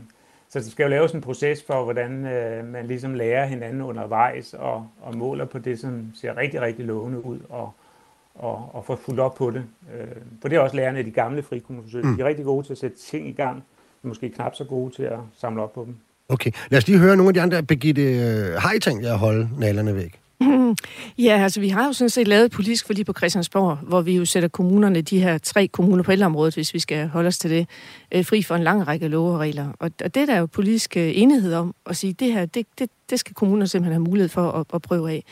så 0.49 0.59
det 0.59 0.73
skal 0.73 0.85
jo 0.85 0.89
laves 0.89 1.13
en 1.13 1.21
proces 1.21 1.65
for, 1.67 1.85
hvordan 1.85 2.27
øh, 2.27 2.65
man 2.67 2.87
ligesom 2.87 3.15
lærer 3.15 3.47
hinanden 3.47 3.83
undervejs 3.83 4.55
og, 4.55 4.89
og 5.01 5.17
måler 5.17 5.45
på 5.45 5.59
det, 5.59 5.79
som 5.79 6.11
ser 6.15 6.37
rigtig, 6.37 6.61
rigtig 6.61 6.85
lovende 6.85 7.25
ud 7.25 7.39
og, 7.49 7.73
og, 8.35 8.71
og 8.73 8.85
får 8.85 8.97
fuldt 8.97 9.21
op 9.21 9.35
på 9.35 9.51
det. 9.51 9.65
Øh, 9.95 10.17
for 10.41 10.49
det 10.49 10.57
er 10.57 10.61
også 10.61 10.77
lærerne 10.77 10.99
af 10.99 11.05
de 11.05 11.11
gamle 11.11 11.43
frikommuneforsøg. 11.43 12.05
Mm. 12.05 12.17
De 12.17 12.23
er 12.23 12.27
rigtig 12.27 12.45
gode 12.45 12.67
til 12.67 12.73
at 12.73 12.79
sætte 12.79 12.97
ting 12.97 13.29
i 13.29 13.33
gang, 13.33 13.65
men 14.03 14.09
måske 14.09 14.31
knap 14.31 14.55
så 14.55 14.65
gode 14.65 14.95
til 14.95 15.03
at 15.03 15.19
samle 15.35 15.63
op 15.63 15.73
på 15.73 15.85
dem. 15.85 15.97
Okay, 16.29 16.51
lad 16.71 16.79
os 16.79 16.87
lige 16.87 16.99
høre 16.99 17.17
nogle 17.17 17.31
af 17.31 17.35
de 17.35 17.41
andre. 17.41 17.63
Birgitte, 17.63 18.03
øh, 18.03 18.55
har 18.55 18.73
I 18.73 18.79
tænkt 18.79 19.05
jer 19.05 19.13
at 19.13 19.19
holde 19.19 19.49
nalerne 19.59 19.95
væk? 19.97 20.19
Ja, 21.19 21.43
altså 21.43 21.61
vi 21.61 21.69
har 21.69 21.87
jo 21.87 21.93
sådan 21.93 22.11
set 22.11 22.29
lavet 22.29 22.51
politisk 22.51 22.87
forlig 22.87 23.07
på 23.07 23.13
Christiansborg, 23.13 23.77
hvor 23.77 24.01
vi 24.01 24.17
jo 24.17 24.25
sætter 24.25 24.49
kommunerne, 24.49 25.01
de 25.01 25.21
her 25.21 25.39
tre 25.39 25.69
kommuner 25.69 26.03
på 26.03 26.13
ældreområdet, 26.13 26.55
hvis 26.55 26.75
vi 26.75 26.79
skal 26.79 27.09
holde 27.09 27.29
os 27.29 27.39
til 27.39 27.51
det, 27.51 27.69
øh, 28.15 28.25
fri 28.25 28.43
for 28.43 28.55
en 28.55 28.63
lang 28.63 28.89
række 28.89 29.09
love 29.09 29.33
og 29.33 29.41
regler. 29.41 29.69
Og, 29.79 29.91
og 30.05 30.15
det 30.15 30.29
der 30.29 30.35
er 30.35 30.39
jo 30.39 30.47
politisk 30.47 30.97
øh, 30.97 31.13
enighed 31.15 31.55
om 31.55 31.75
at 31.87 31.97
sige, 31.97 32.13
det 32.13 32.33
her, 32.33 32.47
det, 32.47 32.67
det, 32.79 32.91
det 33.11 33.21
skal 33.21 33.35
kommunerne 33.35 33.67
simpelthen 33.67 33.93
have 33.93 34.11
mulighed 34.11 34.29
for 34.29 34.51
at, 34.51 34.67
at 34.75 34.83
prøve 34.83 35.11
af. 35.11 35.25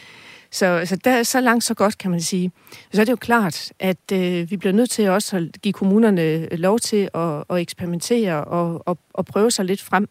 Så, 0.53 0.83
så 0.85 0.97
der, 0.97 1.23
så 1.23 1.41
langt, 1.41 1.65
så 1.65 1.75
godt, 1.75 1.99
kan 1.99 2.11
man 2.11 2.21
sige. 2.21 2.53
Så 2.93 3.01
er 3.01 3.05
det 3.05 3.13
jo 3.13 3.17
klart, 3.17 3.73
at 3.79 4.13
øh, 4.13 4.51
vi 4.51 4.57
bliver 4.57 4.73
nødt 4.73 4.91
til 4.91 5.09
også 5.09 5.37
at 5.37 5.63
give 5.63 5.73
kommunerne 5.73 6.23
øh, 6.23 6.49
lov 6.53 6.79
til 6.79 7.09
at, 7.15 7.45
at 7.51 7.59
eksperimentere 7.61 8.45
og, 8.45 8.83
og, 8.89 8.99
og 9.15 9.27
prøve 9.27 9.51
sig 9.51 9.65
lidt 9.65 9.83
frem. 9.83 10.09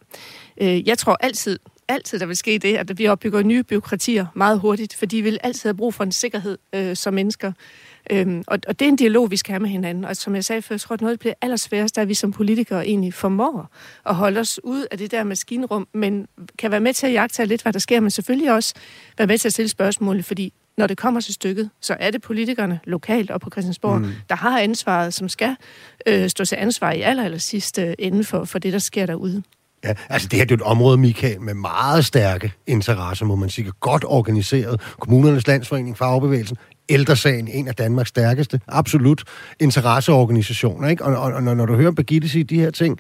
Øh, 0.62 0.88
jeg 0.88 0.98
tror 0.98 1.18
altid, 1.20 1.60
altid, 1.88 2.20
der 2.20 2.26
vil 2.26 2.38
ske 2.38 2.58
det, 2.58 2.78
at 2.78 2.98
vi 2.98 3.08
opbygger 3.08 3.44
nye 3.44 3.64
byråkratier 3.64 4.26
meget 4.36 4.60
hurtigt, 4.60 4.96
fordi 4.96 5.16
vi 5.16 5.22
vil 5.22 5.40
altid 5.44 5.70
have 5.70 5.78
brug 5.78 5.94
for 5.94 6.04
en 6.04 6.12
sikkerhed 6.12 6.58
øh, 6.74 6.96
som 6.96 7.14
mennesker. 7.14 7.52
Øhm, 8.10 8.44
og, 8.48 8.60
og 8.68 8.80
det 8.80 8.86
er 8.86 8.90
en 8.90 8.96
dialog, 8.96 9.32
vi 9.32 9.38
skal 9.38 9.52
have 9.52 9.60
med 9.60 9.70
hinanden. 9.70 10.06
Og 10.06 10.16
som 10.16 10.36
jeg 10.36 10.46
sagde 10.46 10.62
før, 10.62 10.76
jeg 10.76 10.82
tror, 10.82 10.94
at 10.94 11.02
noget 11.02 11.20
bliver 11.20 11.34
allersværest, 11.42 11.98
er, 11.98 12.02
at 12.02 12.08
vi 12.08 12.14
som 12.14 12.32
politikere 12.32 12.88
egentlig 12.88 13.14
formår 13.14 13.70
at 14.06 14.16
holde 14.16 14.40
os 14.40 14.60
ud 14.64 14.86
af 14.92 14.98
det 14.98 15.12
der 15.12 15.24
maskinrum, 15.24 15.88
men 15.94 16.28
kan 16.60 16.72
være 16.72 16.80
med 16.80 16.94
til 16.94 17.08
at 17.08 17.14
jagte 17.14 17.46
lidt, 17.46 17.62
hvad 17.62 17.74
der 17.74 17.80
sker, 17.80 18.00
men 18.00 18.12
selvfølgelig 18.12 18.54
også 18.54 18.74
være 19.18 19.28
med 19.28 19.38
til 19.38 19.48
at 19.48 19.54
stille 19.54 19.70
spørgsmål, 19.70 20.24
fordi 20.24 20.54
når 20.78 20.88
det 20.88 20.98
kommer 20.98 21.22
til 21.22 21.34
stykket, 21.34 21.70
så 21.82 21.98
er 22.00 22.12
det 22.12 22.22
politikerne 22.22 22.80
lokalt 22.84 23.32
og 23.32 23.42
på 23.42 23.50
Christiansborg, 23.50 24.02
mm. 24.02 24.12
der 24.30 24.36
har 24.36 24.60
ansvaret, 24.60 25.14
som 25.14 25.30
skal 25.30 25.56
øh, 26.08 26.30
stå 26.30 26.46
til 26.46 26.56
ansvar 26.56 26.92
i 26.92 27.02
aller, 27.02 27.24
aller 27.24 27.38
sidste 27.38 28.02
ende 28.02 28.24
for, 28.24 28.46
for 28.46 28.60
det, 28.60 28.74
der 28.74 28.80
sker 28.80 29.06
derude. 29.06 29.44
Ja, 29.84 29.94
altså 30.10 30.28
det 30.28 30.40
her 30.40 30.46
det 30.46 30.52
er 30.52 30.56
et 30.56 30.62
område, 30.62 30.98
Michael, 30.98 31.42
med 31.42 31.54
meget 31.54 32.06
stærke 32.06 32.54
interesser, 32.68 33.26
må 33.26 33.36
man 33.36 33.50
sige. 33.50 33.72
Godt 33.80 34.04
organiseret. 34.08 34.82
Kommunernes 35.00 35.48
Landsforening, 35.48 35.98
Fagbevægelsen, 35.98 36.58
Ældresagen, 36.90 37.48
en 37.48 37.68
af 37.68 37.76
Danmarks 37.76 38.10
stærkeste, 38.10 38.62
absolut 38.68 39.24
interesseorganisationer. 39.60 40.88
Ikke? 40.88 41.06
Og, 41.06 41.18
og, 41.18 41.34
og 41.34 41.44
når, 41.44 41.66
du 41.66 41.76
hører 41.76 41.92
Birgitte 41.92 42.30
sige 42.30 42.44
de 42.44 42.60
her 42.60 42.72
ting, 42.72 43.00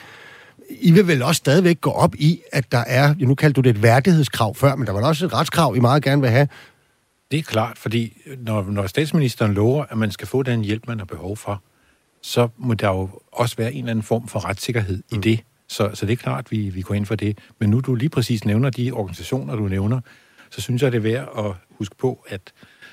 I 0.69 0.91
vil 0.91 1.07
vel 1.07 1.21
også 1.21 1.39
stadigvæk 1.39 1.81
gå 1.81 1.91
op 1.91 2.15
i, 2.15 2.41
at 2.51 2.71
der 2.71 2.83
er, 2.87 3.15
nu 3.19 3.35
kaldte 3.35 3.61
du 3.61 3.61
det 3.61 3.75
et 3.75 3.83
værdighedskrav 3.83 4.55
før, 4.55 4.75
men 4.75 4.87
der 4.87 4.93
var 4.93 5.07
også 5.07 5.25
et 5.25 5.33
retskrav, 5.33 5.75
I 5.75 5.79
meget 5.79 6.03
gerne 6.03 6.21
vil 6.21 6.31
have. 6.31 6.47
Det 7.31 7.39
er 7.39 7.43
klart, 7.43 7.77
fordi 7.77 8.21
når, 8.37 8.61
når 8.61 8.87
statsministeren 8.87 9.53
lover, 9.53 9.85
at 9.89 9.97
man 9.97 10.11
skal 10.11 10.27
få 10.27 10.43
den 10.43 10.63
hjælp, 10.63 10.87
man 10.87 10.99
har 10.99 11.05
behov 11.05 11.37
for, 11.37 11.63
så 12.21 12.47
må 12.57 12.73
der 12.73 12.87
jo 12.87 13.09
også 13.31 13.55
være 13.57 13.73
en 13.73 13.77
eller 13.77 13.91
anden 13.91 14.03
form 14.03 14.27
for 14.27 14.45
retssikkerhed 14.45 15.03
mm. 15.11 15.17
i 15.17 15.21
det. 15.21 15.39
Så, 15.69 15.89
så 15.93 16.05
det 16.05 16.13
er 16.13 16.17
klart, 16.17 16.45
at 16.45 16.51
vi, 16.51 16.69
vi 16.69 16.81
går 16.81 16.95
ind 16.95 17.05
for 17.05 17.15
det. 17.15 17.37
Men 17.59 17.69
nu 17.69 17.79
du 17.79 17.95
lige 17.95 18.09
præcis 18.09 18.45
nævner 18.45 18.69
de 18.69 18.91
organisationer, 18.91 19.55
du 19.55 19.67
nævner, 19.67 20.01
så 20.49 20.61
synes 20.61 20.81
jeg, 20.81 20.91
det 20.91 20.97
er 20.97 21.01
værd 21.01 21.29
at 21.37 21.53
huske 21.69 21.95
på, 21.95 22.25
at, 22.27 22.41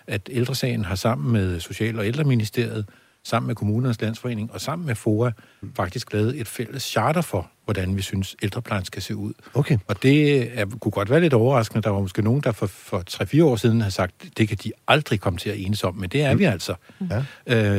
at 0.06 0.28
ældresagen 0.32 0.84
har 0.84 0.94
sammen 0.94 1.32
med 1.32 1.60
Social- 1.60 1.98
og 1.98 2.06
Ældreministeriet, 2.06 2.86
sammen 3.24 3.46
med 3.46 3.54
Kommunernes 3.54 4.00
Landsforening 4.00 4.52
og 4.52 4.60
sammen 4.60 4.86
med 4.86 4.94
FOA 4.94 5.30
faktisk 5.76 6.12
lavet 6.12 6.40
et 6.40 6.48
fælles 6.48 6.82
charter 6.82 7.20
for, 7.20 7.50
hvordan 7.64 7.96
vi 7.96 8.02
synes, 8.02 8.36
ældreplejen 8.42 8.84
skal 8.84 9.02
se 9.02 9.16
ud. 9.16 9.32
Okay. 9.54 9.78
Og 9.86 10.02
det 10.02 10.42
er, 10.58 10.66
kunne 10.66 10.92
godt 10.92 11.10
være 11.10 11.20
lidt 11.20 11.34
overraskende. 11.34 11.82
Der 11.82 11.90
var 11.90 12.00
måske 12.00 12.22
nogen, 12.22 12.40
der 12.40 12.52
for, 12.52 12.66
for 12.66 13.02
3-4 13.10 13.44
år 13.44 13.56
siden 13.56 13.80
har 13.80 13.90
sagt, 13.90 14.14
det 14.36 14.48
kan 14.48 14.58
de 14.64 14.72
aldrig 14.88 15.20
komme 15.20 15.38
til 15.38 15.50
at 15.50 15.58
enes 15.58 15.84
om, 15.84 15.94
men 15.94 16.10
det 16.10 16.22
er 16.22 16.32
mm. 16.32 16.38
vi 16.38 16.44
altså. 16.44 16.74
Ja. 17.10 17.24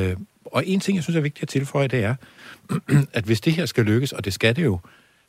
Øh, 0.09 0.17
og 0.45 0.67
en 0.67 0.79
ting, 0.79 0.95
jeg 0.95 1.03
synes 1.03 1.17
er 1.17 1.21
vigtigt 1.21 1.43
at 1.43 1.49
tilføje, 1.49 1.87
det 1.87 2.03
er, 2.03 2.15
at 3.13 3.23
hvis 3.23 3.41
det 3.41 3.53
her 3.53 3.65
skal 3.65 3.83
lykkes, 3.83 4.11
og 4.11 4.25
det 4.25 4.33
skal 4.33 4.55
det 4.55 4.63
jo, 4.63 4.79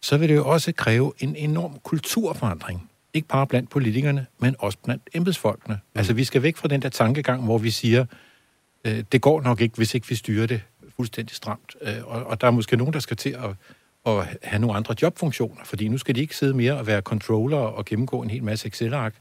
så 0.00 0.16
vil 0.16 0.28
det 0.28 0.34
jo 0.34 0.48
også 0.48 0.72
kræve 0.72 1.12
en 1.18 1.36
enorm 1.36 1.78
kulturforandring. 1.82 2.90
Ikke 3.14 3.28
bare 3.28 3.46
blandt 3.46 3.70
politikerne, 3.70 4.26
men 4.38 4.56
også 4.58 4.78
blandt 4.84 5.02
embedsfolkene. 5.14 5.74
Mm. 5.74 5.98
Altså, 5.98 6.12
vi 6.12 6.24
skal 6.24 6.42
væk 6.42 6.56
fra 6.56 6.68
den 6.68 6.82
der 6.82 6.88
tankegang, 6.88 7.44
hvor 7.44 7.58
vi 7.58 7.70
siger, 7.70 8.04
øh, 8.84 9.04
det 9.12 9.20
går 9.20 9.40
nok 9.40 9.60
ikke, 9.60 9.76
hvis 9.76 9.94
ikke 9.94 10.08
vi 10.08 10.14
styrer 10.14 10.46
det 10.46 10.62
fuldstændig 10.96 11.36
stramt. 11.36 11.76
Øh, 11.82 11.94
og, 12.04 12.24
og 12.24 12.40
der 12.40 12.46
er 12.46 12.50
måske 12.50 12.76
nogen, 12.76 12.92
der 12.92 13.00
skal 13.00 13.16
til 13.16 13.30
at, 13.30 13.50
at 14.06 14.38
have 14.42 14.60
nogle 14.60 14.76
andre 14.76 14.94
jobfunktioner, 15.02 15.64
fordi 15.64 15.88
nu 15.88 15.98
skal 15.98 16.14
de 16.14 16.20
ikke 16.20 16.36
sidde 16.36 16.54
mere 16.54 16.72
og 16.78 16.86
være 16.86 17.00
controller 17.00 17.58
og 17.58 17.84
gennemgå 17.84 18.22
en 18.22 18.30
hel 18.30 18.44
masse 18.44 18.68
Excel-ark. 18.68 19.14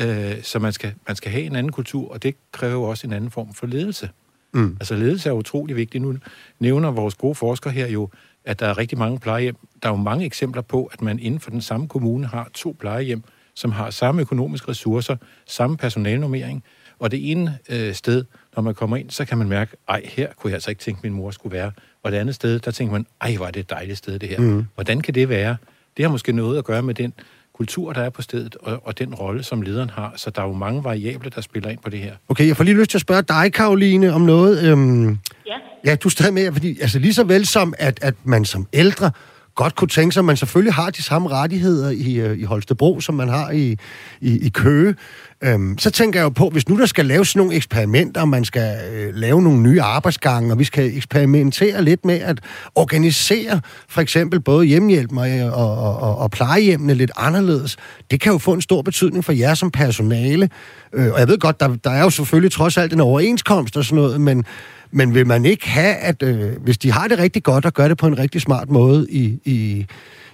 Øh, 0.00 0.42
så 0.42 0.58
man 0.58 0.72
skal, 0.72 0.94
man 1.06 1.16
skal 1.16 1.30
have 1.30 1.44
en 1.44 1.56
anden 1.56 1.72
kultur, 1.72 2.12
og 2.12 2.22
det 2.22 2.34
kræver 2.52 2.88
også 2.88 3.06
en 3.06 3.12
anden 3.12 3.30
form 3.30 3.54
for 3.54 3.66
ledelse. 3.66 4.10
Mm. 4.54 4.76
Altså 4.80 4.96
ledelse 4.96 5.28
er 5.28 5.32
utrolig 5.32 5.76
vigtigt. 5.76 6.02
Nu 6.02 6.14
nævner 6.58 6.90
vores 6.90 7.14
gode 7.14 7.34
forskere 7.34 7.72
her 7.72 7.86
jo, 7.86 8.08
at 8.44 8.60
der 8.60 8.66
er 8.66 8.78
rigtig 8.78 8.98
mange 8.98 9.18
plejehjem. 9.18 9.56
Der 9.82 9.88
er 9.88 9.92
jo 9.92 9.96
mange 9.96 10.24
eksempler 10.24 10.62
på, 10.62 10.84
at 10.84 11.02
man 11.02 11.18
inden 11.18 11.40
for 11.40 11.50
den 11.50 11.60
samme 11.60 11.88
kommune 11.88 12.26
har 12.26 12.50
to 12.54 12.76
plejehjem, 12.80 13.22
som 13.54 13.72
har 13.72 13.90
samme 13.90 14.20
økonomiske 14.20 14.68
ressourcer, 14.68 15.16
samme 15.46 15.76
personalnummering, 15.76 16.64
og 16.98 17.10
det 17.10 17.30
ene 17.30 17.58
øh, 17.68 17.94
sted, 17.94 18.24
når 18.56 18.62
man 18.62 18.74
kommer 18.74 18.96
ind, 18.96 19.10
så 19.10 19.24
kan 19.24 19.38
man 19.38 19.48
mærke, 19.48 19.76
ej, 19.88 20.02
her 20.04 20.28
kunne 20.36 20.50
jeg 20.50 20.54
altså 20.54 20.70
ikke 20.70 20.80
tænke, 20.80 21.00
min 21.02 21.12
mor 21.12 21.30
skulle 21.30 21.56
være. 21.56 21.72
Og 22.02 22.12
det 22.12 22.18
andet 22.18 22.34
sted, 22.34 22.58
der 22.58 22.70
tænker 22.70 22.92
man, 22.92 23.06
ej, 23.20 23.36
var 23.38 23.50
det 23.50 23.60
et 23.60 23.70
dejligt 23.70 23.98
sted, 23.98 24.18
det 24.18 24.28
her. 24.28 24.40
Mm. 24.40 24.64
Hvordan 24.74 25.00
kan 25.00 25.14
det 25.14 25.28
være? 25.28 25.56
Det 25.96 26.04
har 26.04 26.10
måske 26.10 26.32
noget 26.32 26.58
at 26.58 26.64
gøre 26.64 26.82
med 26.82 26.94
den 26.94 27.12
kultur, 27.58 27.92
der 27.92 28.00
er 28.02 28.10
på 28.10 28.22
stedet, 28.22 28.56
og, 28.62 28.80
og 28.84 28.98
den 28.98 29.14
rolle, 29.14 29.42
som 29.42 29.62
lederen 29.62 29.90
har. 29.90 30.12
Så 30.16 30.30
der 30.30 30.42
er 30.42 30.46
jo 30.46 30.52
mange 30.52 30.84
variable, 30.84 31.30
der 31.34 31.40
spiller 31.40 31.70
ind 31.70 31.78
på 31.84 31.90
det 31.90 31.98
her. 31.98 32.12
Okay, 32.28 32.46
jeg 32.48 32.56
får 32.56 32.64
lige 32.64 32.76
lyst 32.78 32.90
til 32.90 32.98
at 32.98 33.02
spørge 33.02 33.22
dig, 33.22 33.52
Karoline, 33.52 34.12
om 34.12 34.20
noget. 34.20 34.64
Øhm, 34.64 35.18
Ja. 35.46 35.54
ja, 35.90 35.94
du 35.96 36.08
er 36.08 36.10
stadig 36.10 36.34
med, 36.34 36.52
fordi 36.52 36.80
altså, 36.80 36.98
lige 36.98 37.14
så 37.14 37.24
vel 37.24 37.46
som, 37.46 37.74
at, 37.78 37.98
at 38.02 38.14
man 38.24 38.44
som 38.44 38.66
ældre 38.72 39.10
godt 39.58 39.76
kunne 39.76 39.88
tænke 39.88 40.12
sig, 40.12 40.20
at 40.20 40.24
man 40.24 40.36
selvfølgelig 40.36 40.74
har 40.74 40.90
de 40.90 41.02
samme 41.02 41.28
rettigheder 41.28 41.90
i, 41.90 42.14
øh, 42.14 42.38
i 42.38 42.42
Holstebro, 42.42 43.00
som 43.00 43.14
man 43.14 43.28
har 43.28 43.50
i, 43.50 43.76
i, 44.20 44.46
i 44.46 44.48
Køge. 44.48 44.94
Øhm, 45.42 45.78
så 45.78 45.90
tænker 45.90 46.20
jeg 46.20 46.24
jo 46.24 46.28
på, 46.28 46.48
hvis 46.48 46.68
nu 46.68 46.78
der 46.78 46.86
skal 46.86 47.06
laves 47.06 47.36
nogle 47.36 47.54
eksperimenter, 47.54 48.20
og 48.20 48.28
man 48.28 48.44
skal 48.44 48.76
øh, 48.92 49.14
lave 49.14 49.42
nogle 49.42 49.60
nye 49.60 49.82
arbejdsgange, 49.82 50.52
og 50.52 50.58
vi 50.58 50.64
skal 50.64 50.96
eksperimentere 50.96 51.84
lidt 51.84 52.04
med 52.04 52.20
at 52.20 52.40
organisere 52.74 53.60
for 53.88 54.00
eksempel 54.00 54.40
både 54.40 54.66
hjemmehjælp 54.66 55.12
og, 55.16 55.28
og, 55.52 55.96
og, 55.98 56.18
og 56.18 56.30
plejehjemmene 56.30 56.94
lidt 56.94 57.10
anderledes, 57.16 57.76
det 58.10 58.20
kan 58.20 58.32
jo 58.32 58.38
få 58.38 58.52
en 58.52 58.62
stor 58.62 58.82
betydning 58.82 59.24
for 59.24 59.32
jer 59.32 59.54
som 59.54 59.70
personale. 59.70 60.50
Øh, 60.92 61.12
og 61.12 61.20
jeg 61.20 61.28
ved 61.28 61.38
godt, 61.38 61.60
der, 61.60 61.76
der 61.84 61.90
er 61.90 62.02
jo 62.02 62.10
selvfølgelig 62.10 62.52
trods 62.52 62.76
alt 62.76 62.92
en 62.92 63.00
overenskomst 63.00 63.76
og 63.76 63.84
sådan 63.84 63.96
noget, 63.96 64.20
men, 64.20 64.44
men 64.90 65.14
vil 65.14 65.26
man 65.26 65.44
ikke 65.44 65.68
have, 65.68 65.94
at 65.96 66.22
øh, 66.22 66.62
hvis 66.64 66.78
de 66.78 66.92
har 66.92 67.08
det 67.08 67.18
rigtig 67.18 67.42
godt 67.42 67.66
og 67.66 67.72
gør 67.72 67.88
det 67.88 67.98
på 67.98 68.06
en 68.06 68.18
rigtig 68.18 68.40
smart 68.40 68.68
måde 68.68 69.06
i, 69.10 69.24
i, 69.44 69.86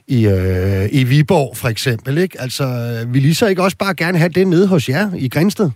i, 0.06 0.26
øh, 0.26 0.84
i 0.92 1.04
Viborg 1.04 1.56
for 1.56 1.68
eksempel, 1.68 2.18
ikke? 2.18 2.36
Altså, 2.40 2.64
vil 3.12 3.24
I 3.24 3.34
så 3.34 3.46
ikke 3.46 3.62
også 3.62 3.78
bare 3.78 3.94
gerne 3.94 4.18
have 4.18 4.28
det 4.28 4.48
nede 4.48 4.68
hos 4.68 4.88
jer 4.88 5.06
i 5.16 5.28
Grænsted? 5.28 5.70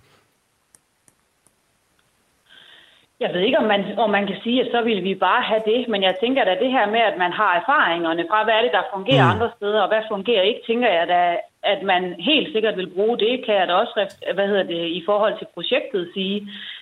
Jeg 3.21 3.31
ved 3.35 3.41
ikke, 3.41 3.59
om 3.59 3.69
man, 3.75 3.83
om 4.05 4.11
man 4.11 4.27
kan 4.27 4.39
sige, 4.45 4.61
at 4.65 4.69
så 4.75 4.81
vil 4.89 5.01
vi 5.09 5.15
bare 5.15 5.43
have 5.51 5.63
det, 5.71 5.81
men 5.89 6.01
jeg 6.03 6.15
tænker 6.23 6.45
da 6.45 6.55
det 6.63 6.71
her 6.77 6.87
med, 6.95 7.03
at 7.11 7.17
man 7.25 7.33
har 7.41 7.53
erfaringerne 7.61 8.25
fra, 8.31 8.45
hvad 8.45 8.55
er 8.55 8.63
det, 8.63 8.73
der 8.79 8.93
fungerer 8.95 9.25
mm. 9.25 9.31
andre 9.35 9.51
steder, 9.57 9.81
og 9.83 9.89
hvad 9.89 10.03
fungerer 10.15 10.43
ikke, 10.43 10.63
tænker 10.69 10.91
jeg 10.99 11.07
da, 11.15 11.21
at 11.63 11.81
man 11.93 12.03
helt 12.31 12.49
sikkert 12.53 12.77
vil 12.77 12.91
bruge 12.97 13.19
det, 13.19 13.33
kan 13.47 13.55
jeg 13.55 13.69
da 13.69 13.75
også, 13.83 13.95
hvad 14.35 14.47
hedder 14.47 14.67
det, 14.75 14.83
i 14.99 15.03
forhold 15.09 15.35
til 15.39 15.47
projektet 15.55 16.11
sige. 16.15 16.37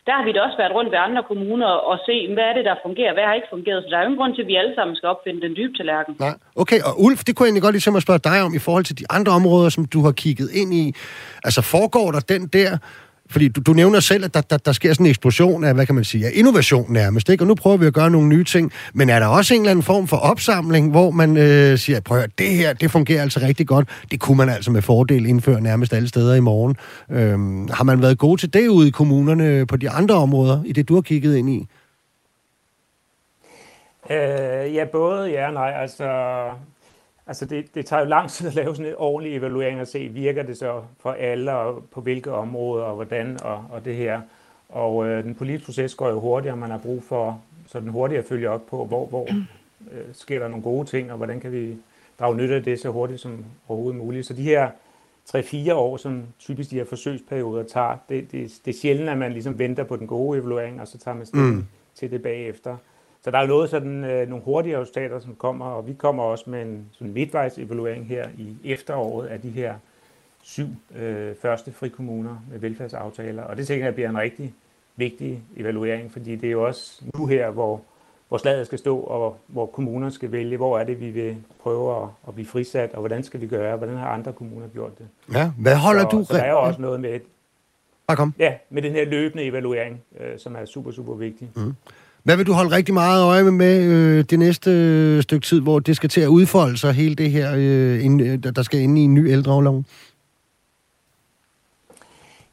Der 0.06 0.12
har 0.16 0.24
vi 0.24 0.32
da 0.32 0.40
også 0.40 0.56
været 0.62 0.74
rundt 0.74 0.90
ved 0.90 0.98
andre 0.98 1.22
kommuner 1.30 1.66
og 1.66 1.96
se, 2.06 2.16
hvad 2.34 2.44
er 2.44 2.54
det, 2.56 2.64
der 2.64 2.82
fungerer, 2.86 3.12
hvad 3.12 3.24
har 3.24 3.34
ikke 3.34 3.54
fungeret, 3.56 3.82
så 3.82 3.88
der 3.90 3.96
er 3.96 4.02
jo 4.02 4.08
ingen 4.08 4.20
grund 4.20 4.34
til, 4.34 4.42
at 4.42 4.48
vi 4.48 4.56
alle 4.56 4.74
sammen 4.74 4.96
skal 4.96 5.08
opfinde 5.08 5.40
den 5.46 5.56
dybe 5.56 5.74
tallerken. 5.76 6.16
Nej. 6.18 6.34
Okay, 6.62 6.80
og 6.88 6.92
Ulf, 7.04 7.20
det 7.24 7.32
kunne 7.32 7.44
jeg 7.44 7.50
egentlig 7.50 7.66
godt 7.66 7.74
lige 7.74 7.96
at 7.96 8.06
spørge 8.08 8.26
dig 8.30 8.38
om 8.46 8.54
i 8.54 8.62
forhold 8.66 8.84
til 8.84 8.98
de 9.00 9.06
andre 9.16 9.32
områder, 9.32 9.68
som 9.76 9.84
du 9.94 10.00
har 10.06 10.12
kigget 10.12 10.48
ind 10.60 10.70
i. 10.82 10.84
Altså 11.46 11.60
foregår 11.62 12.08
der 12.12 12.20
den 12.34 12.42
der 12.46 12.70
fordi 13.30 13.48
du, 13.48 13.60
du 13.60 13.72
nævner 13.72 14.00
selv, 14.00 14.24
at 14.24 14.34
der, 14.34 14.40
der, 14.40 14.56
der 14.56 14.72
sker 14.72 14.92
sådan 14.92 15.06
en 15.06 15.10
eksplosion 15.10 15.64
af, 15.64 15.74
hvad 15.74 15.86
kan 15.86 15.94
man 15.94 16.04
sige, 16.04 16.26
af 16.26 16.30
innovation 16.34 16.92
nærmest, 16.92 17.28
ikke? 17.28 17.44
Og 17.44 17.48
nu 17.48 17.54
prøver 17.54 17.76
vi 17.76 17.86
at 17.86 17.94
gøre 17.94 18.10
nogle 18.10 18.28
nye 18.28 18.44
ting. 18.44 18.72
Men 18.94 19.10
er 19.10 19.18
der 19.18 19.26
også 19.26 19.54
en 19.54 19.60
eller 19.60 19.70
anden 19.70 19.82
form 19.82 20.06
for 20.06 20.16
opsamling, 20.16 20.90
hvor 20.90 21.10
man 21.10 21.36
øh, 21.36 21.78
siger, 21.78 22.00
prøv 22.00 22.18
at 22.18 22.30
det 22.38 22.48
her, 22.48 22.72
det 22.72 22.90
fungerer 22.90 23.22
altså 23.22 23.40
rigtig 23.40 23.66
godt. 23.66 23.88
Det 24.10 24.20
kunne 24.20 24.36
man 24.36 24.48
altså 24.48 24.70
med 24.70 24.82
fordel 24.82 25.26
indføre 25.26 25.60
nærmest 25.60 25.92
alle 25.92 26.08
steder 26.08 26.34
i 26.34 26.40
morgen. 26.40 26.76
Øhm, 27.10 27.68
har 27.68 27.84
man 27.84 28.02
været 28.02 28.18
god 28.18 28.38
til 28.38 28.52
det 28.52 28.68
ude 28.68 28.88
i 28.88 28.90
kommunerne 28.90 29.66
på 29.66 29.76
de 29.76 29.90
andre 29.90 30.14
områder, 30.14 30.62
i 30.66 30.72
det 30.72 30.88
du 30.88 30.94
har 30.94 31.02
kigget 31.02 31.36
ind 31.36 31.50
i? 31.50 31.66
Øh, 34.10 34.74
ja, 34.74 34.84
både 34.92 35.30
ja 35.30 35.46
og 35.46 35.52
nej. 35.52 35.72
Altså, 35.76 36.04
altså 37.26 37.44
det, 37.44 37.74
det 37.74 37.86
tager 37.86 38.02
jo 38.02 38.08
lang 38.08 38.30
tid 38.30 38.48
at 38.48 38.54
lave 38.54 38.76
sådan 38.76 38.90
en 38.90 38.94
ordentlig 38.98 39.36
evaluering 39.36 39.80
og 39.80 39.86
se, 39.86 40.08
virker 40.08 40.42
det 40.42 40.58
så 40.58 40.82
for 41.00 41.12
alle, 41.12 41.52
og 41.52 41.84
på 41.90 42.00
hvilke 42.00 42.32
områder, 42.32 42.84
og 42.84 42.94
hvordan, 42.94 43.38
og, 43.42 43.64
og 43.70 43.84
det 43.84 43.96
her. 43.96 44.20
Og 44.68 45.06
øh, 45.06 45.24
den 45.24 45.34
politiske 45.34 45.66
proces 45.66 45.94
går 45.94 46.08
jo 46.08 46.20
hurtigere, 46.20 46.56
man 46.56 46.70
har 46.70 46.78
brug 46.78 47.02
for 47.02 47.42
sådan 47.66 47.88
hurtigt 47.88 48.18
at 48.18 48.24
følge 48.24 48.50
op 48.50 48.66
på, 48.66 48.84
hvor, 48.84 49.06
hvor 49.06 49.28
øh, 49.92 50.04
sker 50.12 50.38
der 50.38 50.48
nogle 50.48 50.62
gode 50.62 50.86
ting, 50.86 51.10
og 51.10 51.16
hvordan 51.16 51.40
kan 51.40 51.52
vi 51.52 51.76
drage 52.18 52.36
nytte 52.36 52.54
af 52.54 52.62
det 52.62 52.80
så 52.80 52.90
hurtigt 52.90 53.20
som 53.20 53.44
overhovedet 53.68 54.00
muligt. 54.00 54.26
Så 54.26 54.34
de 54.34 54.42
her 54.42 54.70
3-4 55.36 55.72
år, 55.72 55.96
som 55.96 56.24
typisk 56.38 56.70
de 56.70 56.76
her 56.76 56.84
forsøgsperioder 56.84 57.62
tager, 57.62 57.96
det, 58.08 58.32
det, 58.32 58.52
det 58.64 58.74
er 58.74 58.78
sjældent, 58.78 59.08
at 59.08 59.18
man 59.18 59.32
ligesom 59.32 59.58
venter 59.58 59.84
på 59.84 59.96
den 59.96 60.06
gode 60.06 60.38
evaluering, 60.38 60.80
og 60.80 60.88
så 60.88 60.98
tager 60.98 61.14
man 61.14 61.26
stilling 61.26 61.56
mm. 61.56 61.66
til 61.94 62.10
det 62.10 62.22
bagefter. 62.22 62.76
Så 63.26 63.30
der 63.30 63.38
er 63.38 63.42
jo 63.42 63.48
noget 63.48 63.70
sådan, 63.70 64.04
øh, 64.04 64.28
nogle 64.28 64.44
hurtige 64.44 64.80
resultater, 64.80 65.20
som 65.20 65.34
kommer, 65.34 65.66
og 65.66 65.86
vi 65.86 65.92
kommer 65.92 66.22
også 66.22 66.50
med 66.50 66.62
en 66.62 66.86
sådan 66.92 67.12
midtvejs 67.12 67.58
evaluering 67.58 68.06
her 68.06 68.28
i 68.38 68.56
efteråret 68.64 69.26
af 69.26 69.40
de 69.40 69.50
her 69.50 69.74
syv 70.42 70.66
øh, 70.96 71.34
første 71.42 71.72
frikommuner 71.72 72.36
med 72.50 72.58
velfærdsaftaler. 72.58 73.42
Og 73.42 73.56
det 73.56 73.66
tænker 73.66 73.86
jeg 73.86 73.94
bliver 73.94 74.10
en 74.10 74.18
rigtig 74.18 74.54
vigtig 74.96 75.42
evaluering, 75.56 76.12
fordi 76.12 76.36
det 76.36 76.46
er 76.46 76.50
jo 76.50 76.66
også 76.66 77.02
nu 77.18 77.26
her, 77.26 77.50
hvor, 77.50 77.80
hvor 78.28 78.38
slaget 78.38 78.66
skal 78.66 78.78
stå, 78.78 78.98
og 78.98 79.36
hvor 79.46 79.66
kommunerne 79.66 80.12
skal 80.12 80.32
vælge, 80.32 80.56
hvor 80.56 80.78
er 80.78 80.84
det, 80.84 81.00
vi 81.00 81.10
vil 81.10 81.36
prøve 81.62 82.02
at, 82.02 82.08
at 82.28 82.34
blive 82.34 82.46
frisat, 82.46 82.92
og 82.92 83.00
hvordan 83.00 83.22
skal 83.22 83.40
vi 83.40 83.46
gøre, 83.46 83.76
hvordan 83.76 83.96
har 83.96 84.08
andre 84.08 84.32
kommuner 84.32 84.68
gjort 84.68 84.98
det. 84.98 85.08
Ja, 85.34 85.50
hvad 85.58 85.76
holder 85.76 86.02
så, 86.02 86.08
du... 86.08 86.24
Så 86.24 86.32
der 86.32 86.42
er 86.42 86.50
jo 86.50 86.60
også 86.60 86.80
noget 86.80 87.00
med, 87.00 87.20
Bare 88.06 88.16
kom. 88.16 88.34
ja, 88.38 88.54
med 88.70 88.82
den 88.82 88.92
her 88.92 89.04
løbende 89.04 89.44
evaluering, 89.44 90.02
øh, 90.20 90.38
som 90.38 90.56
er 90.56 90.64
super, 90.64 90.90
super 90.90 91.14
vigtig. 91.14 91.50
Mm. 91.56 91.74
Hvad 92.26 92.36
vil 92.36 92.46
du 92.46 92.52
holde 92.52 92.76
rigtig 92.76 92.94
meget 92.94 93.24
øje 93.24 93.42
med, 93.42 93.52
med 93.52 93.84
øh, 93.84 94.24
det 94.30 94.38
næste 94.38 94.70
øh, 94.70 95.22
stykke 95.22 95.46
tid, 95.46 95.60
hvor 95.60 95.78
det 95.78 95.96
skal 95.96 96.08
til 96.08 96.20
at 96.20 96.26
udfolde 96.26 96.78
sig, 96.78 96.92
hele 96.92 97.14
det 97.14 97.30
her, 97.30 97.52
øh, 97.56 98.04
ind, 98.04 98.22
øh, 98.22 98.54
der 98.54 98.62
skal 98.62 98.80
ind 98.80 98.98
i 98.98 99.00
en 99.00 99.14
ny 99.14 99.30
ældreoverlov? 99.30 99.84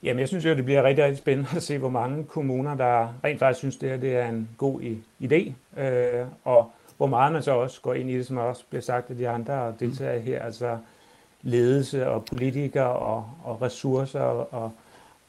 Jamen, 0.04 0.20
jeg 0.20 0.28
synes 0.28 0.46
jo, 0.46 0.56
det 0.56 0.66
bliver 0.66 0.84
rigtig, 0.84 1.04
rigtig 1.04 1.18
spændende 1.18 1.50
at 1.56 1.64
se, 1.64 1.78
hvor 1.78 1.90
mange 1.90 2.24
kommuner, 2.24 2.76
der 2.76 3.08
rent 3.24 3.40
faktisk 3.40 3.58
synes, 3.58 3.78
det 3.78 3.90
her 3.90 3.98
det 3.98 4.16
er 4.16 4.30
en 4.30 4.50
god 4.58 4.82
idé, 5.24 5.52
øh, 5.82 6.26
og 6.44 6.72
hvor 6.98 7.08
meget 7.08 7.34
man 7.34 7.44
så 7.44 7.52
også 7.52 7.82
går 7.82 7.94
ind 7.94 8.10
i 8.10 8.18
det, 8.18 8.28
som 8.28 8.38
også 8.38 8.64
bliver 8.70 8.82
sagt 8.82 9.10
af 9.10 9.16
de 9.16 9.30
andre 9.30 9.74
deltagere 9.80 10.20
her, 10.20 10.42
altså 10.42 10.78
ledelse 11.42 12.08
og 12.10 12.26
politikere 12.26 12.94
og, 12.94 13.30
og 13.44 13.62
ressourcer, 13.62 14.20
og, 14.20 14.72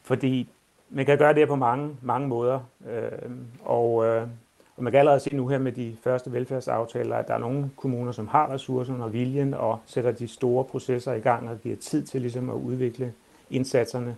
fordi 0.02 0.48
man 0.90 1.06
kan 1.06 1.18
gøre 1.18 1.34
det 1.34 1.48
på 1.48 1.56
mange, 1.56 1.96
mange 2.02 2.28
måder, 2.28 2.60
øh, 2.90 3.30
og, 3.64 4.06
øh, 4.06 4.22
og 4.76 4.82
man 4.84 4.92
kan 4.92 4.98
allerede 4.98 5.20
se 5.20 5.36
nu 5.36 5.48
her 5.48 5.58
med 5.58 5.72
de 5.72 5.96
første 6.04 6.32
velfærdsaftaler, 6.32 7.16
at 7.16 7.28
der 7.28 7.34
er 7.34 7.38
nogle 7.38 7.70
kommuner, 7.76 8.12
som 8.12 8.28
har 8.28 8.50
ressourcerne 8.50 9.04
og 9.04 9.12
viljen 9.12 9.54
og 9.54 9.78
sætter 9.86 10.12
de 10.12 10.28
store 10.28 10.64
processer 10.64 11.12
i 11.12 11.20
gang 11.20 11.50
og 11.50 11.60
giver 11.60 11.76
tid 11.76 12.06
til 12.06 12.20
ligesom 12.20 12.50
at 12.50 12.54
udvikle 12.54 13.12
indsatserne 13.50 14.16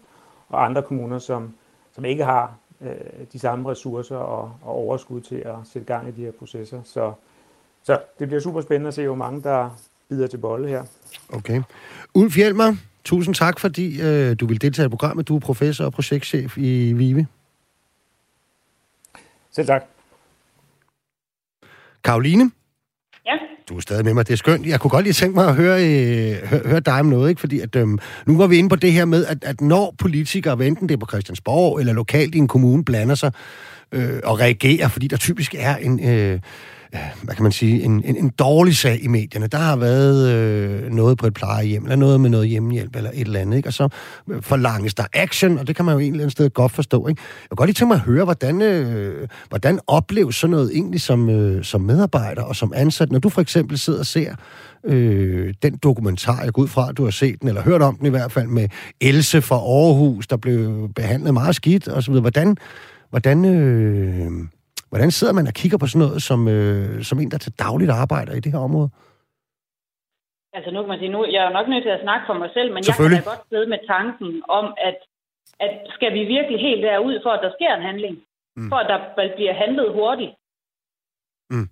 og 0.48 0.64
andre 0.64 0.82
kommuner, 0.82 1.18
som, 1.18 1.54
som 1.94 2.04
ikke 2.04 2.24
har 2.24 2.54
øh, 2.80 3.26
de 3.32 3.38
samme 3.38 3.70
ressourcer 3.70 4.16
og, 4.16 4.52
og 4.62 4.74
overskud 4.74 5.20
til 5.20 5.36
at 5.36 5.54
sætte 5.72 5.86
gang 5.86 6.08
i 6.08 6.10
de 6.10 6.24
her 6.24 6.32
processer. 6.32 6.80
Så, 6.84 7.12
så 7.82 8.00
det 8.18 8.28
bliver 8.28 8.40
super 8.40 8.60
spændende 8.60 8.88
at 8.88 8.94
se, 8.94 9.06
hvor 9.06 9.16
mange 9.16 9.42
der 9.42 9.70
bider 10.08 10.26
til 10.26 10.38
bolle 10.38 10.68
her. 10.68 10.84
Okay. 11.32 11.62
Ulf 12.14 12.36
Hjelmer, 12.36 12.74
tusind 13.07 13.34
tak, 13.34 13.61
fordi 13.61 14.00
øh, 14.00 14.36
du 14.40 14.46
vil 14.46 14.61
deltage 14.61 14.86
i 14.86 14.88
programmet. 14.88 15.28
Du 15.28 15.36
er 15.36 15.40
professor 15.40 15.84
og 15.84 15.92
projektchef 15.92 16.59
i 16.59 16.92
VIVE. 16.92 17.26
Selv 19.50 19.66
tak. 19.66 19.82
Karoline? 22.04 22.50
Ja. 23.26 23.32
Du 23.68 23.76
er 23.76 23.80
stadig 23.80 24.04
med 24.04 24.14
mig, 24.14 24.26
det 24.26 24.32
er 24.32 24.36
skønt. 24.36 24.66
Jeg 24.66 24.80
kunne 24.80 24.90
godt 24.90 25.04
lige 25.04 25.12
tænke 25.12 25.34
mig 25.34 25.48
at 25.48 25.54
høre, 25.54 25.84
øh, 25.84 26.48
høre, 26.48 26.61
høre 26.64 26.80
dig 26.80 27.00
om 27.00 27.07
noget, 27.07 27.28
ikke? 27.28 27.40
fordi 27.40 27.61
at, 27.61 27.76
øhm, 27.76 27.98
nu 28.26 28.36
var 28.36 28.46
vi 28.46 28.57
inde 28.57 28.68
på 28.68 28.76
det 28.76 28.92
her 28.92 29.04
med, 29.04 29.26
at, 29.26 29.44
at 29.44 29.61
når 29.61 29.94
politikere, 29.98 30.66
enten 30.66 30.88
det 30.88 30.94
er 30.94 30.98
på 30.98 31.07
Christiansborg 31.07 31.80
eller 31.80 31.92
lokalt 31.92 32.34
i 32.34 32.38
en 32.38 32.48
kommune, 32.48 32.84
blander 32.84 33.14
sig 33.14 33.32
øh, 33.93 34.20
og 34.24 34.41
reagerer, 34.41 34.89
fordi 34.89 35.07
der 35.07 35.16
typisk 35.16 35.55
er 35.59 35.76
en... 35.76 36.09
Øh, 36.09 36.41
øh, 36.95 37.01
hvad 37.22 37.34
kan 37.34 37.43
man 37.43 37.53
sige, 37.53 37.82
en, 37.82 38.05
en, 38.05 38.16
en 38.16 38.28
dårlig 38.28 38.76
sag 38.76 39.05
i 39.05 39.07
medierne. 39.09 39.47
Der 39.47 39.59
har 39.59 39.76
været 39.76 40.32
øh, 40.32 40.93
noget 40.93 41.18
på 41.18 41.26
et 41.26 41.34
plejehjem, 41.34 41.82
eller 41.82 41.97
noget 41.97 42.20
med 42.20 42.30
noget 42.30 42.49
hjemmehjælp, 42.49 42.97
eller 42.97 43.11
et 43.14 43.20
eller 43.20 43.41
andet, 43.41 43.57
ikke? 43.57 43.68
og 43.68 43.72
så 43.72 43.89
øh, 44.30 44.43
forlanges 44.43 44.95
der 44.95 45.05
action, 45.12 45.59
og 45.59 45.66
det 45.66 45.76
kan 45.76 45.84
man 45.84 45.95
jo 45.95 46.01
egentlig 46.01 46.24
et 46.24 46.32
sted 46.32 46.51
godt 46.51 46.72
forstå. 46.72 47.09
Ikke? 47.09 47.22
Jeg 47.43 47.49
kan 47.51 47.57
godt 47.57 47.68
lige 47.68 47.74
tænke 47.74 47.89
mig 47.89 47.95
at 47.95 48.01
høre, 48.01 48.24
hvordan, 48.24 48.62
øh, 48.62 49.28
hvordan 49.49 49.80
opleves 49.87 50.37
sådan 50.37 50.51
noget 50.51 50.70
egentlig 50.74 51.01
som, 51.01 51.30
øh, 51.30 51.64
som 51.64 51.80
medarbejder 51.80 52.43
og 52.43 52.57
som 52.57 52.72
ansat, 52.76 53.12
når 53.12 53.18
du 53.18 53.28
for 53.28 53.41
eksempel 53.41 53.78
sidder 53.78 53.99
og 53.99 54.07
ser 54.07 54.34
øh, 54.84 55.55
den 55.62 55.76
dokumentar, 55.82 56.43
jeg 56.43 56.53
går 56.53 56.62
ud 56.62 56.68
fra, 56.68 56.89
at 56.89 56.97
du 56.97 57.05
har 57.05 57.11
set 57.11 57.41
den, 57.41 57.49
eller 57.49 57.62
hørt 57.62 57.82
om 57.82 57.97
den 57.97 58.07
i 58.07 58.11
hvert 58.11 58.32
fald, 58.32 58.47
med 58.47 58.68
Else 59.01 59.43
fra 59.43 59.57
Aarhus, 59.57 60.26
der 60.26 60.37
blev 60.37 60.89
behandlet 60.95 61.34
meget 61.34 61.55
skidt, 61.55 61.89
og 61.89 62.03
så 62.03 62.11
videre. 62.11 62.20
Hvordan, 62.20 62.57
hvordan 63.16 63.38
øh, 63.44 64.30
Hvordan 64.90 65.10
sidder 65.10 65.34
man 65.38 65.46
og 65.50 65.54
kigger 65.60 65.78
på 65.78 65.86
sådan 65.86 66.04
noget 66.06 66.22
som, 66.28 66.40
øh, 66.56 67.02
som 67.08 67.16
en, 67.20 67.30
der 67.30 67.38
til 67.38 67.52
dagligt 67.58 67.90
arbejder 67.90 68.32
i 68.34 68.40
det 68.44 68.52
her 68.52 68.62
område? 68.68 68.90
Altså 70.56 70.70
nu 70.70 70.78
kan 70.82 70.88
man 70.88 70.98
sige, 70.98 71.12
nu, 71.16 71.20
jeg 71.34 71.40
er 71.42 71.48
jo 71.48 71.56
nok 71.58 71.68
nødt 71.68 71.84
til 71.84 71.96
at 71.96 72.04
snakke 72.06 72.24
for 72.28 72.36
mig 72.42 72.50
selv, 72.56 72.68
men 72.74 72.80
jeg 72.86 72.94
kan 72.94 73.10
da 73.10 73.30
godt 73.32 73.48
sidde 73.50 73.66
med 73.74 73.80
tanken 73.94 74.42
om, 74.58 74.66
at, 74.88 74.98
at 75.64 75.72
skal 75.96 76.10
vi 76.16 76.22
virkelig 76.36 76.58
helt 76.68 76.82
derud, 76.82 77.14
for 77.24 77.30
at 77.36 77.42
der 77.44 77.52
sker 77.56 77.72
en 77.74 77.86
handling? 77.90 78.16
Mm. 78.56 78.68
For 78.70 78.76
at 78.82 78.88
der 78.92 78.98
bliver 79.36 79.54
handlet 79.62 79.88
hurtigt? 79.98 80.32
Mm. 81.50 81.68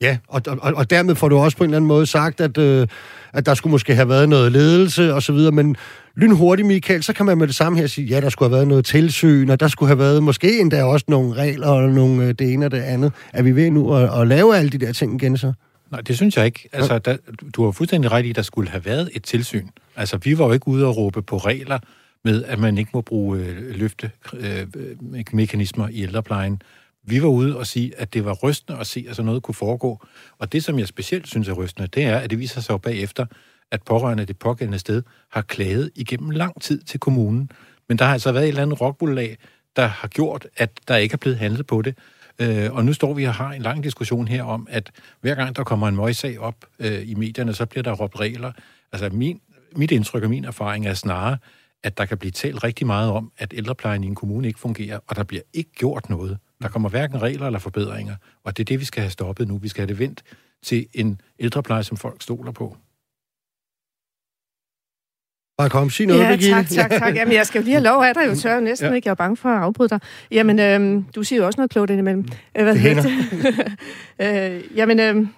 Ja, 0.00 0.18
og, 0.28 0.42
og, 0.46 0.74
og 0.74 0.90
dermed 0.90 1.14
får 1.14 1.28
du 1.28 1.38
også 1.38 1.56
på 1.56 1.64
en 1.64 1.70
eller 1.70 1.76
anden 1.76 1.88
måde 1.88 2.06
sagt, 2.06 2.40
at, 2.40 2.58
øh, 2.58 2.86
at 3.32 3.46
der 3.46 3.54
skulle 3.54 3.70
måske 3.70 3.94
have 3.94 4.08
været 4.08 4.28
noget 4.28 4.52
ledelse 4.52 5.14
og 5.14 5.22
så 5.22 5.32
videre, 5.32 5.52
men 5.52 5.76
lynhurtigt, 6.16 6.68
Michael, 6.68 7.02
så 7.02 7.12
kan 7.12 7.26
man 7.26 7.38
med 7.38 7.46
det 7.46 7.54
samme 7.54 7.78
her 7.78 7.86
sige, 7.86 8.06
ja, 8.06 8.20
der 8.20 8.28
skulle 8.28 8.48
have 8.48 8.56
været 8.56 8.68
noget 8.68 8.84
tilsyn, 8.84 9.50
og 9.50 9.60
der 9.60 9.68
skulle 9.68 9.88
have 9.88 9.98
været 9.98 10.22
måske 10.22 10.60
endda 10.60 10.84
også 10.84 11.04
nogle 11.08 11.34
regler 11.34 11.66
og 11.66 11.88
nogle 11.88 12.24
øh, 12.24 12.28
det 12.28 12.52
ene 12.52 12.66
og 12.66 12.70
det 12.70 12.80
andet. 12.80 13.12
Er 13.32 13.42
vi 13.42 13.56
ved 13.56 13.70
nu 13.70 13.94
at, 13.94 14.20
at 14.20 14.28
lave 14.28 14.56
alle 14.56 14.70
de 14.70 14.78
der 14.78 14.92
ting 14.92 15.22
igen 15.22 15.36
så? 15.36 15.52
Nej, 15.90 16.00
det 16.00 16.16
synes 16.16 16.36
jeg 16.36 16.46
ikke. 16.46 16.68
Altså, 16.72 16.98
der, 16.98 17.16
du 17.56 17.64
har 17.64 17.70
fuldstændig 17.70 18.12
ret 18.12 18.24
i, 18.24 18.30
at 18.30 18.36
der 18.36 18.42
skulle 18.42 18.70
have 18.70 18.84
været 18.84 19.10
et 19.12 19.22
tilsyn. 19.22 19.68
Altså, 19.96 20.16
vi 20.16 20.38
var 20.38 20.46
jo 20.46 20.52
ikke 20.52 20.68
ude 20.68 20.86
og 20.86 20.96
råbe 20.96 21.22
på 21.22 21.36
regler 21.36 21.78
med, 22.24 22.44
at 22.44 22.58
man 22.58 22.78
ikke 22.78 22.90
må 22.94 23.00
bruge 23.00 23.38
øh, 23.38 23.74
løftemekanismer 23.74 25.84
øh, 25.84 25.92
i 25.92 26.02
ældreplejen. 26.02 26.62
Vi 27.02 27.22
var 27.22 27.28
ude 27.28 27.56
og 27.56 27.66
sige, 27.66 27.92
at 27.98 28.14
det 28.14 28.24
var 28.24 28.32
rystende 28.32 28.80
at 28.80 28.86
se, 28.86 29.06
at 29.08 29.16
sådan 29.16 29.26
noget 29.26 29.42
kunne 29.42 29.54
foregå. 29.54 30.06
Og 30.38 30.52
det, 30.52 30.64
som 30.64 30.78
jeg 30.78 30.88
specielt 30.88 31.28
synes 31.28 31.48
er 31.48 31.52
rystende, 31.52 31.88
det 31.88 32.04
er, 32.04 32.18
at 32.18 32.30
det 32.30 32.38
viser 32.38 32.60
sig 32.60 32.72
jo 32.72 32.78
bagefter, 32.78 33.26
at 33.70 33.82
pårørende 33.82 34.24
det 34.24 34.38
pågældende 34.38 34.78
sted 34.78 35.02
har 35.30 35.42
klaget 35.42 35.90
igennem 35.94 36.30
lang 36.30 36.62
tid 36.62 36.82
til 36.82 37.00
kommunen. 37.00 37.50
Men 37.88 37.98
der 37.98 38.04
har 38.04 38.12
altså 38.12 38.32
været 38.32 38.44
et 38.44 38.48
eller 38.48 38.62
andet 38.62 38.80
rockbullag, 38.80 39.38
der 39.76 39.86
har 39.86 40.08
gjort, 40.08 40.46
at 40.56 40.70
der 40.88 40.96
ikke 40.96 41.12
er 41.12 41.16
blevet 41.16 41.38
handlet 41.38 41.66
på 41.66 41.82
det. 41.82 41.98
Øh, 42.38 42.72
og 42.72 42.84
nu 42.84 42.92
står 42.92 43.14
vi 43.14 43.24
og 43.24 43.34
har 43.34 43.52
en 43.52 43.62
lang 43.62 43.84
diskussion 43.84 44.28
her 44.28 44.42
om, 44.42 44.66
at 44.70 44.90
hver 45.20 45.34
gang 45.34 45.56
der 45.56 45.64
kommer 45.64 45.88
en 45.88 45.96
møgssag 45.96 46.38
op 46.38 46.56
øh, 46.78 47.08
i 47.08 47.14
medierne, 47.14 47.54
så 47.54 47.66
bliver 47.66 47.82
der 47.82 47.92
råbt 47.92 48.20
regler. 48.20 48.52
Altså 48.92 49.08
min, 49.12 49.40
mit 49.76 49.90
indtryk 49.90 50.22
og 50.22 50.30
min 50.30 50.44
erfaring 50.44 50.86
er 50.86 50.94
snarere, 50.94 51.38
at 51.82 51.98
der 51.98 52.04
kan 52.04 52.18
blive 52.18 52.30
talt 52.30 52.64
rigtig 52.64 52.86
meget 52.86 53.10
om, 53.10 53.32
at 53.38 53.54
ældreplejen 53.56 54.04
i 54.04 54.06
en 54.06 54.14
kommune 54.14 54.48
ikke 54.48 54.60
fungerer, 54.60 54.98
og 55.06 55.16
der 55.16 55.22
bliver 55.22 55.42
ikke 55.52 55.70
gjort 55.72 56.10
noget. 56.10 56.38
Der 56.62 56.68
kommer 56.68 56.88
hverken 56.88 57.22
regler 57.22 57.46
eller 57.46 57.58
forbedringer, 57.58 58.16
og 58.44 58.56
det 58.56 58.62
er 58.62 58.64
det, 58.64 58.80
vi 58.80 58.84
skal 58.84 59.02
have 59.02 59.10
stoppet 59.10 59.48
nu. 59.48 59.58
Vi 59.58 59.68
skal 59.68 59.80
have 59.80 59.88
det 59.88 59.98
vendt 59.98 60.22
til 60.62 60.86
en 60.94 61.20
ældrepleje, 61.38 61.82
som 61.82 61.96
folk 61.96 62.22
stoler 62.22 62.52
på. 62.52 62.76
Bare 65.58 65.70
kom, 65.70 65.90
sig 65.90 66.06
noget, 66.06 66.20
ja, 66.20 66.36
tak, 66.36 66.68
tak, 66.68 66.90
tak. 66.90 67.14
Jamen, 67.18 67.34
jeg 67.34 67.46
skal 67.46 67.58
jo 67.58 67.64
lige 67.64 67.74
have 67.74 67.84
lov 67.84 68.02
af 68.02 68.14
dig, 68.14 68.26
jo 68.26 68.34
tør 68.34 68.60
næsten 68.60 68.88
ja. 68.88 68.94
ikke. 68.94 69.06
Jeg 69.06 69.10
er 69.10 69.14
bange 69.14 69.36
for 69.36 69.48
at 69.48 69.62
afbryde 69.62 69.88
dig. 69.88 70.00
Jamen, 70.30 70.58
øhm, 70.58 71.02
du 71.02 71.22
siger 71.22 71.40
jo 71.40 71.46
også 71.46 71.60
noget 71.60 71.70
klogt 71.70 71.90
indimellem. 71.90 72.20
Mm. 72.20 72.62
Hvad 72.62 72.74
det 72.74 73.04
øh, 74.64 74.78
jamen, 74.78 75.00
øhm, 75.00 75.28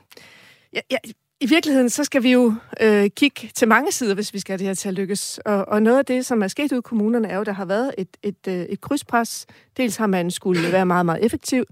jeg, 0.72 0.82
jeg, 0.90 0.98
i 1.42 1.46
virkeligheden, 1.46 1.90
så 1.90 2.04
skal 2.04 2.22
vi 2.22 2.32
jo 2.32 2.54
øh, 2.80 3.10
kigge 3.16 3.50
til 3.54 3.68
mange 3.68 3.92
sider, 3.92 4.14
hvis 4.14 4.34
vi 4.34 4.38
skal 4.38 4.52
have 4.52 4.58
det 4.58 4.66
her 4.66 4.74
til 4.74 4.88
at 4.88 4.94
lykkes. 4.94 5.40
Og, 5.44 5.68
og 5.68 5.82
noget 5.82 5.98
af 5.98 6.04
det, 6.04 6.26
som 6.26 6.42
er 6.42 6.48
sket 6.48 6.72
ud 6.72 6.78
i 6.78 6.80
kommunerne, 6.80 7.28
er 7.28 7.34
jo, 7.34 7.40
at 7.40 7.46
der 7.46 7.52
har 7.52 7.64
været 7.64 7.94
et, 7.98 8.08
et, 8.22 8.48
øh, 8.48 8.54
et 8.54 8.80
krydspres. 8.80 9.46
Dels 9.76 9.96
har 9.96 10.06
man 10.06 10.30
skulle 10.30 10.72
være 10.72 10.86
meget, 10.86 11.06
meget 11.06 11.24
effektiv, 11.24 11.64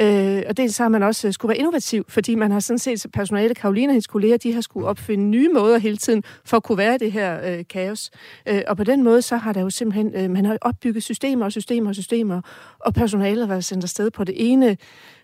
øh, 0.00 0.42
og 0.48 0.56
dels 0.56 0.78
har 0.78 0.88
man 0.88 1.02
også 1.02 1.32
skulle 1.32 1.50
være 1.50 1.58
innovativ, 1.58 2.04
fordi 2.08 2.34
man 2.34 2.50
har 2.50 2.60
sådan 2.60 2.78
set 2.78 3.06
personale, 3.12 3.54
Karoline 3.54 3.88
og 3.88 3.92
hendes 3.92 4.06
kolleger, 4.06 4.36
de 4.36 4.52
har 4.52 4.60
skulle 4.60 4.86
opfinde 4.86 5.24
nye 5.24 5.48
måder 5.48 5.78
hele 5.78 5.96
tiden 5.96 6.22
for 6.44 6.56
at 6.56 6.62
kunne 6.62 6.78
være 6.78 6.98
det 6.98 7.12
her 7.12 7.58
øh, 7.58 7.64
kaos. 7.70 8.10
Øh, 8.48 8.62
og 8.66 8.76
på 8.76 8.84
den 8.84 9.02
måde, 9.02 9.22
så 9.22 9.36
har 9.36 9.52
der 9.52 9.60
jo 9.60 9.70
simpelthen, 9.70 10.14
øh, 10.14 10.30
man 10.30 10.44
har 10.44 10.58
opbygget 10.60 11.02
systemer 11.02 11.44
og 11.44 11.52
systemer 11.52 11.88
og 11.88 11.94
systemer, 11.94 12.40
og 12.78 12.94
personalet 12.94 13.40
har 13.40 13.48
været 13.48 13.64
sendt 13.64 13.84
afsted 13.84 14.10
på 14.10 14.24
det 14.24 14.34
ene 14.50 14.76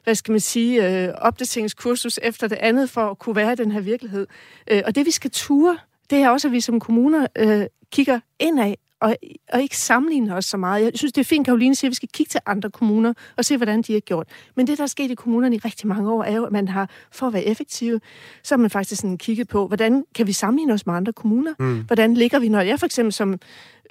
hvad 0.05 0.14
skal 0.14 0.33
man 0.33 0.41
sige, 0.41 1.05
øh, 1.05 1.14
opdateringskursus 1.18 2.18
efter 2.23 2.49
det 2.49 2.59
andet 2.61 2.91
for 2.91 3.01
at 3.01 3.18
kunne 3.18 3.37
være 3.37 3.53
i 3.53 3.57
den 3.57 3.73
her 3.73 3.81
virkelighed. 3.81 4.27
Øh, 4.70 4.83
og 4.87 4.95
det 4.95 5.07
vi 5.07 5.11
skal 5.11 5.31
ture, 5.31 5.79
det 6.11 6.18
er 6.18 6.29
også, 6.29 6.49
at 6.49 6.53
vi 6.53 6.61
som 6.61 6.81
kommuner 6.81 7.27
øh, 7.39 7.66
kigger 7.93 8.20
indad 8.39 8.75
og, 9.03 9.17
og 9.53 9.63
ikke 9.63 9.77
sammenligner 9.77 10.37
os 10.37 10.45
så 10.45 10.57
meget. 10.57 10.85
Jeg 10.85 10.93
synes, 10.95 11.13
det 11.13 11.21
er 11.21 11.25
fint, 11.25 11.47
Karoline 11.47 11.75
siger, 11.75 11.89
at 11.89 11.91
vi 11.91 11.95
skal 11.95 12.09
kigge 12.13 12.31
til 12.31 12.41
andre 12.47 12.71
kommuner 12.71 13.13
og 13.37 13.45
se, 13.45 13.57
hvordan 13.57 13.83
de 13.83 13.93
har 13.93 14.01
gjort. 14.01 14.29
Men 14.55 14.67
det, 14.67 14.79
der 14.79 14.85
er 14.85 14.89
sket 14.89 15.11
i 15.11 15.15
kommunerne 15.15 15.57
i 15.57 15.59
rigtig 15.59 15.89
mange 15.89 16.13
år, 16.13 16.23
er 16.23 16.37
jo, 16.37 16.45
at 16.45 16.53
man 16.53 16.69
har, 16.69 16.91
for 17.13 17.27
at 17.27 17.33
være 17.33 17.45
effektive, 17.45 18.01
så 18.43 18.55
har 18.55 18.61
man 18.61 18.71
faktisk 18.71 19.01
sådan 19.01 19.19
kigget 19.19 19.49
på, 19.49 19.67
hvordan 19.67 20.05
kan 20.15 20.27
vi 20.27 20.33
sammenligne 20.33 20.73
os 20.73 20.87
med 20.87 20.95
andre 20.95 21.13
kommuner? 21.13 21.55
Mm. 21.59 21.81
Hvordan 21.87 22.15
ligger 22.15 22.39
vi, 22.39 22.49
når 22.49 22.61
jeg 22.61 22.79
for 22.79 22.87
eksempel 22.87 23.13
som 23.13 23.39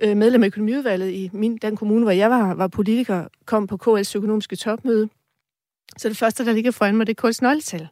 øh, 0.02 0.18
medlem 0.18 0.44
af 0.44 0.48
økonomiudvalget 0.48 1.12
i 1.12 1.30
min, 1.34 1.58
den 1.58 1.76
kommune, 1.76 2.04
hvor 2.04 2.12
jeg 2.12 2.30
var, 2.30 2.54
var 2.54 2.68
politiker, 2.68 3.26
kom 3.46 3.68
på 3.68 3.78
KL's 3.84 4.12
økonomiske 4.16 4.56
topmøde, 4.56 5.10
så 5.98 6.10
det 6.10 6.18
første, 6.18 6.46
der 6.46 6.54
ligger 6.54 6.72
foran 6.72 6.96
mig, 6.98 7.08
det 7.08 7.18
er 7.20 7.28
KL's 7.28 7.40
nøgletal. 7.42 7.88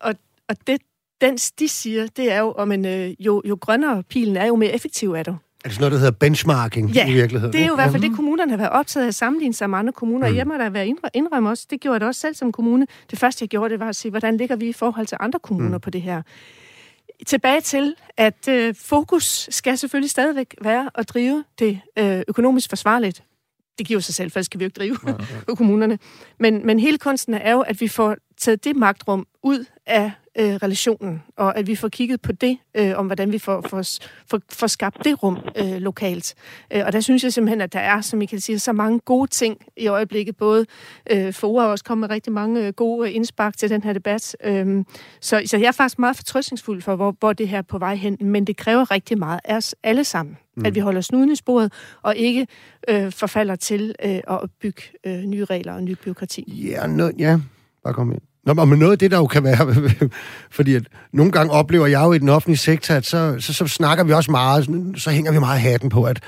Og, 0.00 0.14
og 0.48 0.56
det, 0.66 0.80
den 1.20 1.36
de 1.36 1.68
siger, 1.68 2.06
det 2.06 2.32
er 2.32 2.40
jo, 2.40 2.52
om 2.52 2.72
en, 2.72 2.84
øh, 2.84 3.14
jo, 3.18 3.42
jo 3.44 3.58
grønnere 3.60 4.02
pilen 4.02 4.36
er, 4.36 4.46
jo 4.46 4.56
mere 4.56 4.72
effektiv 4.72 5.12
er 5.12 5.22
du. 5.22 5.36
Er 5.64 5.68
det 5.68 5.72
sådan 5.72 5.80
noget, 5.80 5.92
der 5.92 5.98
hedder 5.98 6.10
benchmarking 6.12 6.90
ja, 6.90 7.08
i 7.08 7.12
virkeligheden? 7.12 7.52
det 7.52 7.60
er 7.60 7.66
jo 7.66 7.72
i 7.72 7.74
hvert 7.74 7.90
fald 7.90 8.02
det, 8.02 8.16
kommunerne 8.16 8.50
har 8.52 8.56
været 8.56 8.70
optaget 8.70 9.04
af 9.04 9.08
at 9.08 9.14
sammenligne 9.14 9.54
sig 9.54 9.70
med 9.70 9.78
andre 9.78 9.92
kommuner. 9.92 10.28
Mm. 10.28 10.36
Jeg 10.36 10.46
må 10.46 10.54
da 10.54 10.68
være 10.68 10.94
indrømme 11.14 11.48
også, 11.48 11.66
det 11.70 11.80
gjorde 11.80 11.98
jeg 12.00 12.08
også 12.08 12.20
selv 12.20 12.34
som 12.34 12.52
kommune. 12.52 12.86
Det 13.10 13.18
første, 13.18 13.42
jeg 13.42 13.48
gjorde, 13.48 13.72
det 13.72 13.80
var 13.80 13.88
at 13.88 13.96
se, 13.96 14.10
hvordan 14.10 14.36
ligger 14.36 14.56
vi 14.56 14.68
i 14.68 14.72
forhold 14.72 15.06
til 15.06 15.16
andre 15.20 15.38
kommuner 15.38 15.78
mm. 15.78 15.80
på 15.80 15.90
det 15.90 16.02
her. 16.02 16.22
Tilbage 17.26 17.60
til, 17.60 17.94
at 18.16 18.48
øh, 18.48 18.74
fokus 18.74 19.48
skal 19.50 19.78
selvfølgelig 19.78 20.10
stadigvæk 20.10 20.54
være 20.62 20.90
at 20.94 21.08
drive 21.08 21.44
det 21.58 21.80
øh, 21.98 22.22
økonomisk 22.28 22.68
forsvarligt 22.68 23.22
det 23.80 23.88
giver 23.88 24.00
sig 24.00 24.14
selv, 24.14 24.30
for 24.30 24.38
det 24.38 24.46
skal 24.46 24.60
vi 24.60 24.64
jo 24.64 24.66
ikke 24.66 24.78
drive 24.78 24.96
ja, 25.06 25.10
ja. 25.48 25.54
kommunerne. 25.54 25.98
Men, 26.38 26.66
men 26.66 26.80
hele 26.80 26.98
kunsten 26.98 27.34
er 27.34 27.52
jo, 27.52 27.60
at 27.60 27.80
vi 27.80 27.88
får 27.88 28.16
taget 28.38 28.64
det 28.64 28.76
magtrum 28.76 29.26
ud 29.42 29.64
af 29.86 30.12
øh, 30.38 30.54
relationen, 30.54 31.22
og 31.36 31.58
at 31.58 31.66
vi 31.66 31.74
får 31.74 31.88
kigget 31.88 32.20
på 32.20 32.32
det, 32.32 32.58
øh, 32.76 32.92
om 32.96 33.06
hvordan 33.06 33.32
vi 33.32 33.38
får, 33.38 33.60
får, 33.60 33.82
får, 34.30 34.40
får 34.52 34.66
skabt 34.66 35.04
det 35.04 35.22
rum 35.22 35.38
øh, 35.56 35.76
lokalt. 35.76 36.34
Øh, 36.72 36.82
og 36.86 36.92
der 36.92 37.00
synes 37.00 37.24
jeg 37.24 37.32
simpelthen, 37.32 37.60
at 37.60 37.72
der 37.72 37.80
er, 37.80 38.00
som 38.00 38.22
I 38.22 38.26
kan 38.26 38.40
sige, 38.40 38.58
så 38.58 38.72
mange 38.72 39.00
gode 39.00 39.30
ting 39.30 39.56
i 39.76 39.86
øjeblikket. 39.86 40.36
Både 40.36 40.66
øh, 41.10 41.32
for 41.32 41.60
har 41.60 41.66
også 41.66 41.84
kommet 41.84 42.00
med 42.08 42.14
rigtig 42.14 42.32
mange 42.32 42.66
øh, 42.66 42.72
gode 42.72 43.12
indspark 43.12 43.56
til 43.56 43.70
den 43.70 43.82
her 43.82 43.92
debat. 43.92 44.36
Øh, 44.44 44.84
så, 45.20 45.42
så 45.46 45.56
jeg 45.56 45.66
er 45.66 45.72
faktisk 45.72 45.98
meget 45.98 46.16
fortrøstningsfuld 46.16 46.82
for, 46.82 46.96
hvor, 46.96 47.16
hvor 47.20 47.32
det 47.32 47.48
her 47.48 47.58
er 47.58 47.62
på 47.62 47.78
vej 47.78 47.94
hen, 47.94 48.16
men 48.20 48.44
det 48.44 48.56
kræver 48.56 48.90
rigtig 48.90 49.18
meget 49.18 49.40
af 49.44 49.56
os 49.56 49.74
alle 49.82 50.04
sammen. 50.04 50.36
Mm. 50.56 50.66
At 50.66 50.74
vi 50.74 50.80
holder 50.80 51.00
snuden 51.00 51.30
i 51.30 51.36
sporet, 51.36 51.72
og 52.02 52.16
ikke 52.16 52.46
øh, 52.88 53.12
forfalder 53.12 53.56
til 53.56 53.94
øh, 54.04 54.20
at 54.28 54.50
bygge 54.60 54.82
øh, 55.06 55.22
nye 55.22 55.44
regler 55.44 55.72
og 55.72 55.82
ny 55.82 55.96
byråkrati. 56.04 56.68
Ja, 56.70 56.86
no, 56.86 57.10
ja. 57.18 57.40
bare 57.84 57.94
kom 57.94 58.12
ind. 58.12 58.29
Nå, 58.46 58.64
men 58.64 58.78
noget 58.78 58.92
af 58.92 58.98
det, 58.98 59.10
der 59.10 59.16
jo 59.16 59.26
kan 59.26 59.44
være, 59.44 59.74
fordi 60.50 60.74
at 60.74 60.82
nogle 61.12 61.32
gange 61.32 61.52
oplever 61.52 61.86
jeg 61.86 62.00
jo 62.04 62.12
i 62.12 62.18
den 62.18 62.28
offentlige 62.28 62.58
sektor, 62.58 62.94
at 62.94 63.06
så, 63.06 63.36
så, 63.38 63.52
så 63.52 63.66
snakker 63.66 64.04
vi 64.04 64.12
også 64.12 64.30
meget, 64.30 64.68
så 64.96 65.10
hænger 65.10 65.32
vi 65.32 65.38
meget 65.38 65.60
hatten 65.60 65.88
på, 65.90 66.04
at 66.04 66.20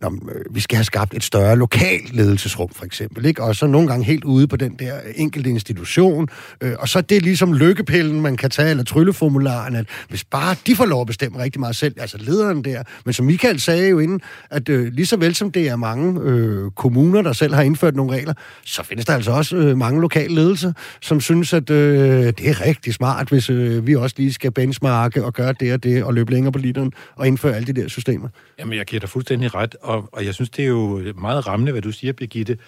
Nå, 0.00 0.18
øh, 0.34 0.54
vi 0.54 0.60
skal 0.60 0.76
have 0.76 0.84
skabt 0.84 1.14
et 1.14 1.24
større 1.24 1.56
lokalt 1.56 2.14
ledelsesrum, 2.14 2.68
for 2.68 2.84
eksempel. 2.84 3.26
Ikke? 3.26 3.42
Og 3.42 3.56
så 3.56 3.66
nogle 3.66 3.88
gange 3.88 4.04
helt 4.04 4.24
ude 4.24 4.46
på 4.46 4.56
den 4.56 4.74
der 4.78 4.94
enkelte 5.14 5.50
institution. 5.50 6.28
Øh, 6.60 6.72
og 6.78 6.88
så 6.88 6.98
er 6.98 7.02
det 7.02 7.22
ligesom 7.22 7.52
lykkepillen, 7.52 8.20
man 8.20 8.36
kan 8.36 8.50
tage, 8.50 8.70
eller 8.70 8.84
trylleformularen, 8.84 9.76
at 9.76 9.86
hvis 10.08 10.24
bare 10.24 10.56
de 10.66 10.76
får 10.76 10.86
lov 10.86 11.00
at 11.00 11.06
bestemme 11.06 11.42
rigtig 11.42 11.60
meget 11.60 11.76
selv, 11.76 11.94
altså 12.00 12.18
lederen 12.18 12.64
der. 12.64 12.82
Men 13.04 13.12
som 13.12 13.26
Michael 13.26 13.60
sagde 13.60 13.88
jo 13.88 13.98
inden, 13.98 14.20
at 14.50 14.68
øh, 14.68 14.92
lige 14.92 15.06
så 15.06 15.16
vel 15.16 15.34
som 15.34 15.52
det 15.52 15.68
er 15.68 15.76
mange 15.76 16.20
øh, 16.22 16.70
kommuner, 16.70 17.22
der 17.22 17.32
selv 17.32 17.54
har 17.54 17.62
indført 17.62 17.96
nogle 17.96 18.12
regler, 18.12 18.34
så 18.64 18.82
findes 18.82 19.06
der 19.06 19.14
altså 19.14 19.30
også 19.30 19.56
øh, 19.56 19.76
mange 19.76 20.00
lokale 20.00 20.34
ledelser, 20.34 20.72
som 21.00 21.20
synes, 21.20 21.52
at 21.52 21.70
øh, 21.70 22.24
det 22.24 22.48
er 22.48 22.66
rigtig 22.66 22.94
smart, 22.94 23.28
hvis 23.28 23.50
øh, 23.50 23.86
vi 23.86 23.94
også 23.94 24.14
lige 24.18 24.32
skal 24.32 24.50
benchmarke 24.50 25.24
og 25.24 25.34
gøre 25.34 25.54
det 25.60 25.72
og 25.72 25.82
det, 25.82 26.04
og 26.04 26.14
løbe 26.14 26.32
længere 26.32 26.52
på 26.52 26.58
literen 26.58 26.92
og 27.16 27.26
indføre 27.26 27.56
alle 27.56 27.66
de 27.66 27.80
der 27.80 27.88
systemer. 27.88 28.28
Jamen, 28.58 28.78
jeg 28.78 28.86
giver 28.86 29.00
dig 29.00 29.08
fuldstændig 29.08 29.54
ret 29.54 29.76
og, 29.86 30.08
og 30.12 30.24
jeg 30.24 30.34
synes, 30.34 30.50
det 30.50 30.64
er 30.64 30.68
jo 30.68 31.12
meget 31.18 31.46
rammende, 31.46 31.72
hvad 31.72 31.82
du 31.82 31.92
siger, 31.92 32.12
Birgitte, 32.12 32.58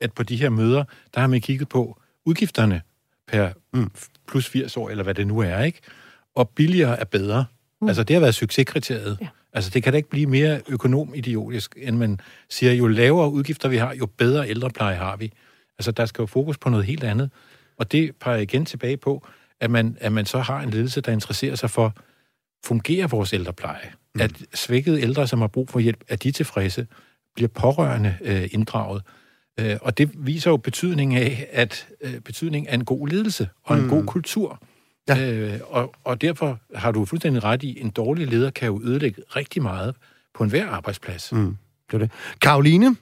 at 0.00 0.12
på 0.12 0.22
de 0.22 0.36
her 0.36 0.50
møder, 0.50 0.84
der 1.14 1.20
har 1.20 1.26
man 1.26 1.40
kigget 1.40 1.68
på 1.68 2.00
udgifterne 2.24 2.82
per 3.28 3.50
mm, 3.72 3.90
plus 4.28 4.48
80 4.48 4.76
år, 4.76 4.90
eller 4.90 5.04
hvad 5.04 5.14
det 5.14 5.26
nu 5.26 5.38
er, 5.38 5.62
ikke? 5.62 5.80
Og 6.34 6.48
billigere 6.48 7.00
er 7.00 7.04
bedre. 7.04 7.44
Mm. 7.80 7.88
Altså, 7.88 8.02
det 8.02 8.14
har 8.14 8.20
været 8.20 8.34
succeskriteriet. 8.34 9.18
Ja. 9.20 9.28
Altså, 9.52 9.70
det 9.70 9.82
kan 9.82 9.92
da 9.92 9.96
ikke 9.96 10.08
blive 10.08 10.26
mere 10.26 10.60
økonomidiotisk, 10.68 11.74
end 11.76 11.96
man 11.96 12.20
siger, 12.50 12.72
jo 12.72 12.86
lavere 12.86 13.30
udgifter 13.30 13.68
vi 13.68 13.76
har, 13.76 13.94
jo 13.94 14.06
bedre 14.06 14.48
ældrepleje 14.48 14.96
har 14.96 15.16
vi. 15.16 15.32
Altså, 15.78 15.90
der 15.90 16.06
skal 16.06 16.22
jo 16.22 16.26
fokus 16.26 16.58
på 16.58 16.70
noget 16.70 16.86
helt 16.86 17.04
andet. 17.04 17.30
Og 17.76 17.92
det 17.92 18.16
peger 18.16 18.38
igen 18.38 18.64
tilbage 18.64 18.96
på, 18.96 19.26
at 19.60 19.70
man, 19.70 19.96
at 20.00 20.12
man 20.12 20.26
så 20.26 20.38
har 20.38 20.60
en 20.60 20.70
ledelse, 20.70 21.00
der 21.00 21.12
interesserer 21.12 21.54
sig 21.54 21.70
for, 21.70 21.94
fungerer 22.66 23.06
vores 23.06 23.32
ældrepleje? 23.32 23.92
Mm. 24.16 24.22
At 24.22 24.32
svækkede 24.54 25.00
ældre, 25.00 25.26
som 25.26 25.40
har 25.40 25.46
brug 25.48 25.68
for 25.68 25.80
hjælp, 25.80 26.04
er 26.08 26.16
de 26.16 26.30
tilfredse? 26.30 26.86
Bliver 27.34 27.48
pårørende 27.48 28.16
øh, 28.20 28.48
inddraget? 28.52 29.02
Øh, 29.60 29.76
og 29.80 29.98
det 29.98 30.10
viser 30.14 30.50
jo 30.50 30.56
betydningen 30.56 31.18
af, 31.18 31.48
at 31.52 31.88
øh, 32.00 32.20
betydningen 32.20 32.68
af 32.68 32.74
en 32.74 32.84
god 32.84 33.08
ledelse 33.08 33.48
og 33.64 33.76
en 33.76 33.82
mm. 33.82 33.88
god 33.88 34.04
kultur. 34.04 34.62
Ja. 35.08 35.30
Øh, 35.32 35.60
og, 35.66 35.94
og 36.04 36.20
derfor 36.20 36.58
har 36.74 36.90
du 36.90 37.04
fuldstændig 37.04 37.44
ret 37.44 37.62
i, 37.62 37.80
en 37.80 37.90
dårlig 37.90 38.26
leder 38.26 38.50
kan 38.50 38.66
jo 38.66 38.80
ødelægge 38.84 39.22
rigtig 39.36 39.62
meget 39.62 39.94
på 40.34 40.44
enhver 40.44 40.66
arbejdsplads. 40.66 41.32
Mm. 41.32 41.56
Det 41.86 41.94
er 41.94 41.98
det. 41.98 42.10
Karoline? 42.40 42.96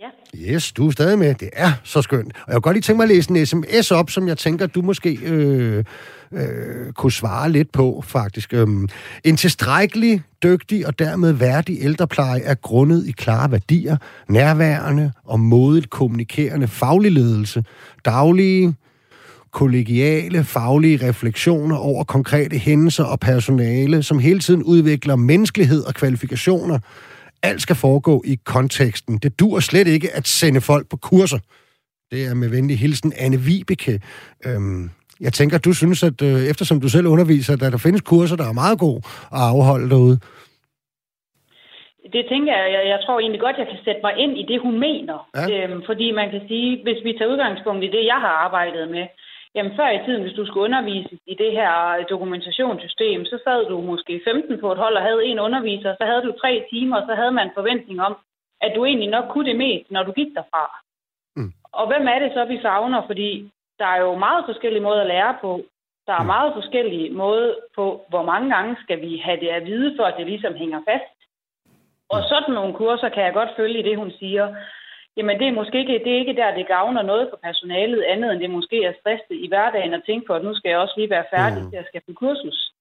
Ja. 0.00 0.08
Yes, 0.54 0.72
du 0.72 0.86
er 0.86 0.90
stadig 0.90 1.18
med. 1.18 1.34
Det 1.34 1.50
er 1.52 1.72
så 1.84 2.02
skønt. 2.02 2.32
Og 2.36 2.42
jeg 2.46 2.54
kunne 2.54 2.60
godt 2.60 2.74
lige 2.74 2.82
tænke 2.82 2.96
mig 2.96 3.04
at 3.04 3.08
læse 3.08 3.30
en 3.30 3.46
sms 3.46 3.90
op, 3.90 4.10
som 4.10 4.28
jeg 4.28 4.38
tænker, 4.38 4.66
du 4.66 4.82
måske 4.82 5.18
øh, 5.22 5.84
øh, 6.32 6.92
kunne 6.92 7.12
svare 7.12 7.52
lidt 7.52 7.72
på, 7.72 8.04
faktisk. 8.06 8.54
Øhm, 8.54 8.88
en 9.24 9.36
tilstrækkelig, 9.36 10.22
dygtig 10.42 10.86
og 10.86 10.98
dermed 10.98 11.32
værdig 11.32 11.78
ældrepleje 11.80 12.40
er 12.40 12.54
grundet 12.54 13.06
i 13.06 13.10
klare 13.10 13.50
værdier, 13.50 13.96
nærværende 14.28 15.12
og 15.24 15.40
modigt 15.40 15.90
kommunikerende 15.90 16.68
faglig 16.68 17.12
ledelse, 17.12 17.64
daglige, 18.04 18.74
kollegiale, 19.52 20.44
faglige 20.44 21.08
refleksioner 21.08 21.76
over 21.76 22.04
konkrete 22.04 22.58
hændelser 22.58 23.04
og 23.04 23.20
personale, 23.20 24.02
som 24.02 24.18
hele 24.18 24.40
tiden 24.40 24.62
udvikler 24.62 25.16
menneskelighed 25.16 25.84
og 25.84 25.94
kvalifikationer, 25.94 26.78
alt 27.42 27.62
skal 27.62 27.76
foregå 27.76 28.22
i 28.26 28.38
konteksten. 28.44 29.18
Det 29.18 29.40
dur 29.40 29.60
slet 29.60 29.86
ikke 29.86 30.16
at 30.16 30.28
sende 30.28 30.60
folk 30.60 30.88
på 30.88 30.96
kurser. 30.96 31.38
Det 32.10 32.26
er 32.26 32.34
med 32.34 32.48
venlig 32.48 32.78
hilsen 32.78 33.12
Anne 33.16 33.40
Vibeke. 33.40 34.00
Øhm, 34.46 34.90
jeg 35.20 35.32
tænker, 35.32 35.58
du 35.58 35.72
synes, 35.72 36.02
at 36.02 36.18
øh, 36.22 36.40
eftersom 36.52 36.80
du 36.80 36.88
selv 36.88 37.06
underviser, 37.06 37.52
at 37.54 37.72
der 37.72 37.84
findes 37.86 38.02
kurser, 38.02 38.36
der 38.36 38.48
er 38.48 38.60
meget 38.62 38.78
gode 38.78 39.00
at 39.36 39.42
afholde 39.52 39.90
derude. 39.90 40.18
Det 42.16 42.24
tænker 42.32 42.52
jeg, 42.60 42.66
jeg, 42.76 42.82
jeg 42.92 43.00
tror 43.04 43.20
egentlig 43.20 43.40
godt, 43.40 43.60
jeg 43.62 43.68
kan 43.72 43.80
sætte 43.84 44.00
mig 44.06 44.14
ind 44.24 44.34
i 44.42 44.44
det, 44.50 44.58
hun 44.66 44.76
mener. 44.88 45.18
Ja. 45.36 45.44
Øhm, 45.50 45.82
fordi 45.88 46.06
man 46.20 46.30
kan 46.30 46.42
sige, 46.48 46.82
hvis 46.84 47.00
vi 47.04 47.12
tager 47.12 47.32
udgangspunkt 47.32 47.84
i 47.84 47.90
det, 47.96 48.02
jeg 48.12 48.20
har 48.24 48.34
arbejdet 48.46 48.90
med, 48.96 49.04
Jamen 49.54 49.76
før 49.76 49.90
i 49.90 50.04
tiden, 50.04 50.22
hvis 50.22 50.38
du 50.38 50.46
skulle 50.46 50.64
undervise 50.68 51.18
i 51.32 51.34
det 51.42 51.52
her 51.58 51.72
dokumentationssystem, 52.10 53.24
så 53.24 53.36
sad 53.44 53.60
du 53.70 53.80
måske 53.80 54.20
15 54.24 54.60
på 54.60 54.72
et 54.72 54.78
hold 54.78 54.96
og 54.96 55.02
havde 55.02 55.24
en 55.24 55.38
underviser, 55.46 55.94
så 55.94 56.04
havde 56.10 56.22
du 56.26 56.32
tre 56.42 56.52
timer, 56.70 56.96
og 56.96 57.04
så 57.08 57.14
havde 57.14 57.32
man 57.32 57.46
en 57.46 57.58
forventning 57.58 58.00
om, 58.08 58.14
at 58.60 58.72
du 58.76 58.84
egentlig 58.84 59.10
nok 59.16 59.26
kunne 59.30 59.48
det 59.50 59.56
mest, 59.56 59.90
når 59.90 60.02
du 60.02 60.12
gik 60.12 60.30
derfra. 60.34 60.64
Mm. 61.36 61.52
Og 61.72 61.86
hvem 61.90 62.04
er 62.14 62.18
det 62.18 62.30
så, 62.34 62.44
vi 62.44 62.58
savner? 62.62 63.02
Fordi 63.06 63.50
der 63.78 63.86
er 63.86 64.00
jo 64.00 64.14
meget 64.14 64.44
forskellige 64.44 64.86
måder 64.88 65.00
at 65.00 65.06
lære 65.06 65.36
på. 65.40 65.60
Der 66.06 66.12
er 66.12 66.24
mm. 66.24 66.26
meget 66.26 66.54
forskellige 66.54 67.10
måder 67.10 67.54
på, 67.76 67.84
hvor 68.08 68.22
mange 68.22 68.54
gange 68.54 68.76
skal 68.82 69.00
vi 69.00 69.22
have 69.26 69.40
det 69.40 69.48
at 69.48 69.64
vide, 69.64 69.94
for 69.96 70.04
at 70.04 70.14
det 70.18 70.26
ligesom 70.26 70.54
hænger 70.54 70.80
fast. 70.90 71.16
Og 72.08 72.18
mm. 72.20 72.28
sådan 72.30 72.54
nogle 72.54 72.74
kurser 72.74 73.08
kan 73.08 73.24
jeg 73.24 73.32
godt 73.32 73.56
følge 73.56 73.78
i 73.78 73.88
det, 73.88 73.96
hun 73.96 74.10
siger. 74.20 74.54
Jamen, 75.16 75.38
det 75.40 75.48
er 75.48 75.58
måske 75.60 75.78
ikke, 75.78 76.04
det 76.04 76.12
er 76.12 76.18
ikke 76.18 76.36
der, 76.40 76.54
det 76.54 76.66
gavner 76.66 77.02
noget 77.02 77.28
for 77.30 77.38
personalet, 77.42 78.02
andet 78.02 78.32
end 78.32 78.40
det 78.40 78.50
måske 78.50 78.84
er 78.84 78.92
stresset 79.00 79.36
i 79.44 79.48
hverdagen 79.48 79.94
at 79.94 80.02
tænke 80.06 80.26
på, 80.26 80.32
at 80.34 80.44
nu 80.44 80.54
skal 80.54 80.68
jeg 80.68 80.78
også 80.78 80.94
lige 80.96 81.10
være 81.10 81.30
færdig 81.34 81.62
mm. 81.62 81.70
til 81.70 81.76
at 81.76 81.86
skal 81.86 82.02
på 82.06 82.12
kursus. 82.12 82.72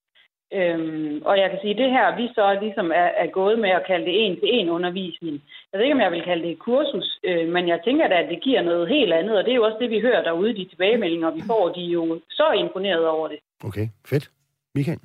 Øhm, 0.54 1.22
og 1.30 1.38
jeg 1.42 1.50
kan 1.50 1.60
sige, 1.62 1.76
at 1.76 1.82
det 1.84 1.90
her, 1.98 2.16
vi 2.22 2.26
så 2.38 2.46
ligesom 2.66 2.88
er, 2.92 3.10
er 3.24 3.30
gået 3.40 3.60
med 3.60 3.70
at 3.70 3.88
kalde 3.88 4.06
det 4.06 4.16
en-til-en 4.26 4.70
undervisning. 4.70 5.36
Jeg 5.70 5.78
ved 5.78 5.86
ikke, 5.86 5.98
om 6.00 6.06
jeg 6.08 6.12
vil 6.12 6.28
kalde 6.30 6.44
det 6.44 6.52
et 6.52 6.60
kursus, 6.60 7.20
øh, 7.24 7.48
men 7.56 7.68
jeg 7.68 7.80
tænker 7.86 8.08
da, 8.08 8.16
at 8.16 8.30
det 8.30 8.44
giver 8.44 8.62
noget 8.62 8.90
helt 8.90 9.14
andet, 9.14 9.38
og 9.38 9.44
det 9.44 9.52
er 9.52 9.56
jo 9.56 9.64
også 9.64 9.78
det, 9.82 9.90
vi 9.90 10.00
hører 10.00 10.24
derude, 10.24 10.56
de 10.60 10.66
tilbagemeldinger, 10.72 11.32
vi 11.32 11.44
får, 11.48 11.74
de 11.76 11.82
er 11.88 11.92
jo 12.00 12.20
så 12.30 12.48
imponeret 12.64 13.08
over 13.08 13.28
det. 13.28 13.40
Okay, 13.64 13.88
fedt. 14.06 14.32
Michael? 14.76 15.00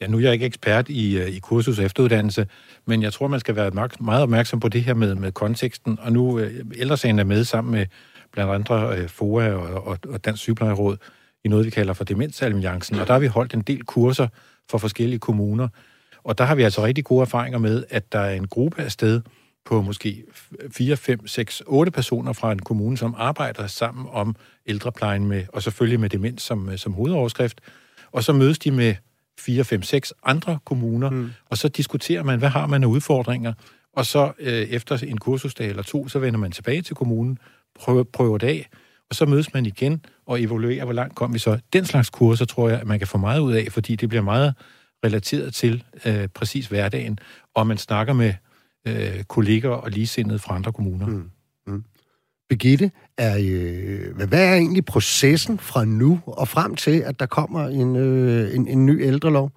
Ja, 0.00 0.06
nu 0.06 0.16
er 0.16 0.20
jeg 0.20 0.32
ikke 0.32 0.46
ekspert 0.46 0.88
i, 0.88 1.18
øh, 1.20 1.28
i 1.36 1.38
kursus 1.38 1.78
og 1.78 1.84
efteruddannelse, 1.84 2.46
men 2.86 3.02
jeg 3.02 3.12
tror, 3.12 3.26
man 3.26 3.40
skal 3.40 3.56
være 3.56 3.70
meget 4.00 4.22
opmærksom 4.22 4.60
på 4.60 4.68
det 4.68 4.82
her 4.82 4.94
med, 4.94 5.14
med 5.14 5.32
konteksten. 5.32 5.98
Og 6.02 6.12
nu, 6.12 6.38
øh, 6.38 6.50
ældresagen 6.78 7.18
er 7.18 7.24
med 7.24 7.44
sammen 7.44 7.72
med 7.72 7.86
blandt 8.32 8.52
andre 8.52 8.96
øh, 8.98 9.08
FOA 9.08 9.52
og, 9.52 9.86
og, 9.86 9.98
og 10.08 10.24
Dansk 10.24 10.42
Sygeplejeråd 10.42 10.96
i 11.44 11.48
noget, 11.48 11.66
vi 11.66 11.70
kalder 11.70 11.92
for 11.92 12.04
Demensalliancen. 12.04 12.98
Og 13.00 13.06
der 13.06 13.12
har 13.12 13.20
vi 13.20 13.26
holdt 13.26 13.54
en 13.54 13.60
del 13.60 13.84
kurser 13.84 14.28
for 14.70 14.78
forskellige 14.78 15.18
kommuner. 15.18 15.68
Og 16.24 16.38
der 16.38 16.44
har 16.44 16.54
vi 16.54 16.62
altså 16.62 16.84
rigtig 16.84 17.04
gode 17.04 17.20
erfaringer 17.20 17.58
med, 17.58 17.84
at 17.90 18.12
der 18.12 18.18
er 18.18 18.34
en 18.34 18.48
gruppe 18.48 18.82
af 18.82 18.92
sted 18.92 19.20
på 19.64 19.82
måske 19.82 20.24
4, 20.70 20.96
5, 20.96 21.26
6, 21.26 21.62
8 21.66 21.92
personer 21.92 22.32
fra 22.32 22.52
en 22.52 22.58
kommune, 22.58 22.98
som 22.98 23.14
arbejder 23.18 23.66
sammen 23.66 24.06
om 24.10 24.36
ældreplejen 24.66 25.26
med, 25.26 25.44
og 25.52 25.62
selvfølgelig 25.62 26.00
med 26.00 26.08
demens 26.08 26.42
som, 26.42 26.76
som 26.76 26.92
hovedoverskrift. 26.92 27.60
Og 28.12 28.24
så 28.24 28.32
mødes 28.32 28.58
de 28.58 28.70
med 28.70 28.94
4, 29.40 29.64
5, 29.64 29.82
6 29.82 30.12
andre 30.24 30.58
kommuner, 30.64 31.10
mm. 31.10 31.30
og 31.50 31.58
så 31.58 31.68
diskuterer 31.68 32.22
man, 32.22 32.38
hvad 32.38 32.48
har 32.48 32.66
man 32.66 32.82
af 32.82 32.86
udfordringer, 32.86 33.52
og 33.92 34.06
så 34.06 34.32
øh, 34.38 34.52
efter 34.52 35.04
en 35.06 35.18
kursusdag 35.18 35.68
eller 35.68 35.82
to, 35.82 36.08
så 36.08 36.18
vender 36.18 36.40
man 36.40 36.52
tilbage 36.52 36.82
til 36.82 36.96
kommunen, 36.96 37.38
prøver, 37.80 38.02
prøver 38.02 38.38
det 38.38 38.46
af, 38.46 38.68
og 39.12 39.16
så 39.16 39.26
mødes 39.26 39.54
man 39.54 39.66
igen 39.66 40.04
og 40.26 40.42
evaluerer, 40.42 40.84
hvor 40.84 40.92
langt 40.92 41.14
kom 41.14 41.34
vi 41.34 41.38
så. 41.38 41.58
Den 41.72 41.84
slags 41.84 42.10
kurser 42.10 42.44
tror 42.44 42.68
jeg, 42.68 42.80
at 42.80 42.86
man 42.86 42.98
kan 42.98 43.08
få 43.08 43.18
meget 43.18 43.40
ud 43.40 43.52
af, 43.52 43.66
fordi 43.70 43.96
det 43.96 44.08
bliver 44.08 44.22
meget 44.22 44.54
relateret 45.04 45.54
til 45.54 45.84
øh, 46.04 46.28
præcis 46.34 46.66
hverdagen, 46.66 47.18
og 47.54 47.66
man 47.66 47.78
snakker 47.78 48.12
med 48.12 48.34
øh, 48.88 49.24
kolleger 49.24 49.70
og 49.70 49.90
ligesindede 49.90 50.38
fra 50.38 50.54
andre 50.54 50.72
kommuner. 50.72 51.06
Mm. 51.06 51.30
Mm. 51.66 51.84
Birgitte, 52.48 52.90
er, 53.18 53.38
øh, 53.40 54.16
hvad 54.28 54.48
er 54.48 54.54
egentlig 54.54 54.84
processen 54.84 55.58
fra 55.58 55.84
nu 55.84 56.20
og 56.26 56.48
frem 56.48 56.74
til, 56.74 57.00
at 57.00 57.20
der 57.20 57.26
kommer 57.26 57.68
en, 57.68 57.96
øh, 57.96 58.54
en, 58.54 58.68
en 58.68 58.86
ny 58.86 59.04
ældrelov? 59.04 59.52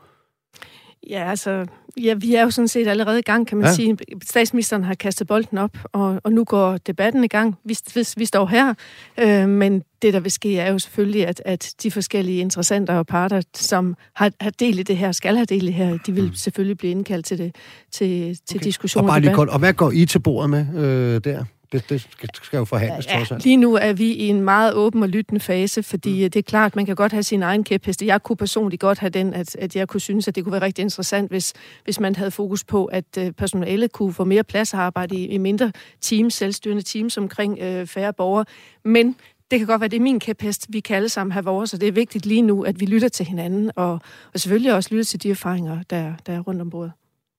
Ja, 1.10 1.30
altså, 1.30 1.66
ja, 1.98 2.14
vi 2.14 2.36
er 2.36 2.42
jo 2.42 2.50
sådan 2.50 2.68
set 2.68 2.88
allerede 2.88 3.20
i 3.20 3.22
gang, 3.22 3.48
kan 3.48 3.58
man 3.58 3.68
ja. 3.68 3.74
sige. 3.74 3.98
Statsministeren 4.24 4.84
har 4.84 4.94
kastet 4.94 5.28
bolden 5.28 5.58
op, 5.58 5.78
og, 5.94 6.22
og 6.24 6.34
nu 6.34 6.44
går 6.44 6.78
debatten 6.78 7.24
i 7.24 7.28
gang. 7.28 7.56
Vi, 7.66 7.78
vi, 7.96 8.08
vi 8.18 8.26
står 8.26 8.46
her, 8.46 8.74
øh, 9.20 9.50
men 9.50 9.84
det, 10.02 10.14
der 10.14 10.20
vil 10.20 10.32
ske, 10.32 10.60
er 10.60 10.72
jo 10.72 10.80
selvfølgelig, 10.80 11.28
at, 11.28 11.42
at 11.46 11.74
de 11.84 11.92
forskellige 11.92 12.40
interessenter 12.40 12.94
og 12.94 13.08
parter, 13.08 13.42
som 13.56 13.96
har, 14.16 14.32
har 14.42 14.50
del 14.50 14.80
i 14.80 14.84
det 14.84 14.98
her, 14.98 15.12
skal 15.12 15.36
have 15.36 15.46
del 15.46 15.64
i 15.64 15.66
det 15.66 15.74
her, 15.74 15.98
de 16.06 16.12
vil 16.12 16.24
mm. 16.24 16.34
selvfølgelig 16.34 16.78
blive 16.78 16.92
indkaldt 16.92 17.26
til, 17.26 17.38
det, 17.38 17.56
til, 17.92 18.40
til 18.48 18.58
okay. 18.58 18.66
diskussion 18.66 19.04
og, 19.04 19.08
bare 19.08 19.20
lige 19.20 19.34
kort, 19.34 19.50
og 19.50 19.60
hvad 19.60 19.74
går 19.74 19.92
I 19.92 20.06
til 20.06 20.20
bordet 20.20 20.50
med 20.50 20.66
øh, 20.76 21.22
der? 21.24 21.46
Det, 21.90 22.08
det 22.22 22.30
skal 22.44 22.58
jo 22.58 22.66
forhandles 22.66 23.08
ja, 23.08 23.18
trods 23.18 23.32
alt. 23.32 23.44
Lige 23.44 23.58
nu 23.58 23.76
er 23.76 23.94
vi 23.94 24.12
i 24.12 24.28
en 24.28 24.42
meget 24.42 24.74
åben 24.74 25.04
og 25.04 25.10
lyttende 25.10 25.40
fase, 25.40 25.84
fordi 25.84 26.24
mm. 26.24 26.32
det 26.32 26.40
er 26.40 26.44
klart, 26.44 26.76
man 26.76 26.86
kan 26.86 26.96
godt 26.96 27.12
have 27.12 27.24
sin 27.24 27.44
egen 27.44 27.64
kæpheste. 27.64 28.06
Jeg 28.06 28.24
kunne 28.24 28.36
personligt 28.36 28.80
godt 28.80 29.00
have 29.00 29.10
den, 29.10 29.34
at, 29.34 29.56
at 29.56 29.76
jeg 29.76 29.88
kunne 29.88 30.02
synes, 30.02 30.28
at 30.28 30.36
det 30.36 30.44
kunne 30.44 30.54
være 30.54 30.62
rigtig 30.62 30.82
interessant, 30.82 31.32
hvis, 31.32 31.54
hvis 31.84 32.00
man 32.00 32.16
havde 32.16 32.32
fokus 32.32 32.64
på, 32.64 32.86
at 32.86 33.06
øh, 33.20 33.32
personalet 33.32 33.92
kunne 33.92 34.14
få 34.14 34.24
mere 34.24 34.44
plads 34.44 34.74
at 34.74 34.80
arbejde 34.80 35.16
i, 35.16 35.26
i 35.26 35.38
mindre 35.38 35.72
teams, 36.02 36.34
selvstyrende 36.34 36.84
teams 36.84 37.18
omkring 37.18 37.60
øh, 37.60 37.88
færre 37.88 38.14
borgere. 38.14 38.46
Men 38.86 39.16
det 39.52 39.60
kan 39.60 39.68
godt 39.68 39.82
være, 39.82 39.88
det 39.88 39.98
er 39.98 40.02
min 40.02 40.20
kæphest. 40.20 40.66
Vi 40.70 40.80
kan 40.80 40.96
alle 40.96 41.10
sammen 41.10 41.32
have 41.32 41.46
vores, 41.46 41.74
og 41.74 41.82
det 41.82 41.88
er 41.88 41.92
vigtigt 41.92 42.26
lige 42.26 42.42
nu, 42.42 42.64
at 42.64 42.80
vi 42.80 42.86
lytter 42.86 43.10
til 43.10 43.26
hinanden, 43.26 43.72
og, 43.76 44.00
og 44.34 44.40
selvfølgelig 44.40 44.74
også 44.74 44.90
lytter 44.92 45.06
til 45.06 45.24
de 45.24 45.32
erfaringer, 45.32 45.84
der, 45.90 46.14
der 46.26 46.34
er 46.34 46.40
rundt 46.40 46.62
om 46.62 46.70
bordet. 46.70 46.92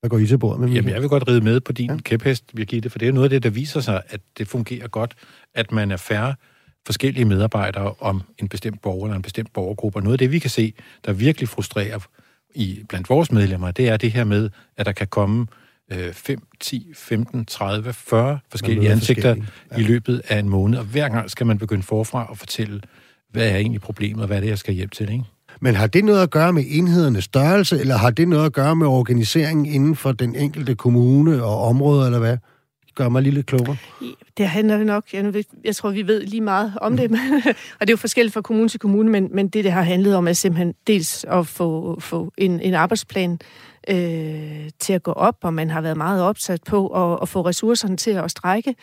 Hvad 0.06 0.10
går 0.10 0.18
I 0.18 0.26
til 0.26 0.38
bordet 0.38 0.60
med? 0.60 0.68
Jamen, 0.68 0.90
jeg 0.90 1.00
vil 1.00 1.08
godt 1.08 1.28
ride 1.28 1.40
med 1.40 1.60
på 1.60 1.72
din 1.72 1.90
ja. 1.90 1.96
kæphest, 1.96 2.54
Birgitte, 2.56 2.90
for 2.90 2.98
det 2.98 3.08
er 3.08 3.12
noget 3.12 3.24
af 3.24 3.30
det, 3.30 3.42
der 3.42 3.50
viser 3.50 3.80
sig, 3.80 4.02
at 4.08 4.20
det 4.38 4.48
fungerer 4.48 4.88
godt, 4.88 5.14
at 5.54 5.72
man 5.72 5.90
er 5.90 5.96
færre 5.96 6.34
forskellige 6.86 7.24
medarbejdere 7.24 7.94
om 8.00 8.22
en 8.38 8.48
bestemt 8.48 8.82
borger 8.82 9.06
eller 9.06 9.16
en 9.16 9.22
bestemt 9.22 9.52
borgergruppe. 9.52 9.98
Og 9.98 10.02
noget 10.02 10.14
af 10.14 10.18
det, 10.18 10.32
vi 10.32 10.38
kan 10.38 10.50
se, 10.50 10.74
der 11.04 11.12
virkelig 11.12 11.48
frustrerer 11.48 11.98
i, 12.54 12.84
blandt 12.88 13.08
vores 13.08 13.32
medlemmer, 13.32 13.70
det 13.70 13.88
er 13.88 13.96
det 13.96 14.12
her 14.12 14.24
med, 14.24 14.50
at 14.76 14.86
der 14.86 14.92
kan 14.92 15.06
komme 15.06 15.46
øh, 15.92 16.12
5, 16.12 16.42
10, 16.60 16.92
15, 16.94 17.44
30, 17.44 17.92
40 17.92 18.38
forskellige 18.50 18.90
ansigter 18.90 19.36
ja. 19.72 19.76
i 19.78 19.82
løbet 19.82 20.22
af 20.28 20.38
en 20.38 20.48
måned. 20.48 20.78
Og 20.78 20.84
hver 20.84 21.08
gang 21.08 21.30
skal 21.30 21.46
man 21.46 21.58
begynde 21.58 21.82
forfra 21.82 22.30
og 22.30 22.38
fortælle, 22.38 22.80
hvad 23.30 23.50
er 23.50 23.56
egentlig 23.56 23.80
problemet, 23.80 24.20
og 24.20 24.26
hvad 24.26 24.36
er 24.36 24.40
det, 24.40 24.48
jeg 24.48 24.58
skal 24.58 24.74
hjælpe 24.74 24.94
til, 24.94 25.12
ikke? 25.12 25.24
Men 25.60 25.74
har 25.74 25.86
det 25.86 26.04
noget 26.04 26.22
at 26.22 26.30
gøre 26.30 26.52
med 26.52 26.64
enhedernes 26.68 27.24
størrelse, 27.24 27.80
eller 27.80 27.96
har 27.96 28.10
det 28.10 28.28
noget 28.28 28.46
at 28.46 28.52
gøre 28.52 28.76
med 28.76 28.86
organiseringen 28.86 29.66
inden 29.66 29.96
for 29.96 30.12
den 30.12 30.36
enkelte 30.36 30.74
kommune 30.74 31.44
og 31.44 31.62
område, 31.62 32.06
eller 32.06 32.18
hvad? 32.18 32.36
Gør 32.94 33.08
mig 33.08 33.22
lige 33.22 33.34
lidt 33.34 33.46
klogere. 33.46 33.76
Det 34.36 34.48
handler 34.48 34.84
nok, 34.84 35.04
jeg, 35.12 35.44
jeg 35.64 35.76
tror, 35.76 35.90
vi 35.90 36.06
ved 36.06 36.26
lige 36.26 36.40
meget 36.40 36.72
om 36.80 36.96
det, 36.96 37.10
og 37.80 37.80
det 37.80 37.88
er 37.88 37.92
jo 37.92 37.96
forskelligt 37.96 38.34
fra 38.34 38.40
kommune 38.40 38.68
til 38.68 38.80
kommune, 38.80 39.10
men, 39.10 39.28
men 39.32 39.48
det, 39.48 39.64
det 39.64 39.72
har 39.72 39.82
handlet 39.82 40.16
om, 40.16 40.28
er 40.28 40.32
simpelthen 40.32 40.74
dels 40.86 41.24
at 41.28 41.46
få, 41.46 42.00
få 42.00 42.32
en, 42.38 42.60
en 42.60 42.74
arbejdsplan 42.74 43.38
øh, 43.88 44.70
til 44.78 44.92
at 44.92 45.02
gå 45.02 45.12
op, 45.12 45.36
og 45.42 45.54
man 45.54 45.70
har 45.70 45.80
været 45.80 45.96
meget 45.96 46.22
opsat 46.22 46.60
på 46.66 46.86
at, 46.86 47.18
at 47.22 47.28
få 47.28 47.42
ressourcerne 47.42 47.96
til 47.96 48.10
at 48.10 48.30
strække. 48.30 48.74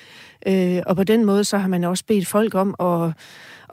Øh, 0.47 0.81
og 0.85 0.95
på 0.95 1.03
den 1.03 1.25
måde, 1.25 1.43
så 1.43 1.57
har 1.57 1.67
man 1.67 1.83
også 1.83 2.03
bedt 2.07 2.27
folk 2.27 2.55
om 2.55 2.75
at 2.79 3.11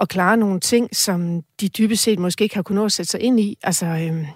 at 0.01 0.09
klare 0.09 0.37
nogle 0.37 0.61
ting, 0.61 0.97
som 0.97 1.43
de 1.61 1.69
dybest 1.69 2.03
set 2.03 2.19
måske 2.19 2.43
ikke 2.43 2.55
har 2.55 2.63
kunnet 2.63 2.81
nå 2.81 2.85
at 2.85 2.93
sætte 2.93 3.11
sig 3.11 3.21
ind 3.21 3.41
i. 3.41 3.59
Altså, 3.63 3.87
øh, 3.87 4.27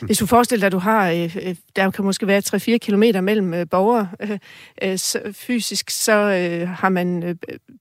hvis 0.00 0.18
du 0.18 0.26
forestiller 0.26 0.60
dig, 0.60 0.66
at 0.66 0.72
du 0.72 0.78
har, 0.78 1.10
øh, 1.10 1.36
øh 1.42 1.56
der 1.76 1.90
kan 1.90 2.04
måske 2.04 2.26
være 2.26 2.42
3-4 2.74 2.76
kilometer 2.76 3.20
mellem 3.20 3.54
øh, 3.54 3.66
borgere 3.70 4.08
øh, 4.20 4.38
øh, 4.82 4.98
så, 4.98 5.20
fysisk, 5.32 5.90
så 5.90 6.12
øh, 6.12 6.68
har 6.68 6.88
man 6.88 7.22
øh, 7.22 7.34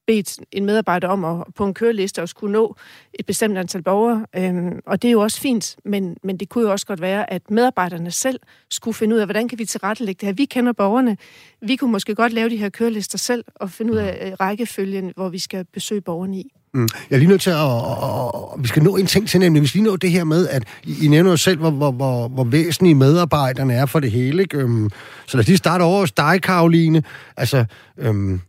bedt 0.07 0.39
en 0.51 0.65
medarbejder 0.65 1.07
om 1.07 1.25
at 1.25 1.43
på 1.55 1.65
en 1.65 1.73
køreliste 1.73 2.21
at 2.21 2.29
skulle 2.29 2.53
nå 2.53 2.75
et 3.13 3.25
bestemt 3.25 3.57
antal 3.57 3.83
borgere. 3.83 4.25
Øh, 4.35 4.71
og 4.85 5.01
det 5.01 5.07
er 5.07 5.11
jo 5.11 5.21
også 5.21 5.41
fint, 5.41 5.75
men, 5.85 6.17
men 6.23 6.37
det 6.37 6.49
kunne 6.49 6.63
jo 6.63 6.71
også 6.71 6.85
godt 6.85 7.01
være, 7.01 7.33
at 7.33 7.51
medarbejderne 7.51 8.11
selv 8.11 8.39
skulle 8.69 8.95
finde 8.95 9.15
ud 9.15 9.19
af, 9.19 9.27
hvordan 9.27 9.47
kan 9.47 9.59
vi 9.59 9.65
tilrettelægge 9.65 10.19
det 10.19 10.27
her. 10.27 10.33
Vi 10.33 10.45
kender 10.45 10.73
borgerne. 10.73 11.17
Vi 11.61 11.75
kunne 11.75 11.91
måske 11.91 12.15
godt 12.15 12.33
lave 12.33 12.49
de 12.49 12.57
her 12.57 12.69
kørelister 12.69 13.17
selv 13.17 13.43
og 13.55 13.71
finde 13.71 13.93
ud 13.93 13.97
af 13.97 14.27
øh, 14.27 14.33
rækkefølgen, 14.39 15.11
hvor 15.15 15.29
vi 15.29 15.39
skal 15.39 15.65
besøge 15.73 16.01
borgerne 16.01 16.37
i. 16.37 16.51
Mm. 16.73 16.87
Jeg 17.09 17.15
er 17.15 17.19
lige 17.19 17.29
nødt 17.29 17.41
til 17.41 17.49
at, 17.49 17.55
Og, 17.55 18.51
og, 18.51 18.59
Vi 18.59 18.67
skal 18.67 18.83
nå 18.83 18.95
en 18.95 19.05
ting 19.05 19.27
til, 19.29 19.39
nemlig 19.39 19.61
vi 19.61 19.67
skal 19.67 19.79
lige 19.79 19.89
nå 19.89 19.95
det 19.95 20.11
her 20.11 20.23
med, 20.23 20.47
at 20.47 20.63
I, 20.83 21.05
I 21.05 21.07
nævner 21.07 21.31
jo 21.31 21.37
selv, 21.37 21.59
hvor, 21.59 21.71
hvor, 21.71 21.91
hvor, 21.91 22.27
hvor 22.27 22.43
væsentlige 22.43 22.95
medarbejderne 22.95 23.73
er 23.73 23.85
for 23.85 23.99
det 23.99 24.11
hele. 24.11 24.41
Ikke? 24.41 24.57
Øhm, 24.57 24.89
så 25.27 25.37
lad 25.37 25.43
os 25.43 25.47
lige 25.47 25.57
starte 25.57 25.81
over 25.81 25.99
hos 25.99 26.11
dig, 26.11 26.41
Karoline. 26.41 27.03
Altså, 27.37 27.65
øhm, 27.97 28.41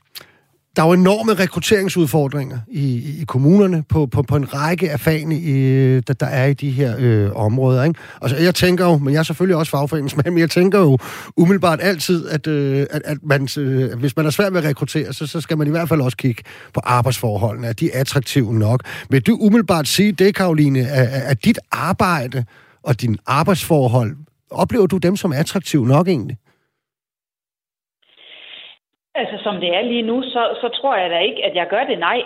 der 0.76 0.82
er 0.82 0.86
jo 0.86 0.92
enorme 0.92 1.34
rekrutteringsudfordringer 1.34 2.58
i, 2.68 3.20
i 3.20 3.24
kommunerne 3.28 3.84
på, 3.88 4.06
på, 4.06 4.22
på 4.22 4.36
en 4.36 4.54
række 4.54 4.90
af 4.90 5.00
fagene, 5.00 5.36
i, 5.36 5.54
der, 6.00 6.14
der 6.14 6.26
er 6.26 6.46
i 6.46 6.52
de 6.54 6.70
her 6.70 6.96
øh, 6.98 7.30
områder. 7.34 7.84
Ikke? 7.84 8.00
Altså, 8.22 8.36
jeg 8.36 8.54
tænker 8.54 8.84
jo, 8.84 8.98
men 8.98 9.14
jeg 9.14 9.18
er 9.18 9.22
selvfølgelig 9.22 9.56
også 9.56 9.70
fagforeningsmand, 9.70 10.30
men 10.34 10.38
jeg 10.38 10.50
tænker 10.50 10.78
jo 10.78 10.98
umiddelbart 11.36 11.78
altid, 11.82 12.28
at, 12.28 12.46
øh, 12.46 12.86
at, 12.90 13.02
at 13.04 13.18
man, 13.22 13.48
øh, 13.58 13.98
hvis 13.98 14.16
man 14.16 14.26
er 14.26 14.30
svært 14.30 14.52
ved 14.52 14.60
at 14.60 14.66
rekruttere, 14.66 15.12
så, 15.12 15.26
så 15.26 15.40
skal 15.40 15.58
man 15.58 15.66
i 15.66 15.70
hvert 15.70 15.88
fald 15.88 16.00
også 16.00 16.16
kigge 16.16 16.42
på 16.74 16.80
arbejdsforholdene. 16.84 17.66
Er 17.66 17.72
de 17.72 17.94
attraktive 17.94 18.54
nok? 18.54 18.82
Vil 19.10 19.22
du 19.22 19.36
umiddelbart 19.40 19.88
sige 19.88 20.12
det, 20.12 20.34
Karoline, 20.34 20.88
at, 20.88 21.08
at 21.08 21.44
dit 21.44 21.58
arbejde 21.72 22.44
og 22.82 23.00
din 23.00 23.16
arbejdsforhold, 23.26 24.16
oplever 24.50 24.86
du 24.86 24.98
dem 24.98 25.16
som 25.16 25.32
attraktive 25.32 25.86
nok 25.86 26.08
egentlig? 26.08 26.36
Altså, 29.14 29.36
som 29.44 29.54
det 29.60 29.70
er 29.76 29.82
lige 29.82 30.02
nu, 30.10 30.22
så, 30.22 30.42
så 30.60 30.68
tror 30.78 30.96
jeg 30.96 31.10
da 31.10 31.18
ikke, 31.18 31.44
at 31.44 31.54
jeg 31.54 31.66
gør 31.70 31.84
det 31.84 31.98
nej. 31.98 32.22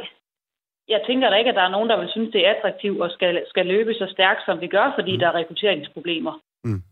Jeg 0.89 1.01
tænker 1.07 1.31
da 1.31 1.37
ikke, 1.37 1.51
at 1.51 1.57
der 1.57 1.67
er 1.67 1.75
nogen, 1.77 1.91
der 1.91 2.01
vil 2.01 2.09
synes, 2.09 2.33
det 2.33 2.47
er 2.47 2.55
attraktivt 2.55 3.01
og 3.01 3.11
skal, 3.11 3.43
skal 3.49 3.67
løbe 3.67 3.95
så 3.95 4.07
stærkt, 4.11 4.43
som 4.47 4.61
vi 4.61 4.67
gør, 4.67 4.93
fordi 4.99 5.13
mm. 5.13 5.19
der 5.19 5.27
er 5.29 5.35
rekrutteringsproblemer. 5.35 6.35
Mm. 6.65 6.83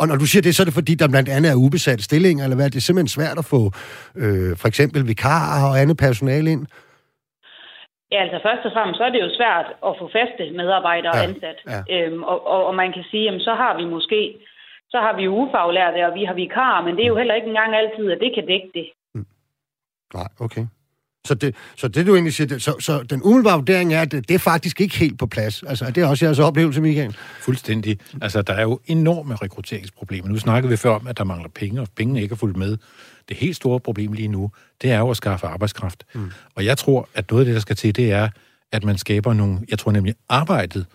Og 0.00 0.08
når 0.08 0.16
du 0.16 0.26
siger 0.26 0.42
det, 0.42 0.54
så 0.54 0.62
er 0.62 0.68
det 0.68 0.80
fordi, 0.80 0.94
der 0.94 1.08
blandt 1.14 1.28
andet 1.36 1.50
er 1.50 1.62
ubesatte 1.64 2.04
stillinger, 2.04 2.44
eller 2.44 2.58
hvad? 2.58 2.70
Det 2.70 2.76
er 2.76 2.86
simpelthen 2.88 3.16
svært 3.18 3.38
at 3.42 3.50
få 3.54 3.62
øh, 4.22 4.52
for 4.60 4.68
eksempel 4.68 5.00
vikarer 5.12 5.62
og 5.70 5.74
andet 5.82 5.96
personale 6.06 6.50
ind? 6.54 6.66
Ja, 8.12 8.18
altså 8.24 8.38
først 8.46 8.66
og 8.66 8.72
fremmest, 8.74 8.98
så 8.98 9.04
er 9.04 9.12
det 9.14 9.20
jo 9.26 9.30
svært 9.40 9.68
at 9.88 9.92
få 10.00 10.04
faste 10.18 10.44
medarbejdere 10.60 11.16
ja, 11.16 11.22
ansat. 11.28 11.58
Ja. 11.72 11.80
Øhm, 11.94 12.22
og, 12.22 12.38
og, 12.52 12.60
og 12.68 12.74
man 12.82 12.92
kan 12.92 13.04
sige, 13.10 13.24
jamen 13.24 13.40
så 13.48 13.54
har 13.62 13.72
vi 13.80 13.84
måske, 13.84 14.22
så 14.92 14.98
har 15.04 15.12
vi 15.16 15.28
ufaglærte, 15.28 16.06
og 16.08 16.14
vi 16.18 16.24
har 16.24 16.34
vikarer, 16.34 16.82
men 16.84 16.96
det 16.96 17.02
er 17.04 17.12
jo 17.12 17.20
heller 17.20 17.34
ikke 17.34 17.50
engang 17.52 17.74
altid, 17.74 18.10
at 18.10 18.20
det 18.24 18.30
kan 18.34 18.46
dække 18.46 18.70
det. 18.74 18.86
Nej, 20.14 20.28
okay. 20.38 20.66
Så 21.26 21.34
det, 21.34 21.54
så 21.76 21.88
det 21.88 22.06
du 22.06 22.14
egentlig 22.14 22.34
siger, 22.34 22.48
det, 22.48 22.62
så, 22.62 22.76
så 22.80 23.02
den 23.02 23.22
umiddelbare 23.22 23.56
vurdering 23.56 23.94
er, 23.94 24.02
at 24.02 24.12
det, 24.12 24.28
det 24.28 24.34
er 24.34 24.38
faktisk 24.38 24.80
ikke 24.80 24.96
helt 24.96 25.18
på 25.18 25.26
plads. 25.26 25.62
Altså, 25.62 25.90
det 25.90 26.02
er 26.02 26.06
også 26.06 26.24
jeres 26.24 26.38
oplevelse, 26.38 26.80
Michael? 26.80 27.16
Fuldstændig. 27.40 27.98
Altså, 28.22 28.42
der 28.42 28.52
er 28.52 28.62
jo 28.62 28.80
enorme 28.86 29.34
rekrutteringsproblemer. 29.34 30.28
Nu 30.28 30.38
snakkede 30.38 30.70
vi 30.70 30.76
før 30.76 30.90
om, 30.90 31.06
at 31.06 31.18
der 31.18 31.24
mangler 31.24 31.48
penge, 31.48 31.80
og 31.80 31.88
pengene 31.96 32.22
ikke 32.22 32.32
er 32.32 32.36
fuldt 32.36 32.56
med. 32.56 32.76
Det 33.28 33.36
helt 33.36 33.56
store 33.56 33.80
problem 33.80 34.12
lige 34.12 34.28
nu, 34.28 34.50
det 34.82 34.90
er 34.90 34.98
jo 34.98 35.10
at 35.10 35.16
skaffe 35.16 35.46
arbejdskraft. 35.46 36.04
Mm. 36.14 36.30
Og 36.54 36.64
jeg 36.64 36.78
tror, 36.78 37.08
at 37.14 37.30
noget 37.30 37.42
af 37.42 37.44
det, 37.44 37.54
der 37.54 37.60
skal 37.60 37.76
til, 37.76 37.96
det 37.96 38.12
er, 38.12 38.28
at 38.72 38.84
man 38.84 38.98
skaber 38.98 39.32
nogle... 39.32 39.58
Jeg 39.68 39.78
tror 39.78 39.92
nemlig, 39.92 40.14
arbejdet, 40.28 40.86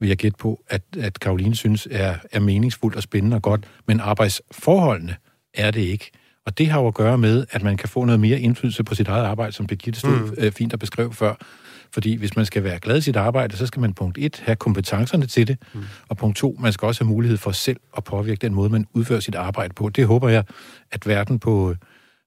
vil 0.00 0.08
jeg 0.08 0.16
gætte 0.16 0.38
på, 0.38 0.64
at, 0.68 0.82
at 0.98 1.20
Karoline 1.20 1.54
synes 1.54 1.88
er, 1.90 2.14
er 2.32 2.40
meningsfuldt 2.40 2.96
og 2.96 3.02
spændende 3.02 3.34
og 3.34 3.42
godt, 3.42 3.64
men 3.86 4.00
arbejdsforholdene 4.00 5.16
er 5.54 5.70
det 5.70 5.80
ikke. 5.80 6.10
Og 6.46 6.58
det 6.58 6.68
har 6.68 6.80
jo 6.80 6.86
at 6.86 6.94
gøre 6.94 7.18
med, 7.18 7.46
at 7.50 7.62
man 7.62 7.76
kan 7.76 7.88
få 7.88 8.04
noget 8.04 8.20
mere 8.20 8.40
indflydelse 8.40 8.84
på 8.84 8.94
sit 8.94 9.08
eget 9.08 9.24
arbejde, 9.24 9.52
som 9.52 9.66
Birgitte 9.66 10.00
stod 10.00 10.18
mm. 10.18 10.34
øh, 10.38 10.52
fint 10.52 10.72
at 10.72 10.78
beskrev 10.78 11.12
før. 11.12 11.34
Fordi 11.92 12.16
hvis 12.16 12.36
man 12.36 12.46
skal 12.46 12.64
være 12.64 12.78
glad 12.78 12.98
i 12.98 13.00
sit 13.00 13.16
arbejde, 13.16 13.56
så 13.56 13.66
skal 13.66 13.80
man 13.80 13.94
punkt 13.94 14.18
et 14.18 14.42
have 14.46 14.56
kompetencerne 14.56 15.26
til 15.26 15.48
det, 15.48 15.56
mm. 15.74 15.80
og 16.08 16.16
punkt 16.16 16.36
to, 16.36 16.56
man 16.60 16.72
skal 16.72 16.86
også 16.86 17.04
have 17.04 17.12
mulighed 17.12 17.38
for 17.38 17.50
selv 17.50 17.80
at 17.96 18.04
påvirke 18.04 18.38
den 18.38 18.54
måde, 18.54 18.70
man 18.70 18.86
udfører 18.92 19.20
sit 19.20 19.34
arbejde 19.34 19.74
på. 19.74 19.88
Det 19.88 20.06
håber 20.06 20.28
jeg, 20.28 20.44
at 20.92 21.06
verden 21.06 21.38
på 21.38 21.70
øh, 21.70 21.76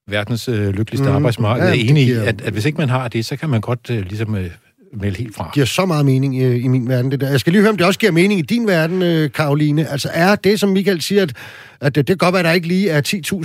verdens 0.07 0.47
øh, 0.47 0.69
lykkeligste 0.69 1.09
mm. 1.09 1.15
arbejdsmarked 1.15 1.65
ja, 1.65 1.69
er 1.69 1.89
enig 1.89 2.07
i, 2.07 2.11
at, 2.11 2.41
at 2.41 2.53
hvis 2.53 2.65
ikke 2.65 2.77
man 2.77 2.89
har 2.89 3.07
det, 3.07 3.25
så 3.25 3.35
kan 3.35 3.49
man 3.49 3.61
godt 3.61 3.89
øh, 3.89 3.99
ligesom 3.99 4.35
øh, 4.35 4.51
melde 5.01 5.17
helt 5.17 5.35
fra. 5.35 5.43
Det 5.43 5.53
giver 5.53 5.65
så 5.65 5.85
meget 5.85 6.05
mening 6.05 6.37
i, 6.37 6.55
i 6.65 6.67
min 6.67 6.89
verden, 6.89 7.11
det 7.11 7.21
der. 7.21 7.29
Jeg 7.29 7.39
skal 7.39 7.51
lige 7.51 7.61
høre, 7.61 7.69
om 7.69 7.77
det 7.77 7.87
også 7.87 7.99
giver 7.99 8.11
mening 8.11 8.39
i 8.39 8.43
din 8.43 8.67
verden, 8.67 9.01
øh, 9.03 9.31
Karoline. 9.31 9.87
Altså 9.87 10.09
er 10.13 10.35
det, 10.35 10.59
som 10.59 10.69
Michael 10.69 11.01
siger, 11.01 11.23
at, 11.23 11.33
at 11.81 11.95
det, 11.95 12.07
det 12.07 12.19
kan 12.19 12.25
godt 12.25 12.33
være, 12.33 12.39
at 12.39 12.45
der 12.45 12.51
ikke 12.51 12.67
lige 12.67 12.89
er 12.89 13.01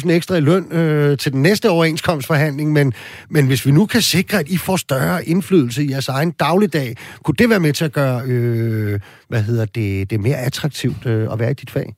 10.000 0.07 0.11
ekstra 0.11 0.37
i 0.37 0.41
løn 0.41 0.65
øh, 0.73 1.19
til 1.19 1.33
den 1.33 1.43
næste 1.43 1.71
overenskomstforhandling, 1.71 2.73
men, 2.73 2.93
men 3.31 3.47
hvis 3.47 3.67
vi 3.67 3.71
nu 3.71 3.87
kan 3.87 4.01
sikre, 4.01 4.39
at 4.39 4.49
I 4.49 4.59
får 4.67 4.77
større 4.77 5.25
indflydelse 5.25 5.85
i 5.85 5.91
jeres 5.91 6.09
egen 6.09 6.31
dagligdag, 6.31 6.89
kunne 7.25 7.39
det 7.39 7.51
være 7.51 7.61
med 7.61 7.73
til 7.73 7.85
at 7.85 7.93
gøre, 7.93 8.23
øh, 8.29 9.01
hvad 9.29 9.43
hedder 9.43 9.65
det, 9.65 10.11
det 10.11 10.21
mere 10.21 10.37
attraktivt 10.37 11.07
øh, 11.07 11.33
at 11.33 11.39
være 11.39 11.51
i 11.51 11.55
dit 11.55 11.71
fag? 11.71 11.89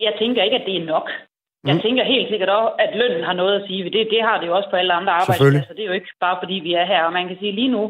Jeg 0.00 0.12
tænker 0.20 0.42
ikke, 0.42 0.56
at 0.56 0.66
det 0.66 0.76
er 0.76 0.86
nok. 0.86 1.08
Jeg 1.68 1.74
mm. 1.74 1.82
tænker 1.84 2.12
helt 2.14 2.28
sikkert 2.30 2.50
også, 2.58 2.74
at 2.84 2.90
lønnen 3.00 3.24
har 3.28 3.36
noget 3.40 3.54
at 3.58 3.66
sige. 3.66 3.84
Det, 3.84 4.08
det 4.14 4.22
har 4.28 4.36
det 4.40 4.46
jo 4.46 4.56
også 4.58 4.70
på 4.70 4.76
alle 4.76 4.92
andre 4.98 5.12
arbejdspladser. 5.20 5.74
Det 5.76 5.82
er 5.84 5.90
jo 5.92 5.98
ikke 6.00 6.12
bare 6.26 6.36
fordi, 6.42 6.56
vi 6.66 6.72
er 6.80 6.86
her. 6.92 7.02
Og 7.08 7.12
man 7.18 7.28
kan 7.28 7.36
sige 7.40 7.58
lige 7.60 7.74
nu, 7.76 7.82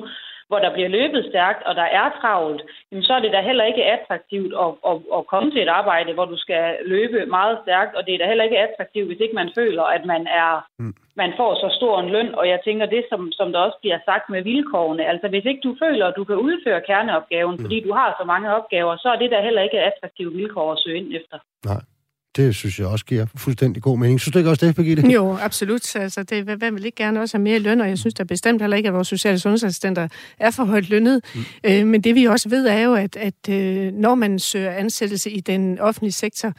hvor 0.49 0.59
der 0.59 0.73
bliver 0.73 0.89
løbet 0.89 1.27
stærkt, 1.31 1.63
og 1.69 1.75
der 1.75 1.89
er 2.01 2.09
travlt, 2.21 2.63
jamen 2.91 3.05
så 3.05 3.13
er 3.15 3.21
det 3.21 3.33
da 3.33 3.41
heller 3.41 3.65
ikke 3.65 3.85
attraktivt 3.97 4.53
at, 4.65 4.71
at, 4.91 4.97
at 5.17 5.27
komme 5.33 5.51
til 5.51 5.63
et 5.63 5.69
arbejde, 5.81 6.13
hvor 6.15 6.25
du 6.25 6.37
skal 6.37 6.77
løbe 6.87 7.27
meget 7.27 7.59
stærkt, 7.65 7.95
og 7.97 8.07
det 8.07 8.15
er 8.15 8.19
da 8.19 8.27
heller 8.27 8.45
ikke 8.45 8.65
attraktivt, 8.67 9.07
hvis 9.09 9.21
ikke 9.21 9.35
man 9.35 9.51
føler, 9.59 9.83
at 9.83 10.05
man 10.05 10.27
er 10.27 10.67
mm. 10.79 10.95
man 11.17 11.33
får 11.37 11.51
så 11.55 11.69
stor 11.79 12.01
en 12.01 12.11
løn, 12.15 12.35
og 12.35 12.49
jeg 12.49 12.61
tænker 12.65 12.87
det, 12.87 13.05
som, 13.11 13.33
som 13.33 13.53
der 13.53 13.59
også 13.59 13.79
bliver 13.81 13.99
sagt 14.05 14.27
med 14.31 14.43
vilkårene, 14.43 15.07
altså 15.13 15.29
hvis 15.29 15.45
ikke 15.45 15.67
du 15.69 15.77
føler, 15.85 16.07
at 16.07 16.17
du 16.17 16.25
kan 16.25 16.37
udføre 16.37 16.81
kerneopgaven, 16.89 17.57
mm. 17.57 17.63
fordi 17.65 17.81
du 17.81 17.93
har 17.93 18.17
så 18.21 18.25
mange 18.27 18.55
opgaver, 18.57 18.97
så 18.97 19.09
er 19.09 19.19
det 19.19 19.31
da 19.31 19.41
heller 19.41 19.63
ikke 19.63 19.81
attraktivt 19.81 20.37
vilkår 20.37 20.73
at 20.73 20.79
søge 20.79 20.99
ind 20.99 21.11
efter. 21.19 21.39
Nej. 21.65 21.83
Det 22.37 22.55
synes 22.55 22.79
jeg 22.79 22.87
også 22.87 23.05
giver 23.05 23.27
fuldstændig 23.37 23.83
god 23.83 23.99
mening. 23.99 24.21
Synes 24.21 24.33
du 24.33 24.39
ikke 24.39 24.51
også 24.51 24.67
det, 24.67 24.75
Birgitte? 24.75 25.09
Jo, 25.13 25.37
absolut. 25.37 25.97
Altså, 25.97 26.23
det, 26.23 26.45
hvem 26.45 26.75
vil 26.75 26.85
ikke 26.85 26.97
gerne 26.97 27.21
også 27.21 27.37
have 27.37 27.43
mere 27.43 27.59
løn, 27.59 27.81
og 27.81 27.89
jeg 27.89 27.99
synes 27.99 28.15
da 28.15 28.25
bestemt 28.25 28.63
heller 28.63 28.77
ikke, 28.77 28.89
at 28.89 28.95
vores 28.95 29.09
sociale 29.09 29.39
sundhedsassistenter 29.39 30.09
er 30.39 30.51
for 30.51 30.65
højt 30.65 30.89
lønnet. 30.91 31.25
Mm. 31.35 31.45
Øh, 31.65 31.87
men 31.87 32.01
det 32.01 32.15
vi 32.15 32.25
også 32.25 32.49
ved 32.49 32.67
er 32.67 32.81
jo, 32.81 32.95
at, 32.95 33.17
at 33.17 33.49
øh, 33.51 33.93
når 33.93 34.15
man 34.15 34.39
søger 34.39 34.71
ansættelse 34.71 35.31
i 35.31 35.41
den 35.41 35.79
offentlige 35.79 36.13
sektor, 36.13 36.53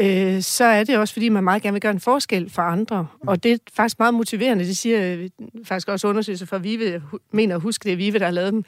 øh, 0.00 0.42
så 0.42 0.64
er 0.64 0.84
det 0.84 0.98
også, 0.98 1.14
fordi 1.14 1.28
man 1.28 1.44
meget 1.44 1.62
gerne 1.62 1.72
vil 1.72 1.80
gøre 1.80 1.92
en 1.92 2.00
forskel 2.00 2.50
for 2.50 2.62
andre. 2.62 3.06
Og 3.26 3.42
det 3.42 3.52
er 3.52 3.56
faktisk 3.72 3.98
meget 3.98 4.14
motiverende. 4.14 4.64
Det 4.64 4.76
siger 4.76 5.14
øh, 5.14 5.28
faktisk 5.64 5.88
også 5.88 6.08
undersøgelser 6.08 6.46
fra 6.46 6.58
Vive, 6.58 7.02
mener 7.32 7.54
at 7.54 7.60
huske, 7.60 7.84
det 7.84 7.92
er 7.92 7.96
Vive, 7.96 8.18
der 8.18 8.24
har 8.24 8.32
lavet 8.32 8.52
dem, 8.52 8.64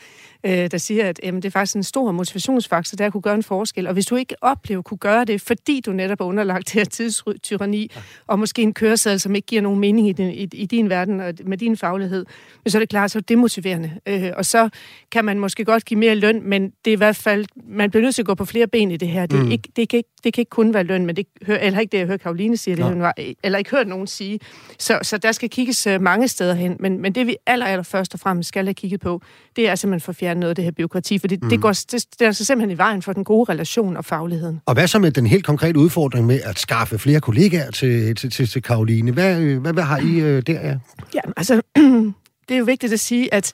øh, 0.46 0.70
der 0.70 0.78
siger, 0.78 1.08
at 1.08 1.20
jamen, 1.22 1.42
det 1.42 1.48
er 1.48 1.52
faktisk 1.52 1.76
en 1.76 1.82
stor 1.82 2.12
motivationsfaktor, 2.12 2.96
der 2.96 3.06
at 3.06 3.12
kunne 3.12 3.22
gøre 3.22 3.34
en 3.34 3.42
forskel. 3.42 3.86
Og 3.86 3.92
hvis 3.92 4.06
du 4.06 4.16
ikke 4.16 4.34
oplever 4.40 4.78
at 4.78 4.84
kunne 4.84 4.98
gøre 4.98 5.24
det, 5.24 5.40
fordi 5.40 5.80
du 5.80 5.92
netop 5.92 6.20
er 6.20 6.24
underlagt 6.24 6.66
til 6.66 6.78
her 6.78 6.84
tidstyranni, 6.84 7.90
og 8.26 8.38
måske 8.38 8.62
en 8.62 8.74
køreseddel, 8.74 9.20
som 9.20 9.34
ikke 9.34 9.46
giver 9.46 9.62
nogen 9.62 9.80
mening 9.80 10.08
i 10.08 10.12
din, 10.12 10.30
i, 10.30 10.48
i 10.52 10.66
din 10.66 10.90
verden 10.90 11.20
og 11.20 11.34
med 11.44 11.58
din 11.58 11.76
faglighed, 11.76 12.26
men 12.64 12.70
så 12.70 12.78
er 12.78 12.80
det 12.80 12.88
klart, 12.88 13.10
så 13.10 13.18
er 13.18 13.20
det 13.20 13.28
demotiverende. 13.28 13.90
Øh, 14.06 14.30
og 14.36 14.46
så 14.46 14.68
kan 15.12 15.24
man 15.24 15.38
måske 15.38 15.64
godt 15.64 15.84
give 15.84 16.00
mere 16.00 16.14
løn, 16.14 16.42
men 16.42 16.72
det 16.84 16.90
er 16.90 16.92
i 16.92 16.96
hvert 16.96 17.16
fald, 17.16 17.46
man 17.68 17.90
bliver 17.90 18.02
nødt 18.02 18.14
til 18.14 18.22
at 18.22 18.26
gå 18.26 18.34
på 18.34 18.44
flere 18.44 18.66
ben 18.66 18.90
i 18.90 18.96
det 18.96 19.08
her. 19.08 19.26
Det, 19.26 19.38
er 19.38 19.42
mm. 19.42 19.50
ikke, 19.50 19.68
det, 19.76 19.88
kan, 19.88 19.96
ikke, 19.96 20.10
det 20.24 20.34
kan 20.34 20.40
ikke 20.40 20.50
kun 20.50 20.74
være 20.74 20.82
løn, 20.82 21.06
men 21.12 21.16
det 21.16 21.46
hører, 21.46 21.58
eller 21.58 21.80
ikke 21.80 21.92
det, 21.92 21.98
jeg 21.98 22.06
hører 22.06 22.18
Karoline 22.18 22.56
sige, 22.56 22.76
det, 22.76 23.12
ja. 23.18 23.32
eller 23.44 23.58
ikke 23.58 23.70
hørt 23.70 23.88
nogen 23.88 24.06
sige. 24.06 24.40
Så, 24.78 24.98
så 25.02 25.18
der 25.18 25.32
skal 25.32 25.50
kigges 25.50 25.86
øh, 25.86 26.00
mange 26.00 26.28
steder 26.28 26.54
hen, 26.54 26.76
men, 26.80 27.02
men 27.02 27.14
det 27.14 27.26
vi 27.26 27.36
aller, 27.46 27.66
aller 27.66 27.82
først 27.82 28.14
og 28.14 28.20
fremmest 28.20 28.48
skal 28.48 28.64
have 28.66 28.74
kigget 28.74 29.00
på, 29.00 29.22
det 29.56 29.68
er 29.68 29.74
simpelthen 29.74 30.04
for 30.04 30.12
at 30.12 30.16
fjerne 30.16 30.40
noget 30.40 30.50
af 30.50 30.56
det 30.56 30.64
her 30.64 30.72
byråkrati, 30.72 31.18
fordi 31.18 31.38
mm. 31.42 31.48
det, 31.48 31.60
går, 31.60 31.72
det, 31.72 31.92
det 31.92 32.20
er 32.20 32.26
altså 32.26 32.44
simpelthen 32.44 32.70
i 32.70 32.78
vejen 32.78 33.02
for 33.02 33.12
den 33.12 33.24
gode 33.24 33.52
relation 33.52 33.96
og 33.96 34.04
fagligheden. 34.04 34.60
Og 34.66 34.74
hvad 34.74 34.86
så 34.86 34.98
med 34.98 35.10
den 35.10 35.26
helt 35.26 35.46
konkrete 35.46 35.78
udfordring 35.78 36.26
med 36.26 36.40
at 36.44 36.58
skaffe 36.58 36.98
flere 36.98 37.20
kollegaer 37.20 37.70
til, 37.70 38.14
til, 38.14 38.30
til, 38.30 38.48
til 38.48 38.62
Karoline? 38.62 39.12
Hvad, 39.12 39.36
hvad, 39.36 39.72
hvad 39.72 39.82
har 39.82 39.98
I 39.98 40.20
øh, 40.20 40.42
der? 40.46 40.60
Ja, 40.60 40.78
ja 41.14 41.20
altså, 41.36 41.62
det 42.48 42.54
er 42.54 42.58
jo 42.58 42.64
vigtigt 42.64 42.92
at 42.92 43.00
sige, 43.00 43.34
at 43.34 43.52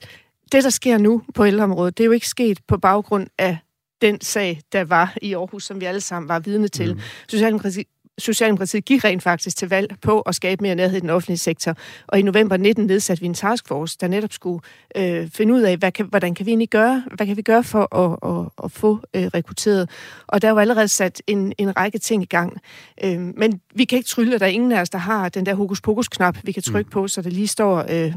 det, 0.51 0.63
der 0.63 0.69
sker 0.69 0.97
nu 0.97 1.21
på 1.35 1.45
ældreområdet, 1.45 1.97
det 1.97 2.03
er 2.03 2.05
jo 2.05 2.11
ikke 2.11 2.27
sket 2.27 2.59
på 2.67 2.77
baggrund 2.77 3.27
af 3.37 3.57
den 4.01 4.21
sag, 4.21 4.61
der 4.71 4.83
var 4.83 5.17
i 5.21 5.33
Aarhus, 5.33 5.63
som 5.63 5.81
vi 5.81 5.85
alle 5.85 6.01
sammen 6.01 6.29
var 6.29 6.39
vidne 6.39 6.67
til. 6.67 6.93
Mm. 6.93 6.99
Socialdemokratiet, 7.27 7.87
Socialdemokratiet 8.19 8.85
gik 8.85 9.03
rent 9.03 9.23
faktisk 9.23 9.57
til 9.57 9.69
valg 9.69 9.95
på 10.01 10.21
at 10.21 10.35
skabe 10.35 10.61
mere 10.61 10.75
nærhed 10.75 10.97
i 10.97 10.99
den 10.99 11.09
offentlige 11.09 11.37
sektor. 11.37 11.75
Og 12.07 12.19
i 12.19 12.21
november 12.21 12.57
19 12.57 12.85
nedsatte 12.85 13.21
vi 13.21 13.27
en 13.27 13.33
taskforce, 13.33 13.97
der 14.01 14.07
netop 14.07 14.33
skulle 14.33 14.61
øh, 14.95 15.29
finde 15.29 15.53
ud 15.53 15.61
af, 15.61 15.77
hvad 15.77 15.91
kan, 15.91 16.05
hvordan 16.05 16.35
kan 16.35 16.45
vi 16.45 16.51
egentlig 16.51 16.69
gøre, 16.69 17.03
hvad 17.15 17.27
kan 17.27 17.37
vi 17.37 17.41
gøre 17.41 17.63
for 17.63 17.95
at, 17.95 18.39
at, 18.39 18.65
at 18.65 18.71
få 18.71 18.99
øh, 19.15 19.25
rekrutteret. 19.25 19.89
Og 20.27 20.41
der 20.41 20.51
var 20.51 20.61
allerede 20.61 20.87
sat 20.87 21.21
en, 21.27 21.53
en 21.57 21.77
række 21.77 21.97
ting 21.97 22.23
i 22.23 22.25
gang. 22.25 22.61
Øh, 23.03 23.19
men 23.19 23.61
vi 23.75 23.85
kan 23.85 23.97
ikke 23.97 24.09
trylle, 24.09 24.39
der 24.39 24.45
er 24.45 24.49
ingen 24.49 24.71
af 24.71 24.81
os, 24.81 24.89
der 24.89 24.97
har 24.97 25.29
den 25.29 25.45
der 25.45 25.53
hokus 25.53 25.81
pokus-knap, 25.81 26.37
vi 26.43 26.51
kan 26.51 26.63
trykke 26.63 26.87
mm. 26.87 26.91
på, 26.91 27.07
så 27.07 27.21
det 27.21 27.33
lige 27.33 27.47
står 27.47 27.85
øh, 27.89 28.13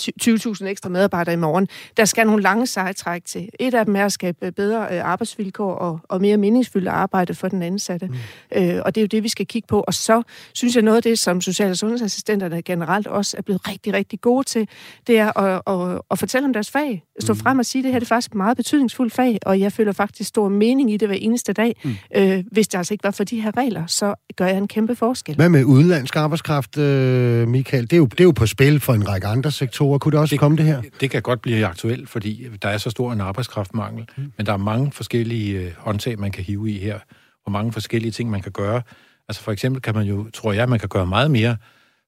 20.000 0.00 0.64
ekstra 0.64 0.88
medarbejdere 0.88 1.32
i 1.32 1.38
morgen. 1.38 1.68
Der 1.96 2.04
skal 2.04 2.26
nogle 2.26 2.42
lange 2.42 2.66
sejtræk 2.66 3.24
til. 3.24 3.48
Et 3.60 3.74
af 3.74 3.84
dem 3.84 3.96
er 3.96 4.04
at 4.04 4.12
skabe 4.12 4.52
bedre 4.52 4.88
øh, 4.90 5.04
arbejdsvilkår 5.04 5.74
og, 5.74 6.00
og 6.08 6.20
mere 6.20 6.36
meningsfuldt 6.36 6.88
arbejde 6.88 7.34
for 7.34 7.48
den 7.48 7.62
ansatte. 7.62 8.06
Mm. 8.06 8.14
Øh, 8.56 8.82
og 8.84 8.94
det 8.94 9.00
er 9.00 9.02
jo 9.02 9.06
det, 9.06 9.22
vi 9.22 9.28
skal 9.28 9.46
kigge 9.46 9.66
på. 9.66 9.84
Og 9.86 9.94
så 9.94 10.22
synes 10.54 10.74
jeg 10.74 10.82
noget 10.82 10.96
af 10.96 11.02
det, 11.02 11.18
som 11.18 11.40
social- 11.40 11.70
og 11.70 11.76
sundhedsassistenterne 11.76 12.62
generelt 12.62 13.06
også 13.06 13.36
er 13.36 13.42
blevet 13.42 13.68
rigtig, 13.68 13.92
rigtig 13.92 14.20
gode 14.20 14.44
til, 14.44 14.68
det 15.06 15.18
er 15.18 15.38
at, 15.38 15.62
at, 15.66 16.00
at 16.10 16.18
fortælle 16.18 16.46
om 16.46 16.52
deres 16.52 16.70
fag. 16.70 17.04
Stå 17.20 17.32
mm. 17.32 17.38
frem 17.38 17.58
og 17.58 17.66
sige, 17.66 17.80
at 17.80 17.84
det 17.84 17.92
her 17.92 17.98
det 17.98 18.06
er 18.06 18.08
faktisk 18.08 18.30
et 18.30 18.34
meget 18.34 18.56
betydningsfuldt 18.56 19.12
fag, 19.12 19.38
og 19.46 19.60
jeg 19.60 19.72
føler 19.72 19.92
faktisk 19.92 20.28
stor 20.28 20.48
mening 20.48 20.92
i 20.92 20.96
det 20.96 21.08
hver 21.08 21.16
eneste 21.16 21.52
dag. 21.52 21.76
Mm. 21.84 21.94
Øh, 22.16 22.44
hvis 22.52 22.68
det 22.68 22.78
altså 22.78 22.94
ikke 22.94 23.04
var 23.04 23.10
for 23.10 23.24
de 23.24 23.40
her 23.40 23.56
regler, 23.56 23.86
så 23.86 24.14
gør 24.36 24.46
jeg 24.46 24.58
en 24.58 24.68
kæmpe 24.68 24.94
forskel. 24.94 25.36
Hvad 25.36 25.48
med 25.48 25.64
udenlandsk 25.64 26.16
arbejdskraft, 26.16 26.78
øh, 26.78 27.48
Michael? 27.48 27.82
Det 27.82 27.92
er, 27.92 27.96
jo, 27.96 28.04
det 28.04 28.20
er 28.20 28.24
jo 28.24 28.30
på 28.30 28.46
spil 28.46 28.80
for 28.80 28.92
en 28.92 29.08
række 29.08 29.26
andre 29.26 29.50
sektorer. 29.50 29.98
Kunne 29.98 30.12
det 30.12 30.20
også 30.20 30.32
det, 30.32 30.40
komme 30.40 30.56
det 30.56 30.64
her? 30.64 30.82
Det 31.00 31.10
kan 31.10 31.22
godt 31.22 31.42
blive 31.42 31.66
aktuelt, 31.66 32.08
fordi 32.08 32.46
der 32.62 32.68
er 32.68 32.78
så 32.78 32.90
stor 32.90 33.12
en 33.12 33.20
arbejdskraftmangel. 33.20 34.08
Mm. 34.16 34.32
Men 34.36 34.46
der 34.46 34.52
er 34.52 34.56
mange 34.56 34.92
forskellige 34.92 35.58
øh, 35.58 35.70
håndtag, 35.78 36.18
man 36.18 36.32
kan 36.32 36.44
hive 36.44 36.70
i 36.70 36.78
her, 36.78 36.98
og 37.46 37.52
mange 37.52 37.72
forskellige 37.72 38.12
ting, 38.12 38.30
man 38.30 38.40
kan 38.40 38.52
gøre. 38.52 38.82
Altså 39.28 39.42
for 39.42 39.52
eksempel 39.52 39.82
kan 39.82 39.94
man 39.94 40.06
jo, 40.06 40.30
tror 40.30 40.52
jeg, 40.52 40.68
man 40.68 40.78
kan 40.78 40.88
gøre 40.88 41.06
meget 41.06 41.30
mere 41.30 41.56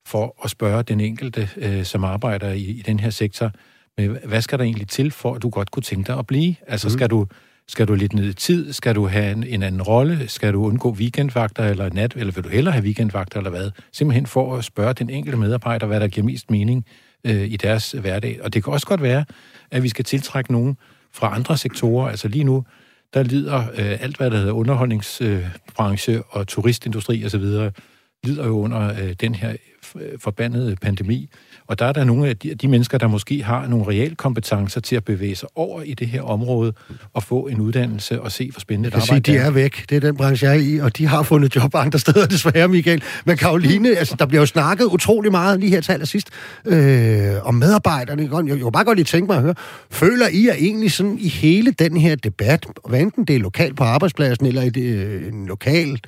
for 0.07 0.37
at 0.45 0.51
spørge 0.51 0.83
den 0.83 1.01
enkelte, 1.01 1.49
øh, 1.57 1.85
som 1.85 2.05
arbejder 2.05 2.53
i, 2.53 2.65
i 2.65 2.83
den 2.87 3.01
her 3.01 3.11
sektor, 3.11 3.51
hvad 4.25 4.43
skal 4.43 4.59
der 4.59 4.65
egentlig 4.65 4.89
til, 4.89 5.11
for 5.11 5.35
at 5.35 5.43
du 5.43 5.49
godt 5.49 5.71
kunne 5.71 5.83
tænke 5.83 6.07
dig 6.07 6.19
at 6.19 6.27
blive? 6.27 6.55
Altså 6.67 6.89
mm. 6.89 6.93
skal 6.93 7.11
du 7.11 7.27
skal 7.69 7.89
du 7.89 7.95
lidt 7.95 8.13
ned 8.13 8.25
i 8.25 8.33
tid? 8.33 8.73
Skal 8.73 8.95
du 8.95 9.07
have 9.07 9.33
en, 9.33 9.45
en 9.45 9.63
anden 9.63 9.83
rolle? 9.83 10.29
Skal 10.29 10.53
du 10.53 10.65
undgå 10.65 10.91
weekendvagter 10.91 11.65
eller 11.65 11.91
nat? 11.93 12.15
Eller 12.17 12.33
vil 12.33 12.45
du 12.45 12.49
hellere 12.49 12.73
have 12.73 12.85
weekendvagter 12.85 13.39
eller 13.39 13.51
hvad? 13.51 13.71
Simpelthen 13.93 14.27
for 14.27 14.57
at 14.57 14.65
spørge 14.65 14.95
den 14.95 15.11
enkelte 15.11 15.39
medarbejder, 15.39 15.87
hvad 15.87 16.01
der 16.01 16.09
giver 16.09 16.25
mest 16.25 16.51
mening 16.51 16.85
øh, 17.25 17.53
i 17.53 17.57
deres 17.57 17.93
hverdag. 17.93 18.39
Og 18.43 18.55
det 18.55 18.65
kan 18.65 18.73
også 18.73 18.87
godt 18.87 19.03
være, 19.03 19.25
at 19.71 19.83
vi 19.83 19.89
skal 19.89 20.05
tiltrække 20.05 20.53
nogen 20.53 20.77
fra 21.13 21.35
andre 21.35 21.57
sektorer. 21.57 22.09
Altså 22.09 22.29
lige 22.29 22.45
nu, 22.45 22.65
der 23.15 23.23
lider 23.23 23.59
øh, 23.59 24.03
alt, 24.03 24.17
hvad 24.17 24.31
der 24.31 24.37
hedder 24.37 24.53
underholdningsbranche 24.53 26.13
øh, 26.13 26.21
og 26.29 26.49
turistindustri 26.49 27.25
osv., 27.25 27.71
lider 28.25 28.47
jo 28.47 28.59
under 28.59 29.03
øh, 29.03 29.13
den 29.13 29.35
her 29.35 29.57
forbandede 30.19 30.77
pandemi. 30.77 31.29
Og 31.67 31.79
der 31.79 31.85
er 31.87 31.93
der 31.93 32.05
nogle 32.05 32.29
af 32.29 32.37
de, 32.37 32.55
de 32.55 32.69
mennesker, 32.69 32.99
der 32.99 33.07
måske 33.07 33.43
har 33.43 33.67
nogle 33.67 33.89
realkompetencer 33.89 34.81
til 34.81 34.97
at 34.97 35.05
bevæge 35.05 35.37
sig 35.37 35.49
over 35.55 35.83
i 35.83 35.95
det 35.95 36.09
her 36.09 36.23
område 36.23 36.73
og 37.13 37.23
få 37.23 37.47
en 37.47 37.61
uddannelse 37.61 38.21
og 38.21 38.33
se, 38.33 38.51
hvor 38.51 38.61
spændende 38.61 38.91
det 38.91 38.95
arbejde 38.97 39.27
sige, 39.27 39.39
de 39.39 39.45
er 39.47 39.51
væk. 39.51 39.85
Det 39.89 39.97
er 39.97 40.01
den 40.01 40.17
branche, 40.17 40.47
jeg 40.47 40.57
er 40.57 40.61
i, 40.61 40.79
og 40.79 40.97
de 40.97 41.07
har 41.07 41.23
fundet 41.23 41.57
job 41.57 41.75
andre 41.75 41.99
steder, 41.99 42.27
desværre, 42.35 42.69
Michael. 42.69 43.03
Men 43.25 43.37
Karoline, 43.37 43.97
altså, 43.97 44.17
der 44.19 44.27
bliver 44.27 44.43
jo 44.43 44.47
snakket 44.47 44.85
utrolig 44.85 45.31
meget 45.31 45.61
lige 45.61 45.71
her 45.71 45.81
til 45.81 45.93
allersidst 45.93 46.29
øh, 46.65 47.47
om 47.47 47.55
medarbejderne. 47.55 48.23
Jeg, 48.23 48.49
jeg, 48.49 48.59
jeg 48.65 48.73
bare 48.73 48.85
godt 48.85 48.99
lige 48.99 49.05
tænke 49.05 49.27
mig 49.27 49.37
at 49.37 49.43
høre, 49.43 49.55
føler 49.91 50.29
I 50.29 50.47
er 50.47 50.55
egentlig 50.55 50.93
sådan 50.93 51.19
i 51.19 51.29
hele 51.29 51.71
den 51.71 51.97
her 51.97 52.17
debat, 52.17 52.67
hvad 52.89 53.01
enten 53.01 53.25
det 53.25 53.37
er 53.37 53.41
lokalt 53.41 53.77
på 53.77 53.85
arbejdspladsen, 53.85 54.47
eller 54.47 54.63
i 54.63 54.71
det, 54.71 54.95
øh, 54.95 55.29
en 55.29 55.47
lokal 55.47 56.01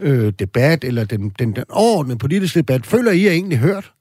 øh, 0.00 0.32
debat, 0.38 0.84
eller 0.84 1.04
den, 1.04 1.32
den, 1.38 1.52
den 1.56 1.64
ordentlige 1.68 2.18
politiske 2.18 2.58
debat, 2.58 2.86
føler 2.86 3.12
I 3.12 3.26
er 3.26 3.32
egentlig 3.32 3.58
hørt? 3.58 3.92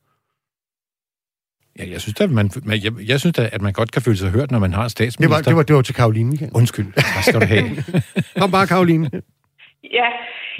Ja, 1.80 1.86
jeg 1.94 2.02
synes, 2.02 2.22
at 2.22 2.32
man, 2.40 2.46
jeg, 2.86 2.92
jeg 3.12 3.18
synes 3.20 3.36
da, 3.40 3.44
at 3.56 3.62
man 3.68 3.74
godt 3.80 3.92
kan 3.92 4.02
føle 4.02 4.18
sig 4.24 4.32
hørt, 4.38 4.52
når 4.52 4.62
man 4.66 4.74
har 4.80 4.88
statsminister. 4.88 5.38
Det 5.38 5.46
var, 5.46 5.50
det 5.50 5.56
var, 5.58 5.64
det 5.70 5.76
var 5.76 5.82
til 5.82 5.96
Karoline, 6.02 6.30
Michael. 6.30 6.52
Undskyld, 6.60 6.90
hvad 7.16 7.24
skal 7.26 7.40
du 7.42 7.46
have? 7.54 7.66
Kom 8.42 8.52
bare, 8.58 8.68
Karoline. 8.74 9.08
Ja, 10.00 10.10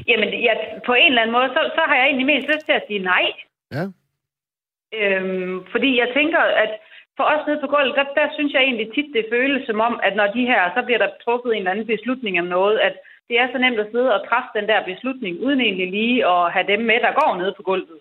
jamen 0.10 0.30
ja, 0.48 0.54
på 0.88 0.94
en 1.04 1.12
eller 1.12 1.22
anden 1.22 1.36
måde, 1.38 1.50
så, 1.56 1.62
så 1.78 1.82
har 1.90 1.96
jeg 2.00 2.06
egentlig 2.06 2.30
mest 2.34 2.48
lyst 2.52 2.66
til 2.66 2.76
at 2.80 2.86
sige 2.88 3.02
nej. 3.14 3.26
Ja. 3.76 3.84
Øhm, 5.00 5.56
fordi 5.74 5.90
jeg 6.02 6.10
tænker, 6.18 6.42
at 6.64 6.72
for 7.18 7.26
os 7.34 7.44
nede 7.48 7.62
på 7.64 7.70
gulvet, 7.74 7.98
der, 8.00 8.06
der 8.20 8.28
synes 8.38 8.52
jeg 8.54 8.62
egentlig 8.64 8.88
tit, 8.96 9.10
det 9.18 9.32
føles 9.36 9.62
som 9.70 9.80
om, 9.88 9.94
at 10.08 10.14
når 10.20 10.28
de 10.38 10.44
her, 10.52 10.62
så 10.76 10.82
bliver 10.86 11.02
der 11.04 11.18
truffet 11.26 11.52
en 11.52 11.62
eller 11.62 11.72
anden 11.72 11.92
beslutning 11.94 12.34
om 12.44 12.48
noget, 12.58 12.78
at 12.88 12.96
det 13.30 13.36
er 13.42 13.48
så 13.52 13.58
nemt 13.58 13.84
at 13.84 13.92
sidde 13.92 14.16
og 14.16 14.22
træffe 14.30 14.50
den 14.58 14.68
der 14.72 14.90
beslutning, 14.92 15.34
uden 15.46 15.60
egentlig 15.62 15.90
lige 15.98 16.18
at 16.34 16.52
have 16.56 16.68
dem 16.72 16.82
med, 16.90 16.98
der 17.06 17.20
går 17.22 17.32
ned 17.42 17.50
på 17.58 17.64
gulvet. 17.70 18.00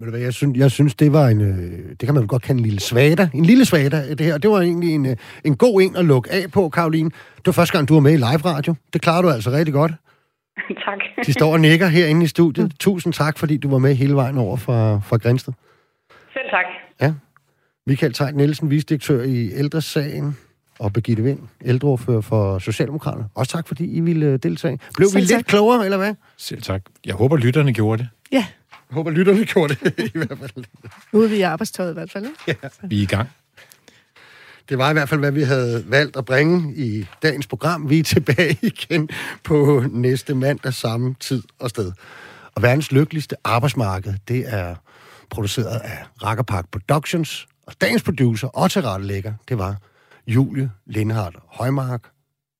Ved 0.00 0.06
du 0.06 0.10
hvad, 0.10 0.20
jeg 0.20 0.34
synes, 0.34 0.58
jeg 0.58 0.70
synes 0.70 0.94
det 0.94 1.12
var 1.12 1.28
en, 1.28 1.40
øh, 1.40 1.88
det 1.88 1.98
kan 1.98 2.14
man 2.14 2.26
godt 2.26 2.42
kalde 2.42 2.58
en 2.58 2.64
lille 2.64 2.80
svada. 2.80 3.28
En 3.34 3.44
lille 3.44 3.64
svada, 3.64 4.14
det 4.14 4.20
her. 4.20 4.38
Det 4.38 4.50
var 4.50 4.60
egentlig 4.60 4.94
en, 4.94 5.06
øh, 5.06 5.16
en 5.44 5.56
god 5.56 5.82
en 5.82 5.96
at 5.96 6.04
lukke 6.04 6.32
af 6.32 6.50
på, 6.50 6.68
Karoline. 6.68 7.10
Det 7.36 7.46
var 7.46 7.52
første 7.52 7.72
gang, 7.76 7.88
du 7.88 7.94
var 7.94 8.00
med 8.00 8.12
i 8.12 8.16
live 8.16 8.44
radio. 8.44 8.74
Det 8.92 9.00
klarer 9.02 9.22
du 9.22 9.30
altså 9.30 9.50
rigtig 9.50 9.74
godt. 9.74 9.92
tak. 10.86 10.98
De 11.26 11.32
står 11.32 11.52
og 11.52 11.60
nikker 11.60 11.86
herinde 11.86 12.24
i 12.24 12.26
studiet. 12.26 12.72
Tusind 12.80 13.12
tak, 13.12 13.38
fordi 13.38 13.56
du 13.56 13.70
var 13.70 13.78
med 13.78 13.94
hele 13.94 14.14
vejen 14.14 14.38
over 14.38 14.56
fra, 14.56 15.00
fra 15.00 15.16
Grænsted. 15.16 15.52
Selv 16.32 16.50
tak. 16.50 16.64
Ja. 17.00 17.12
Michael 17.86 18.12
Tejt 18.12 18.36
Nielsen, 18.36 18.70
visdirektør 18.70 19.22
i 19.22 19.50
Ældresagen, 19.52 20.36
og 20.78 20.92
Birgitte 20.92 21.22
Vind, 21.22 21.38
ældreordfører 21.64 22.20
for 22.20 22.58
Socialdemokraterne. 22.58 23.24
Også 23.34 23.52
tak, 23.52 23.68
fordi 23.68 23.84
I 23.96 24.00
ville 24.00 24.26
øh, 24.26 24.38
deltage. 24.42 24.78
Blev 24.96 25.08
Selv 25.08 25.22
vi 25.22 25.26
tak. 25.26 25.36
lidt 25.38 25.46
klogere, 25.46 25.84
eller 25.84 25.96
hvad? 25.98 26.14
Selv 26.36 26.62
tak. 26.62 26.82
Jeg 27.06 27.14
håber, 27.14 27.36
lytterne 27.36 27.72
gjorde 27.72 28.02
det. 28.02 28.08
Ja, 28.32 28.46
Jeg 28.90 28.94
håber, 28.94 29.10
lytterne 29.10 29.44
gjorde 29.44 29.74
det 29.74 29.98
i 30.14 30.18
hvert 30.18 30.38
fald. 30.38 30.64
nu 31.12 31.22
er 31.22 31.28
vi 31.28 31.36
i 31.36 31.40
arbejdstøjet 31.40 31.90
i 31.90 31.94
hvert 31.94 32.10
fald. 32.10 32.26
Ikke? 32.46 32.70
Vi 32.82 32.98
er 32.98 33.02
i 33.02 33.06
gang. 33.06 33.28
Det 34.68 34.78
var 34.78 34.90
i 34.90 34.92
hvert 34.92 35.08
fald, 35.08 35.20
hvad 35.20 35.32
vi 35.32 35.42
havde 35.42 35.84
valgt 35.86 36.16
at 36.16 36.24
bringe 36.24 36.74
i 36.76 37.06
dagens 37.22 37.46
program. 37.46 37.90
Vi 37.90 37.98
er 37.98 38.02
tilbage 38.02 38.58
igen 38.72 39.08
på 39.44 39.84
næste 39.90 40.34
mandag 40.34 40.74
samme 40.74 41.14
tid 41.20 41.42
og 41.58 41.70
sted. 41.70 41.92
Og 42.54 42.62
verdens 42.62 42.92
lykkeligste 42.92 43.36
arbejdsmarked, 43.44 44.14
det 44.28 44.44
er 44.54 44.74
produceret 45.30 45.80
af 45.80 46.04
Rakkerpark 46.22 46.70
Productions. 46.70 47.48
Og 47.66 47.74
dagens 47.80 48.02
producer 48.02 48.48
og 48.48 48.70
tilrettelægger, 48.70 49.34
det 49.48 49.58
var 49.58 49.76
Julie 50.26 50.70
Lindhardt 50.86 51.36
Højmark. 51.46 52.10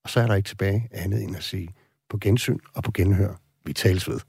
Og 0.03 0.09
så 0.09 0.19
er 0.19 0.27
der 0.27 0.35
ikke 0.35 0.47
tilbage 0.47 0.89
andet 0.91 1.23
end 1.23 1.35
at 1.35 1.43
sige 1.43 1.69
på 2.09 2.17
gensyn 2.17 2.59
og 2.73 2.83
på 2.83 2.91
genhør. 2.91 3.33
Vi 3.65 3.73
tales 3.73 4.09
ved. 4.09 4.19